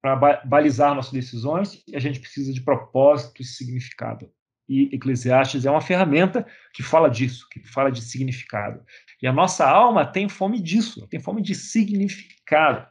para 0.00 0.16
balizar 0.46 0.94
nossas 0.94 1.12
decisões, 1.12 1.82
e 1.86 1.94
a 1.94 2.00
gente 2.00 2.18
precisa 2.18 2.52
de 2.54 2.62
propósito 2.62 3.42
e 3.42 3.44
significado. 3.44 4.32
E 4.72 4.88
Eclesiastes 4.94 5.66
é 5.66 5.70
uma 5.70 5.80
ferramenta 5.80 6.46
que 6.72 6.80
fala 6.80 7.10
disso, 7.10 7.48
que 7.50 7.58
fala 7.58 7.90
de 7.90 8.00
significado. 8.00 8.80
E 9.20 9.26
a 9.26 9.32
nossa 9.32 9.68
alma 9.68 10.06
tem 10.06 10.28
fome 10.28 10.60
disso, 10.60 11.08
tem 11.08 11.18
fome 11.18 11.42
de 11.42 11.56
significado. 11.56 12.86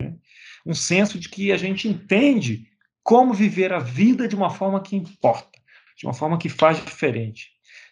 Né? 0.00 0.16
Um 0.64 0.72
senso 0.72 1.18
de 1.18 1.28
que 1.28 1.52
a 1.52 1.58
gente 1.58 1.86
entende 1.86 2.66
como 3.02 3.34
viver 3.34 3.74
a 3.74 3.78
vida 3.78 4.26
de 4.26 4.34
uma 4.34 4.48
forma 4.48 4.80
que 4.80 4.96
importa, 4.96 5.60
de 5.98 6.06
uma 6.06 6.14
forma 6.14 6.38
que 6.38 6.48
faz 6.48 6.82
diferente, 6.82 7.50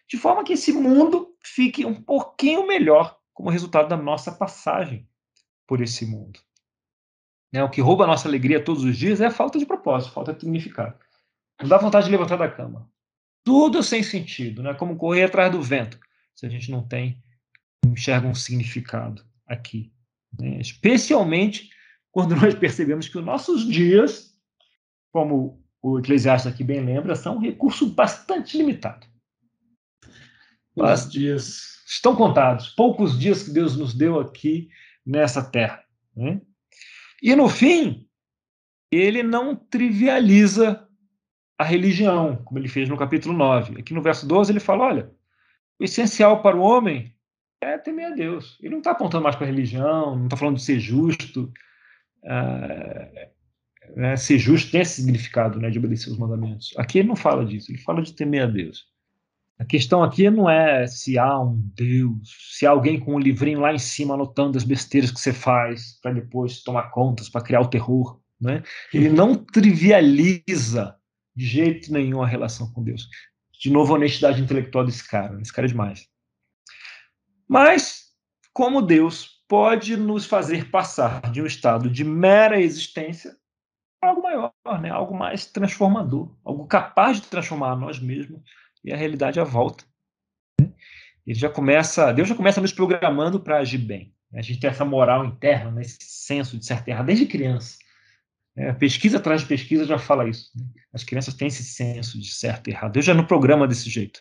de 0.08 0.16
forma 0.16 0.42
que 0.42 0.54
esse 0.54 0.72
mundo 0.72 1.36
fique 1.44 1.84
um 1.84 1.94
pouquinho 1.94 2.66
melhor 2.66 3.18
como 3.34 3.50
resultado 3.50 3.86
da 3.86 3.98
nossa 3.98 4.32
passagem 4.32 5.06
por 5.66 5.82
esse 5.82 6.06
mundo. 6.06 6.40
Né? 7.52 7.62
O 7.62 7.68
que 7.68 7.82
rouba 7.82 8.04
a 8.04 8.06
nossa 8.06 8.26
alegria 8.26 8.64
todos 8.64 8.82
os 8.82 8.96
dias 8.96 9.20
é 9.20 9.26
a 9.26 9.30
falta 9.30 9.58
de 9.58 9.66
propósito, 9.66 10.14
falta 10.14 10.32
de 10.32 10.40
significado. 10.40 10.98
Não 11.60 11.68
dá 11.68 11.76
vontade 11.76 12.06
de 12.06 12.12
levantar 12.12 12.36
da 12.36 12.50
cama. 12.50 12.90
Tudo 13.44 13.82
sem 13.82 14.02
sentido, 14.02 14.62
né? 14.62 14.74
como 14.74 14.96
correr 14.96 15.24
atrás 15.24 15.50
do 15.50 15.62
vento, 15.62 15.98
se 16.34 16.46
a 16.46 16.48
gente 16.48 16.70
não 16.70 16.86
tem, 16.86 17.22
não 17.84 17.92
enxerga 17.92 18.26
um 18.26 18.34
significado 18.34 19.24
aqui. 19.46 19.92
Né? 20.38 20.60
Especialmente 20.60 21.70
quando 22.12 22.36
nós 22.36 22.54
percebemos 22.54 23.08
que 23.08 23.18
os 23.18 23.24
nossos 23.24 23.66
dias, 23.66 24.36
como 25.12 25.62
o 25.82 25.98
Eclesiastes 25.98 26.52
aqui 26.52 26.62
bem 26.62 26.84
lembra, 26.84 27.14
são 27.14 27.36
um 27.36 27.40
recurso 27.40 27.86
bastante 27.90 28.56
limitado. 28.58 29.06
Os 30.76 31.10
dias 31.10 31.82
estão 31.86 32.14
contados, 32.14 32.68
poucos 32.68 33.18
dias 33.18 33.42
que 33.42 33.50
Deus 33.50 33.76
nos 33.76 33.94
deu 33.94 34.20
aqui 34.20 34.68
nessa 35.04 35.42
terra. 35.42 35.84
Né? 36.14 36.40
E 37.22 37.34
no 37.34 37.48
fim, 37.48 38.08
ele 38.90 39.22
não 39.22 39.54
trivializa 39.54 40.88
a 41.60 41.62
religião, 41.62 42.36
como 42.36 42.58
ele 42.58 42.68
fez 42.68 42.88
no 42.88 42.96
capítulo 42.96 43.36
9. 43.36 43.80
Aqui 43.80 43.92
no 43.92 44.00
verso 44.00 44.26
12 44.26 44.50
ele 44.50 44.60
fala: 44.60 44.84
olha, 44.84 45.10
o 45.78 45.84
essencial 45.84 46.40
para 46.40 46.56
o 46.56 46.62
homem 46.62 47.14
é 47.60 47.76
temer 47.76 48.06
a 48.06 48.14
Deus. 48.14 48.56
Ele 48.62 48.70
não 48.70 48.78
está 48.78 48.92
apontando 48.92 49.24
mais 49.24 49.36
para 49.36 49.44
a 49.44 49.50
religião, 49.50 50.16
não 50.16 50.24
está 50.24 50.38
falando 50.38 50.56
de 50.56 50.62
ser 50.62 50.80
justo. 50.80 51.52
É, 52.24 53.28
é, 53.94 54.16
ser 54.16 54.38
justo 54.38 54.70
tem 54.72 54.80
esse 54.80 55.02
significado 55.02 55.60
né, 55.60 55.68
de 55.68 55.78
obedecer 55.78 56.08
os 56.08 56.16
mandamentos. 56.16 56.72
Aqui 56.78 57.00
ele 57.00 57.08
não 57.08 57.16
fala 57.16 57.44
disso, 57.44 57.70
ele 57.70 57.78
fala 57.78 58.00
de 58.00 58.14
temer 58.14 58.44
a 58.44 58.46
Deus. 58.46 58.86
A 59.58 59.64
questão 59.66 60.02
aqui 60.02 60.30
não 60.30 60.48
é 60.48 60.86
se 60.86 61.18
há 61.18 61.38
um 61.38 61.60
Deus, 61.76 62.56
se 62.56 62.64
há 62.64 62.70
alguém 62.70 62.98
com 62.98 63.16
um 63.16 63.18
livrinho 63.18 63.60
lá 63.60 63.74
em 63.74 63.78
cima 63.78 64.14
anotando 64.14 64.56
as 64.56 64.64
besteiras 64.64 65.10
que 65.10 65.20
você 65.20 65.34
faz 65.34 66.00
para 66.00 66.14
depois 66.14 66.62
tomar 66.62 66.84
contas, 66.84 67.28
para 67.28 67.42
criar 67.42 67.60
o 67.60 67.68
terror. 67.68 68.18
Né? 68.40 68.62
Ele 68.94 69.10
não 69.10 69.34
trivializa 69.34 70.98
de 71.40 71.46
jeito 71.46 71.90
nenhum 71.90 72.22
a 72.22 72.26
relação 72.26 72.70
com 72.70 72.84
Deus. 72.84 73.08
De 73.58 73.70
novo, 73.70 73.94
a 73.94 73.96
honestidade 73.96 74.42
intelectual 74.42 74.84
desse 74.84 75.08
cara. 75.08 75.40
Esse 75.40 75.50
cara 75.50 75.66
é 75.66 75.70
demais. 75.70 76.06
Mas, 77.48 78.10
como 78.52 78.82
Deus 78.82 79.42
pode 79.48 79.96
nos 79.96 80.26
fazer 80.26 80.70
passar 80.70 81.32
de 81.32 81.40
um 81.40 81.46
estado 81.46 81.88
de 81.88 82.04
mera 82.04 82.60
existência 82.60 83.34
para 83.98 84.10
algo 84.10 84.22
maior, 84.22 84.52
né? 84.82 84.90
algo 84.90 85.16
mais 85.16 85.46
transformador, 85.46 86.30
algo 86.44 86.66
capaz 86.66 87.20
de 87.20 87.28
transformar 87.28 87.74
nós 87.74 87.98
mesmos 87.98 88.42
e 88.84 88.92
a 88.92 88.96
realidade 88.96 89.40
à 89.40 89.44
volta. 89.44 89.84
Ele 90.60 91.38
já 91.38 91.48
começa, 91.48 92.12
Deus 92.12 92.28
já 92.28 92.34
começa 92.34 92.60
nos 92.60 92.72
programando 92.72 93.40
para 93.40 93.58
agir 93.58 93.78
bem. 93.78 94.14
A 94.34 94.42
gente 94.42 94.60
tem 94.60 94.70
essa 94.70 94.84
moral 94.84 95.24
interna, 95.24 95.70
né? 95.70 95.80
esse 95.80 95.98
senso 96.00 96.58
de 96.58 96.66
certo 96.66 96.88
e 96.88 96.90
errado 96.90 97.06
desde 97.06 97.26
criança. 97.26 97.78
É, 98.60 98.72
pesquisa 98.72 99.16
atrás 99.16 99.40
de 99.40 99.46
pesquisa 99.46 99.84
já 99.84 99.98
fala 99.98 100.28
isso. 100.28 100.50
Né? 100.54 100.64
As 100.92 101.02
crianças 101.04 101.34
têm 101.34 101.48
esse 101.48 101.64
senso 101.64 102.20
de 102.20 102.32
certo 102.32 102.68
e 102.68 102.72
errado. 102.72 102.92
Deus 102.92 103.04
já 103.04 103.14
no 103.14 103.26
programa 103.26 103.66
desse 103.66 103.88
jeito. 103.88 104.20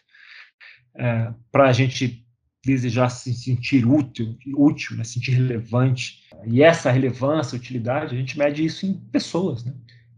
É, 0.96 1.34
para 1.52 1.68
a 1.68 1.74
gente 1.74 2.26
desejar 2.66 3.10
se 3.10 3.34
sentir 3.34 3.86
útil, 3.86 4.38
útil 4.56 4.98
né? 4.98 5.04
sentir 5.04 5.32
relevante. 5.32 6.24
E 6.46 6.64
essa 6.64 6.92
relevância, 6.92 7.58
utilidade, 7.58 8.16
a 8.16 8.18
gente 8.18 8.38
mede 8.38 8.64
isso 8.64 8.86
em 8.86 8.94
pessoas, 8.94 9.64
né? 9.64 9.74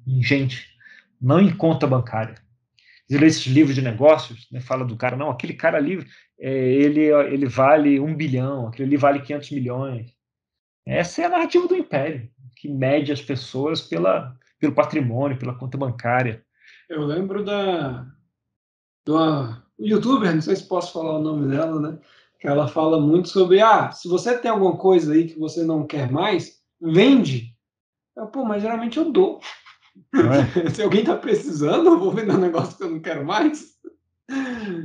em 0.08 0.24
gente, 0.24 0.68
não 1.22 1.40
em 1.40 1.56
conta 1.56 1.88
bancária 1.88 2.36
lê 3.18 3.28
esses 3.28 3.46
livros 3.46 3.76
de 3.76 3.82
negócios, 3.82 4.48
né, 4.52 4.60
fala 4.60 4.86
do 4.86 4.96
cara, 4.96 5.16
não, 5.16 5.30
aquele 5.30 5.54
cara 5.54 5.78
ali, 5.78 6.06
é, 6.40 6.52
ele, 6.52 7.06
ele 7.34 7.46
vale 7.46 8.00
um 8.00 8.16
bilhão, 8.16 8.68
aquele 8.68 8.88
ali 8.88 8.98
vale 8.98 9.22
500 9.22 9.52
milhões. 9.52 10.14
Essa 10.86 11.22
é 11.22 11.26
a 11.26 11.30
narrativa 11.30 11.68
do 11.68 11.76
império, 11.76 12.30
que 12.62 12.70
mede 12.70 13.12
as 13.12 13.20
pessoas 13.20 13.82
pela, 13.82 14.38
pelo 14.59 14.76
patrimônio, 14.76 15.39
pela 15.39 15.57
conta 15.57 15.80
bancária. 15.80 16.45
Eu 16.88 17.03
lembro 17.03 17.43
da 17.43 18.05
uma 19.09 19.66
youtuber, 19.80 20.32
não 20.32 20.41
sei 20.41 20.55
se 20.55 20.68
posso 20.68 20.93
falar 20.93 21.18
o 21.18 21.24
nome 21.24 21.49
dela, 21.49 21.82
né? 21.82 21.97
Que 22.39 22.47
ela 22.47 22.68
fala 22.68 23.01
muito 23.01 23.30
sobre, 23.30 23.59
ah, 23.62 23.91
se 23.91 24.07
você 24.07 24.38
tem 24.38 24.51
alguma 24.51 24.78
coisa 24.78 25.14
aí 25.14 25.26
que 25.26 25.39
você 25.39 25.64
não 25.64 25.88
quer 25.88 26.12
mais, 26.12 26.59
vende. 26.80 27.55
Eu, 28.16 28.28
Pô, 28.28 28.45
mas 28.45 28.62
geralmente 28.62 28.99
eu 28.99 29.12
dou. 29.12 29.39
É? 30.14 30.70
Se 30.70 30.84
alguém 30.84 30.99
está 30.99 31.18
precisando, 31.18 31.88
eu 31.88 31.99
vou 31.99 32.12
vender 32.12 32.34
um 32.34 32.39
negócio 32.39 32.78
que 32.78 32.84
eu 32.84 32.91
não 32.91 32.99
quero 32.99 33.26
mais. 33.26 33.76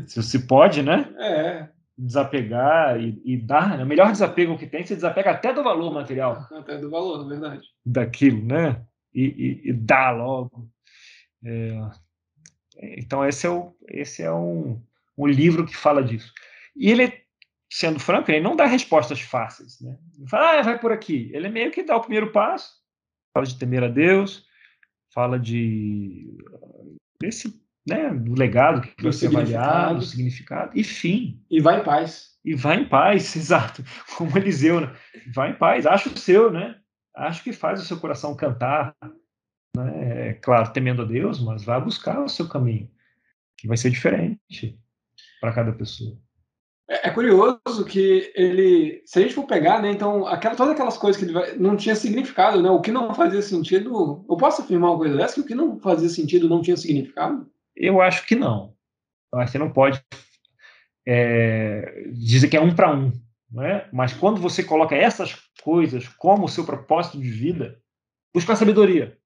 Se 0.06 0.22
você 0.22 0.38
pode, 0.38 0.82
né? 0.82 1.14
É. 1.18 1.68
Desapegar 1.99 3.01
e, 3.01 3.20
e 3.24 3.36
dar, 3.36 3.78
né? 3.78 3.84
O 3.84 3.86
melhor 3.86 4.12
desapego 4.12 4.59
que 4.59 4.66
tem, 4.66 4.84
você 4.84 4.94
desapega 4.94 5.30
até 5.30 5.53
do 5.53 5.62
valor 5.62 5.92
material. 5.92 6.47
Até 6.53 6.76
do 6.78 6.90
valor, 6.90 7.22
na 7.22 7.28
verdade. 7.28 7.66
Daquilo, 7.84 8.44
né? 8.44 8.84
E, 9.14 9.24
e, 9.24 9.70
e 9.70 9.72
dá 9.72 10.11
logo. 10.11 10.68
É... 11.44 11.80
Então, 12.99 13.24
esse 13.24 13.47
é, 13.47 13.51
o, 13.51 13.74
esse 13.88 14.22
é 14.22 14.30
um, 14.30 14.82
um 15.16 15.26
livro 15.26 15.64
que 15.64 15.76
fala 15.76 16.05
disso. 16.05 16.32
E 16.76 16.90
ele, 16.90 17.12
sendo 17.72 17.99
franco, 17.99 18.30
ele 18.30 18.42
não 18.42 18.55
dá 18.55 18.66
respostas 18.66 19.20
fáceis. 19.20 19.80
Né? 19.80 19.97
Ele 20.18 20.28
fala, 20.28 20.61
ah, 20.61 20.62
vai 20.62 20.78
por 20.78 20.92
aqui. 20.92 21.30
Ele 21.32 21.49
meio 21.49 21.70
que 21.70 21.82
dá 21.82 21.97
o 21.97 22.01
primeiro 22.01 22.32
passo, 22.32 22.70
fala 23.32 23.47
de 23.47 23.59
temer 23.59 23.82
a 23.82 23.88
Deus, 23.88 24.44
fala 25.14 25.38
de 25.38 26.36
desse 27.18 27.65
né, 27.87 28.11
do 28.11 28.34
legado 28.34 28.80
que 28.80 29.03
vai 29.03 29.12
ser 29.12 29.28
avaliado, 29.28 30.03
significado, 30.03 30.72
e 30.74 30.82
fim. 30.82 31.41
E 31.51 31.61
vai 31.61 31.80
em 31.80 31.84
paz. 31.84 32.37
E 32.45 32.55
vai 32.55 32.80
em 32.80 32.89
paz, 32.89 33.34
exato. 33.37 33.84
Como 34.16 34.37
Eliseu, 34.37 34.80
né? 34.80 34.93
Vai 35.34 35.51
em 35.53 35.55
paz, 35.55 35.87
acho 35.87 36.12
o 36.12 36.18
seu, 36.18 36.51
né? 36.51 36.76
Acho 37.14 37.43
que 37.43 37.53
faz 37.53 37.80
o 37.80 37.84
seu 37.84 37.99
coração 37.99 38.34
cantar, 38.34 38.95
né? 39.76 40.28
É, 40.28 40.32
claro, 40.34 40.72
temendo 40.72 41.03
a 41.03 41.05
Deus, 41.05 41.41
mas 41.41 41.64
vai 41.64 41.80
buscar 41.80 42.20
o 42.20 42.28
seu 42.28 42.49
caminho, 42.49 42.91
que 43.57 43.68
vai 43.68 43.76
ser 43.76 43.91
diferente 43.91 44.78
para 45.41 45.53
cada 45.53 45.72
pessoa. 45.72 46.18
É, 46.89 47.09
é, 47.09 47.11
curioso 47.11 47.84
que 47.84 48.32
ele, 48.34 49.03
se 49.05 49.18
a 49.18 49.22
gente 49.22 49.34
for 49.34 49.45
pegar, 49.45 49.82
né, 49.82 49.91
então, 49.91 50.26
aquela, 50.26 50.55
todas 50.55 50.72
aquelas 50.72 50.97
coisas 50.97 51.18
que 51.18 51.26
ele 51.26 51.34
vai, 51.34 51.57
não 51.57 51.76
tinha 51.76 51.97
significado, 51.97 52.62
né, 52.62 52.70
o 52.70 52.80
que 52.80 52.93
não 52.93 53.12
fazia 53.12 53.43
sentido, 53.43 54.24
eu 54.28 54.37
posso 54.37 54.62
afirmar 54.62 54.91
uma 54.91 54.99
coisa 54.99 55.16
dessa, 55.16 55.34
que 55.34 55.41
o 55.41 55.45
que 55.45 55.55
não 55.55 55.80
fazia 55.80 56.09
sentido 56.09 56.49
não 56.49 56.62
tinha 56.62 56.76
significado? 56.76 57.51
Eu 57.76 58.00
acho 58.00 58.26
que 58.26 58.34
não. 58.34 58.74
Eu 59.32 59.40
acho 59.40 59.52
que 59.52 59.58
você 59.58 59.64
não 59.64 59.72
pode 59.72 60.02
é, 61.06 62.04
dizer 62.12 62.48
que 62.48 62.56
é 62.56 62.60
um 62.60 62.74
para 62.74 62.94
um, 62.94 63.12
né? 63.50 63.88
mas 63.92 64.12
quando 64.12 64.40
você 64.40 64.64
coloca 64.64 64.96
essas 64.96 65.34
coisas 65.62 66.08
como 66.08 66.46
o 66.46 66.48
seu 66.48 66.64
propósito 66.64 67.18
de 67.20 67.30
vida, 67.30 67.80
buscar 68.34 68.56
sabedoria 68.56 69.16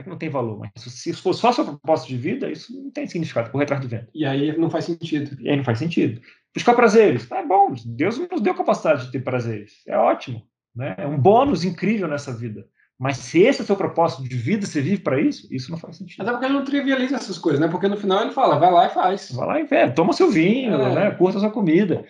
é 0.00 0.02
que 0.02 0.08
não 0.08 0.18
tem 0.18 0.28
valor, 0.28 0.58
mas 0.58 0.70
se 0.76 1.12
for 1.12 1.32
só 1.34 1.52
seu 1.52 1.64
propósito 1.64 2.08
de 2.08 2.16
vida, 2.16 2.50
isso 2.50 2.72
não 2.72 2.90
tem 2.90 3.06
significado, 3.06 3.50
correr 3.50 3.64
atrás 3.64 3.80
do 3.80 3.88
vento. 3.88 4.08
E 4.14 4.24
aí 4.24 4.56
não 4.56 4.70
faz 4.70 4.86
sentido. 4.86 5.40
E 5.40 5.48
aí 5.48 5.56
não 5.56 5.64
faz 5.64 5.78
sentido. 5.78 6.20
Buscar 6.54 6.74
prazeres, 6.74 7.30
é 7.30 7.46
bom, 7.46 7.74
Deus 7.86 8.18
nos 8.18 8.40
deu 8.40 8.54
capacidade 8.54 9.06
de 9.06 9.12
ter 9.12 9.20
prazeres, 9.20 9.82
é 9.86 9.96
ótimo, 9.96 10.42
né? 10.74 10.96
é 10.98 11.06
um 11.06 11.18
bônus 11.18 11.64
incrível 11.64 12.08
nessa 12.08 12.34
vida. 12.34 12.66
Mas 13.00 13.16
se 13.16 13.40
esse 13.40 13.62
é 13.62 13.64
o 13.64 13.66
seu 13.66 13.76
propósito 13.76 14.22
de 14.22 14.36
vida, 14.36 14.66
você 14.66 14.82
vive 14.82 15.00
para 15.00 15.18
isso, 15.18 15.48
isso 15.50 15.70
não 15.70 15.78
faz 15.78 15.96
sentido. 15.96 16.20
Até 16.20 16.32
porque 16.32 16.44
ele 16.44 16.52
não 16.52 16.64
trivializa 16.66 17.16
essas 17.16 17.38
coisas, 17.38 17.58
né? 17.58 17.66
Porque 17.66 17.88
no 17.88 17.96
final 17.96 18.20
ele 18.20 18.32
fala, 18.32 18.58
vai 18.58 18.70
lá 18.70 18.86
e 18.88 18.90
faz. 18.90 19.32
Vai 19.32 19.46
lá 19.46 19.58
e 19.58 19.64
vê, 19.64 19.90
toma 19.90 20.12
seu 20.12 20.30
vinho, 20.30 20.74
é. 20.74 20.94
né? 20.94 21.10
curta 21.12 21.40
sua 21.40 21.50
comida. 21.50 22.04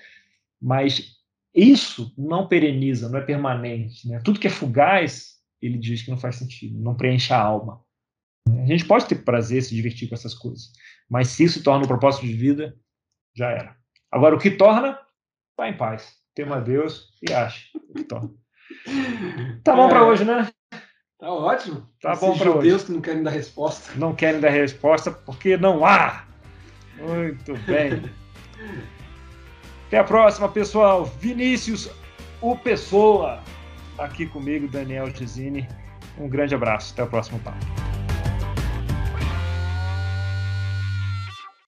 Mas 0.61 1.12
isso 1.55 2.12
não 2.18 2.49
pereniza, 2.49 3.09
não 3.09 3.20
é 3.20 3.22
permanente. 3.22 4.09
Né? 4.09 4.20
Tudo 4.24 4.41
que 4.41 4.49
é 4.49 4.51
fugaz 4.51 5.38
ele 5.62 5.78
diz 5.78 6.03
que 6.03 6.11
não 6.11 6.18
faz 6.18 6.36
sentido, 6.36 6.76
não 6.80 6.97
preenche 6.97 7.32
a 7.32 7.41
alma. 7.41 7.80
A 8.49 8.66
gente 8.66 8.84
pode 8.84 9.07
ter 9.07 9.16
prazer, 9.24 9.62
se 9.62 9.74
divertir 9.74 10.09
com 10.09 10.14
essas 10.16 10.34
coisas, 10.34 10.72
mas 11.09 11.28
se 11.28 11.45
isso 11.45 11.62
torna 11.62 11.84
um 11.84 11.88
propósito 11.88 12.26
de 12.26 12.32
vida, 12.32 12.76
já 13.36 13.51
era. 13.51 13.76
Agora, 14.11 14.34
o 14.34 14.38
que 14.41 14.51
torna, 14.51 14.99
vá 15.57 15.68
em 15.68 15.76
paz. 15.76 16.18
Tema 16.34 16.57
a 16.57 16.61
Deus 16.61 17.11
e 17.22 17.32
ache 17.32 17.68
o 17.76 17.95
que 17.95 18.05
torna. 18.05 18.30
Tá 19.62 19.76
bom 19.76 19.86
é, 19.86 19.88
para 19.88 20.07
hoje, 20.07 20.24
né? 20.24 20.51
Tá 21.21 21.31
ótimo. 21.31 21.87
Tá 22.01 22.12
Esses 22.12 22.25
bom 22.25 22.37
para 22.37 22.51
hoje. 22.51 22.68
Deus 22.68 22.85
que 22.85 22.93
não 22.93 23.01
querem 23.03 23.23
dar 23.23 23.31
resposta. 23.31 23.93
Não 23.97 24.14
querem 24.14 24.41
dar 24.41 24.49
resposta 24.49 25.11
porque 25.11 25.57
não 25.59 25.85
há. 25.85 26.25
Muito 26.99 27.55
bem. 27.66 28.11
Até 29.87 29.99
a 29.99 30.05
próxima, 30.05 30.49
pessoal. 30.49 31.05
Vinícius, 31.05 31.91
o 32.41 32.57
Pessoa, 32.57 33.41
aqui 33.99 34.27
comigo, 34.27 34.66
Daniel 34.66 35.11
Gizini. 35.14 35.68
Um 36.18 36.29
grande 36.29 36.55
abraço. 36.55 36.95
Até 36.95 37.03
o 37.03 37.07
próximo 37.07 37.39
papo. 37.41 37.89